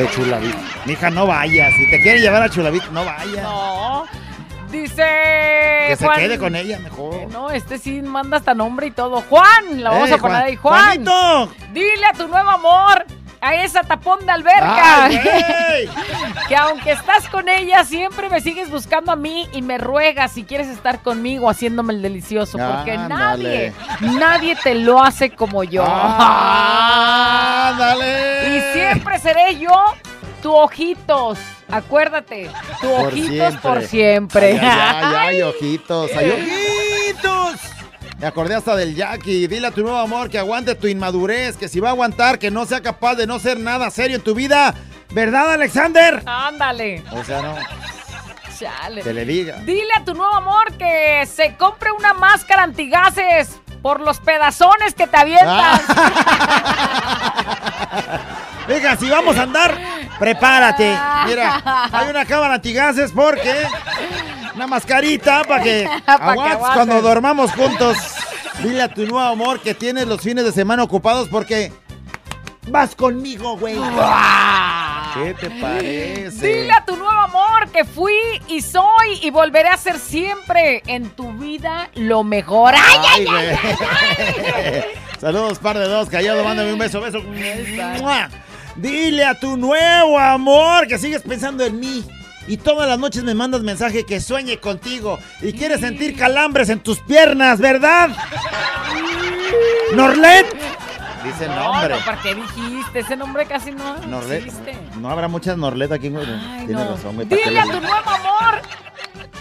De 0.03 0.11
Chulavista. 0.11 0.59
Mija, 0.87 1.11
no 1.11 1.27
vayas. 1.27 1.73
Si 1.75 1.91
te 1.91 2.01
quieren 2.01 2.23
llevar 2.23 2.43
a 2.43 2.49
Chulavista, 2.49 2.89
no 2.91 3.05
vayas. 3.05 3.43
No. 3.43 4.05
Dice. 4.71 5.03
Que 5.89 5.97
se 5.99 6.05
Juan- 6.05 6.19
quede 6.19 6.39
con 6.39 6.55
ella 6.55 6.79
mejor. 6.79 7.29
No, 7.31 7.51
este 7.51 7.79
sí 7.79 8.03
manda 8.03 8.37
hasta 8.37 8.55
nombre 8.55 8.87
y 8.89 8.91
todo. 8.91 9.23
Juan, 9.23 9.83
la 9.83 9.91
vamos 9.91 10.11
Eh, 10.11 10.15
a 10.15 10.19
poner 10.19 10.37
Juan- 10.37 10.47
ahí. 10.47 10.57
Juan. 10.57 10.85
Juanito. 11.05 11.53
Dile 11.73 12.07
a 12.07 12.13
tu 12.13 12.29
nuevo 12.29 12.51
amor. 12.51 13.07
A 13.41 13.55
esa 13.55 13.83
tapón 13.83 14.27
de 14.27 14.33
alberca. 14.33 15.05
Ay, 15.05 15.21
que 16.49 16.57
aunque 16.57 16.93
estás 16.93 17.29
con 17.29 17.49
ella, 17.49 17.85
siempre 17.85 18.29
me 18.29 18.41
sigues 18.41 18.71
buscando 18.71 19.13
a 19.13 19.17
mí 19.17 19.49
y 19.53 19.63
me 19.63 19.79
ruegas 19.79 20.33
si 20.33 20.43
quieres 20.45 20.67
estar 20.69 21.01
conmigo 21.03 21.49
haciéndome 21.49 21.95
el 21.95 22.03
delicioso. 22.03 22.59
Porque 22.59 22.99
nadie, 22.99 23.73
nadie 24.01 24.57
te 24.57 24.75
lo 24.75 25.03
hace 25.03 25.31
como 25.31 25.63
yo. 25.65 25.85
Ándale. 27.69 28.57
Y 28.57 28.61
siempre 28.73 29.19
seré 29.19 29.59
yo 29.59 29.75
tu 30.43 30.53
ojitos. 30.55 31.39
Acuérdate, 31.71 32.51
tu 32.81 32.89
Por 32.89 33.09
ojitos 33.09 33.57
por 33.57 33.83
siempre. 33.83 34.53
Ay, 34.53 34.61
ay, 34.61 34.71
ay, 34.71 35.15
ay, 35.37 35.43
ojitos, 35.43 36.11
ay, 36.17 36.31
ojitos. 36.31 37.78
Me 38.19 38.27
acordé 38.27 38.55
hasta 38.57 38.75
del 38.75 38.95
Jackie. 38.97 39.47
Dile 39.47 39.69
a 39.69 39.71
tu 39.71 39.83
nuevo 39.83 39.97
amor 39.99 40.29
que 40.29 40.39
aguante 40.39 40.75
tu 40.75 40.89
inmadurez, 40.89 41.57
que 41.57 41.69
si 41.69 41.79
va 41.81 41.89
a 41.89 41.93
aguantar, 41.93 42.39
que 42.39 42.51
no 42.51 42.67
sea 42.67 42.81
capaz 42.81 43.15
de 43.15 43.27
no 43.27 43.39
ser 43.39 43.59
nada 43.61 43.91
serio 43.91 44.17
en 44.17 44.23
tu 44.23 44.35
vida. 44.35 44.75
¿Verdad, 45.11 45.53
Alexander? 45.53 46.23
Ándale. 46.27 47.03
O 47.13 47.23
sea, 47.25 47.41
no, 47.43 47.55
Chale. 48.59 49.03
que 49.03 49.13
le 49.15 49.25
diga. 49.25 49.59
Dile 49.59 49.89
a 49.97 50.05
tu 50.05 50.15
nuevo 50.15 50.35
amor 50.35 50.73
que 50.77 51.25
se 51.27 51.55
compre 51.57 51.93
una 51.93 52.13
máscara 52.13 52.65
antigases 52.65 53.61
por 53.83 54.01
los 54.01 54.19
pedazones 54.21 54.95
que 54.95 55.07
te 55.07 55.17
avientas. 55.17 55.83
Venga, 58.69 58.97
si 58.97 59.09
vamos 59.09 59.37
a 59.39 59.43
andar, 59.43 59.79
prepárate. 60.19 60.95
Mira, 61.27 61.63
hay 61.91 62.11
una 62.11 62.25
cámara 62.27 62.55
antigases 62.55 63.13
porque 63.13 63.67
una 64.55 64.67
mascarita 64.67 65.43
para 65.45 65.63
que 65.63 65.89
Pa' 66.07 66.17
que 66.17 66.23
aguantes 66.23 66.55
aguantes. 66.55 66.75
cuando 66.75 67.01
dormamos 67.03 67.53
juntos. 67.53 67.97
Dile 68.63 68.83
a 68.83 68.89
tu 68.89 69.03
nuevo 69.03 69.21
amor 69.21 69.61
que 69.61 69.73
tienes 69.75 70.07
los 70.07 70.21
fines 70.21 70.45
de 70.45 70.53
semana 70.53 70.83
ocupados 70.83 71.29
porque 71.29 71.73
vas 72.71 72.95
conmigo, 72.95 73.57
güey. 73.57 73.77
¿Qué 75.15 75.35
te 75.35 75.51
parece? 75.51 76.47
Dile 76.47 76.73
a 76.73 76.85
tu 76.85 76.97
nuevo 76.97 77.21
amor 77.21 77.71
que 77.71 77.85
fui 77.85 78.15
y 78.47 78.61
soy 78.61 79.19
y 79.23 79.31
volveré 79.31 79.69
a 79.69 79.77
ser 79.77 79.99
siempre 79.99 80.83
en 80.87 81.11
tu 81.11 81.33
vida 81.33 81.91
lo 81.95 82.25
mejor. 82.25 82.75
¡Ay, 82.77 83.27
ay, 83.27 83.27
ay! 83.27 84.83
Saludos, 85.21 85.59
par 85.59 85.79
de 85.79 85.89
dos, 85.89 86.09
callado, 86.09 86.45
mándame 86.45 86.73
un 86.73 86.79
beso, 86.79 87.01
beso. 87.01 87.21
Dile 88.77 89.25
a 89.25 89.35
tu 89.35 89.57
nuevo 89.57 90.19
amor 90.19 90.87
que 90.87 90.99
sigues 90.99 91.23
pensando 91.23 91.65
en 91.65 91.81
mí. 91.81 92.05
Y 92.47 92.57
todas 92.57 92.89
las 92.89 92.99
noches 92.99 93.25
me 93.25 93.35
mandas 93.35 93.63
mensaje 93.63 94.07
que 94.07 94.21
sueñe 94.21 94.59
contigo 94.59 95.19
y 95.43 95.53
quieres 95.53 95.81
sentir 95.81 96.17
calambres 96.17 96.71
en 96.71 96.81
tus 96.81 96.99
piernas, 97.01 97.59
¿verdad? 97.59 98.11
Norlet. 99.95 100.47
Dice 101.25 101.45
el 101.47 101.55
nombre. 101.55 101.89
No, 101.89 101.97
no, 101.97 102.05
¿por 102.05 102.19
qué 102.19 102.35
dijiste? 102.35 102.99
Ese 103.01 103.17
nombre 103.17 103.47
casi 103.47 103.73
no 103.73 103.97
Norlet. 104.07 104.45
existe. 104.45 104.77
No 104.97 105.11
habrá 105.11 105.29
muchas 105.29 105.57
Norlet 105.57 105.91
aquí, 105.93 106.09
güey. 106.09 106.27
Tienes 106.67 106.71
no. 106.71 106.97
razón, 106.97 107.17
güey. 107.17 107.27
¿para 107.27 107.43
qué 107.43 107.49
Dile 107.49 107.61
a 107.61 107.65
tu 107.65 107.81
nuevo 107.81 108.11
amor 108.11 108.63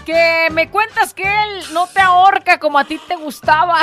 que 0.04 0.48
me 0.52 0.70
cuentas 0.70 1.12
que 1.12 1.22
él 1.22 1.64
no 1.72 1.86
te 1.86 2.00
ahorca 2.00 2.58
como 2.58 2.78
a 2.78 2.84
ti 2.84 2.98
te 3.06 3.16
gustaba. 3.16 3.80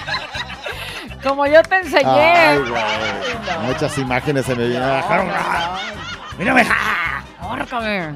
como 1.22 1.46
yo 1.46 1.62
te 1.62 1.78
enseñé. 1.78 2.06
Ay, 2.06 2.58
güey. 2.58 2.82
Muchas 3.66 3.98
imágenes 3.98 4.46
se 4.46 4.54
me 4.54 4.68
vienen 4.68 4.88
a 4.88 4.92
bajar. 4.92 5.26
Mírame. 6.38 6.64
Ahórcame. 7.40 8.14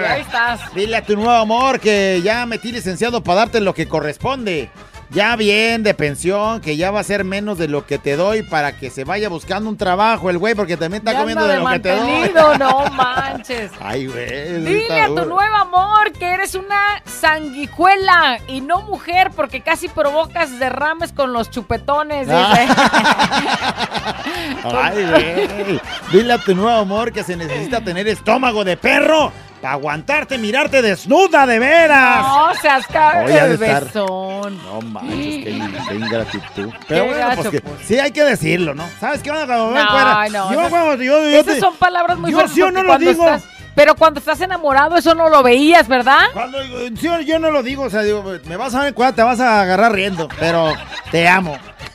Y 0.00 0.04
ahí 0.04 0.20
estás. 0.20 0.72
Dile 0.74 0.96
a 0.96 1.02
tu 1.02 1.16
nuevo 1.16 1.32
amor 1.32 1.80
que 1.80 2.20
ya 2.22 2.46
metí 2.46 2.70
licenciado 2.70 3.22
para 3.22 3.40
darte 3.40 3.60
lo 3.60 3.74
que 3.74 3.88
corresponde. 3.88 4.70
Ya 5.10 5.34
bien 5.36 5.82
de 5.82 5.92
pensión, 5.94 6.60
que 6.60 6.76
ya 6.76 6.90
va 6.90 7.00
a 7.00 7.04
ser 7.04 7.24
menos 7.24 7.58
de 7.58 7.66
lo 7.68 7.84
que 7.86 7.98
te 7.98 8.16
doy 8.16 8.42
para 8.42 8.72
que 8.78 8.90
se 8.90 9.04
vaya 9.04 9.28
buscando 9.28 9.68
un 9.68 9.76
trabajo 9.76 10.30
el 10.30 10.38
güey, 10.38 10.54
porque 10.54 10.76
también 10.76 11.00
está 11.00 11.12
Ya 11.12 11.18
comiendo 11.20 11.46
de 11.46 11.56
lo 11.58 11.68
que 11.68 11.78
te 11.80 11.96
doy. 11.96 12.30
no 12.58 12.84
manches. 12.92 13.70
Ay, 13.80 14.06
güey. 14.06 14.62
Dile 14.64 15.00
a 15.00 15.06
tu 15.08 15.24
nuevo 15.26 15.56
amor 15.56 16.12
que 16.12 16.26
eres 16.26 16.54
una 16.54 17.02
sanguijuela 17.04 18.38
y 18.46 18.60
no 18.60 18.82
mujer 18.82 19.30
porque 19.34 19.60
casi 19.62 19.88
provocas 19.88 20.58
derrames 20.58 21.12
con 21.12 21.32
los 21.32 21.50
chupetones. 21.50 22.28
dice. 22.28 22.68
Ay, 24.64 25.06
güey. 25.06 25.80
Dile 26.12 26.32
a 26.34 26.38
tu 26.38 26.54
nuevo 26.54 26.70
amor 26.78 27.12
que 27.12 27.24
se 27.24 27.36
necesita 27.36 27.80
tener 27.80 28.06
estómago 28.08 28.64
de 28.64 28.76
perro 28.76 29.32
para 29.60 29.74
aguantarte, 29.74 30.38
mirarte 30.38 30.80
desnuda, 30.82 31.46
de 31.46 31.58
veras. 31.58 32.26
No 32.26 32.54
seas 32.60 32.86
cabrón, 32.86 33.30
estar- 33.30 33.84
besón. 33.84 34.56
No 34.64 34.80
manches, 34.80 35.44
qué, 35.44 35.50
in- 35.50 35.76
qué 35.88 35.94
ingratitud. 35.94 36.70
Pero 36.88 37.04
Qué 37.04 37.10
bueno, 37.10 37.30
pues, 37.36 37.48
que- 37.50 37.60
pues. 37.60 37.74
sí 37.86 37.98
hay 37.98 38.10
que 38.10 38.24
decirlo, 38.24 38.74
¿no? 38.74 38.84
¿Sabes 38.98 39.22
qué 39.22 39.30
me 39.32 39.38
ven 39.44 39.48
No, 39.48 39.70
fuera? 39.90 40.28
no, 40.30 40.52
Yo 40.52 40.58
esas- 40.60 40.70
cuando 40.70 40.94
yo, 41.02 41.18
yo 41.22 41.40
Esas 41.40 41.54
te- 41.54 41.60
son 41.60 41.74
palabras 41.76 42.16
muy 42.18 42.30
yo 42.30 42.36
fuertes. 42.38 42.54
sí 42.54 42.62
o 42.62 42.66
porque 42.66 42.82
no 42.82 42.82
lo 42.84 42.98
digo. 42.98 43.24
estás- 43.26 43.44
pero 43.74 43.94
cuando 43.94 44.18
estás 44.20 44.40
enamorado, 44.40 44.96
eso 44.96 45.14
no 45.14 45.28
lo 45.28 45.42
veías, 45.42 45.86
¿verdad? 45.88 46.22
Cuando 46.32 46.58
sí, 46.96 47.08
yo 47.26 47.38
no 47.38 47.50
lo 47.50 47.62
digo, 47.62 47.84
o 47.84 47.90
sea, 47.90 48.02
digo, 48.02 48.24
me 48.46 48.56
vas 48.56 48.74
a 48.74 48.80
ver 48.82 48.94
cuándo 48.94 49.14
te 49.16 49.22
vas 49.22 49.40
a 49.40 49.60
agarrar 49.62 49.92
riendo, 49.92 50.26
pero 50.38 50.72
te 51.10 51.28
amo. 51.28 51.56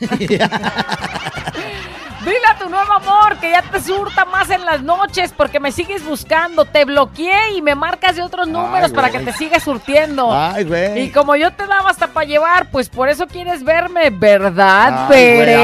Dile 2.24 2.46
a 2.50 2.58
tu 2.58 2.68
nuevo 2.68 2.92
amor 2.92 3.25
que 3.36 3.50
ya 3.50 3.62
te 3.62 3.80
surta 3.80 4.24
más 4.24 4.50
en 4.50 4.64
las 4.64 4.82
noches 4.82 5.32
porque 5.36 5.60
me 5.60 5.72
sigues 5.72 6.04
buscando. 6.04 6.64
Te 6.64 6.84
bloqueé 6.84 7.52
y 7.54 7.62
me 7.62 7.74
marcas 7.74 8.16
de 8.16 8.22
otros 8.22 8.48
números 8.48 8.92
para 8.92 9.10
que 9.10 9.20
te 9.20 9.32
siga 9.32 9.60
surtiendo. 9.60 10.32
Ay, 10.32 10.64
güey. 10.64 11.02
Y 11.02 11.10
como 11.10 11.36
yo 11.36 11.50
te 11.52 11.66
daba 11.66 11.90
hasta 11.90 12.08
para 12.08 12.26
llevar, 12.26 12.70
pues 12.70 12.88
por 12.88 13.08
eso 13.08 13.26
quieres 13.26 13.64
verme, 13.64 14.10
¿verdad, 14.10 15.08
Bere? 15.08 15.54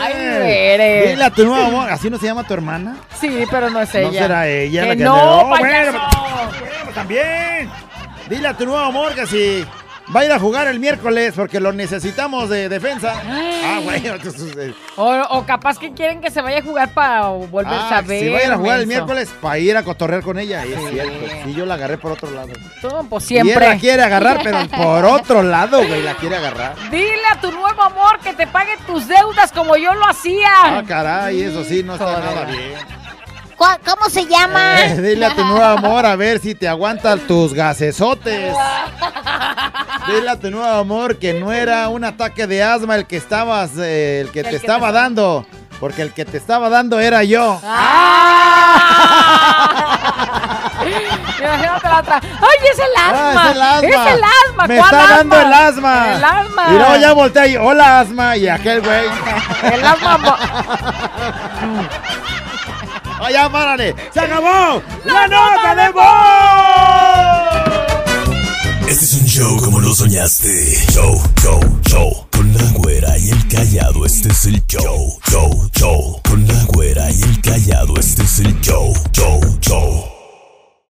ay, 0.00 0.14
Bere. 0.14 1.08
Dile 1.10 1.24
a 1.24 1.30
tu 1.30 1.44
nuevo 1.44 1.64
amor, 1.66 1.90
¿así 1.90 2.10
no 2.10 2.18
se 2.18 2.26
llama 2.26 2.44
tu 2.44 2.54
hermana? 2.54 2.96
Sí, 3.20 3.44
pero 3.50 3.70
no 3.70 3.80
es 3.80 3.94
ella. 3.94 4.06
No 4.08 4.12
será 4.12 4.48
ella 4.48 4.82
Que 4.82 4.88
la 4.88 4.96
que 4.96 5.04
no, 5.04 5.14
te- 5.14 5.22
Oh, 5.24 5.48
bueno, 5.58 6.00
también. 6.94 7.70
Dile 8.28 8.48
a 8.48 8.56
tu 8.56 8.64
nuevo 8.64 8.80
amor 8.84 9.14
que 9.14 9.26
si 9.26 9.64
va 10.14 10.20
a 10.20 10.24
ir 10.24 10.32
a 10.32 10.38
jugar 10.38 10.66
el 10.68 10.80
miércoles 10.80 11.32
porque 11.36 11.60
lo 11.60 11.72
necesitamos 11.72 12.48
de 12.48 12.68
defensa. 12.68 13.14
Ah, 13.24 13.80
güey. 13.82 14.06
entonces, 14.06 14.74
O, 14.96 15.10
o 15.30 15.46
capaz 15.46 15.78
que 15.78 15.92
quieren 15.92 16.20
que 16.20 16.30
se 16.30 16.40
vaya 16.42 16.58
a 16.58 16.62
jugar 16.62 16.92
para 16.92 17.28
volver 17.28 17.66
ah, 17.74 17.98
a 17.98 18.02
ver. 18.02 18.20
si 18.22 18.28
va 18.28 18.38
a 18.38 18.44
ir 18.44 18.52
a 18.52 18.56
jugar 18.56 18.80
el 18.80 18.86
miércoles 18.86 19.32
para 19.40 19.58
ir 19.58 19.76
a 19.76 19.82
cotorrear 19.82 20.22
con 20.22 20.38
ella. 20.38 20.66
Y 20.66 20.72
es 20.72 20.90
cierto. 20.90 21.12
Sí, 21.44 21.54
yo 21.54 21.66
la 21.66 21.74
agarré 21.74 21.98
por 21.98 22.12
otro 22.12 22.30
lado. 22.30 22.52
Tú, 22.80 22.88
pues 23.08 23.30
Y 23.30 23.38
él 23.38 23.44
siempre. 23.46 23.68
la 23.68 23.78
quiere 23.78 24.02
agarrar, 24.02 24.40
pero 24.42 24.58
por 24.76 25.04
otro 25.04 25.42
lado, 25.42 25.78
güey, 25.86 26.02
la 26.02 26.14
quiere 26.14 26.36
agarrar. 26.36 26.74
Dile 26.90 27.22
a 27.30 27.40
tu 27.40 27.50
nuevo 27.52 27.82
amor 27.82 28.18
que 28.20 28.32
te 28.34 28.46
pague 28.46 28.72
tus 28.86 29.06
deudas 29.08 29.52
como 29.52 29.76
yo 29.76 29.94
lo 29.94 30.06
hacía. 30.06 30.50
Ah, 30.78 30.82
caray, 30.86 31.42
eso 31.42 31.64
sí, 31.64 31.82
no 31.82 31.94
está 31.94 32.06
Joder. 32.06 32.24
nada 32.24 32.44
bien. 32.46 33.01
¿Cómo 33.84 34.08
se 34.10 34.26
llama? 34.26 34.80
Eh, 34.82 35.00
dile 35.02 35.26
a 35.26 35.34
tu 35.34 35.44
nuevo 35.44 35.64
amor 35.64 36.04
a 36.06 36.16
ver 36.16 36.38
si 36.40 36.54
te 36.54 36.68
aguantan 36.68 37.20
tus 37.20 37.52
gasesotes. 37.54 38.54
Dile 40.08 40.30
a 40.30 40.36
tu 40.38 40.50
nuevo 40.50 40.66
amor 40.68 41.18
que 41.18 41.34
no 41.34 41.52
era 41.52 41.88
un 41.88 42.04
ataque 42.04 42.46
de 42.46 42.62
asma 42.62 42.96
el 42.96 43.06
que 43.06 43.16
estabas, 43.16 43.70
eh, 43.78 44.20
el 44.22 44.30
que 44.32 44.40
El 44.40 44.44
te 44.46 44.50
que 44.50 44.56
estaba 44.56 44.88
te- 44.88 44.94
dando. 44.94 45.46
Porque 45.80 46.02
el 46.02 46.12
que 46.12 46.24
te 46.24 46.36
estaba 46.36 46.68
dando 46.68 47.00
era 47.00 47.24
yo. 47.24 47.60
Imagínate 51.38 51.88
la 51.88 51.98
otra. 52.00 52.20
¡Ay, 52.22 52.68
es 52.72 52.78
el 52.78 52.96
asma! 52.96 53.42
Ah, 53.42 53.46
es 53.50 53.56
el 53.56 53.62
asma. 53.62 53.88
¡Es 53.88 54.14
el 54.14 54.22
asma! 54.24 54.66
Me 54.68 54.76
¿Cuál 54.78 54.92
está 54.92 55.02
asma? 55.04 55.16
dando 55.16 55.40
el 55.40 55.52
asma. 55.52 56.14
El 56.14 56.24
asma. 56.24 56.66
Y 56.68 56.72
luego 56.74 56.96
ya 56.96 57.12
volteé 57.12 57.48
y 57.48 57.56
hola 57.56 58.00
asma. 58.00 58.36
Y 58.36 58.48
aquel 58.48 58.80
güey. 58.80 59.04
El 59.72 59.84
asma. 59.84 60.18
mo- 63.22 63.26
¡Ah, 63.26 63.30
ya, 63.30 63.48
párale! 63.50 63.94
¡Se 64.12 64.20
acabó! 64.20 64.82
¡La 65.04 65.28
nota 65.28 65.74
de 65.74 65.90
voz! 65.92 66.02
Este 68.88 69.04
es 69.04 69.14
un 69.14 69.26
show 69.26 69.56
como 69.58 69.80
lo 69.80 69.94
soñaste. 69.94 70.76
Show, 70.92 71.22
show, 71.40 71.60
show. 71.86 72.26
Con 72.30 72.52
la 72.54 72.64
güera 72.72 73.16
y 73.18 73.30
el 73.30 73.48
callado, 73.48 74.04
este 74.04 74.28
es 74.28 74.44
el 74.46 74.62
show. 74.66 75.18
Show, 75.30 75.70
show. 75.76 76.20
Con 76.28 76.46
la 76.46 76.64
güera 76.64 77.10
y 77.10 77.22
el 77.22 77.40
callado, 77.40 77.94
este 77.98 78.22
es 78.22 78.40
el 78.40 78.60
show. 78.60 78.92
Show, 79.12 79.40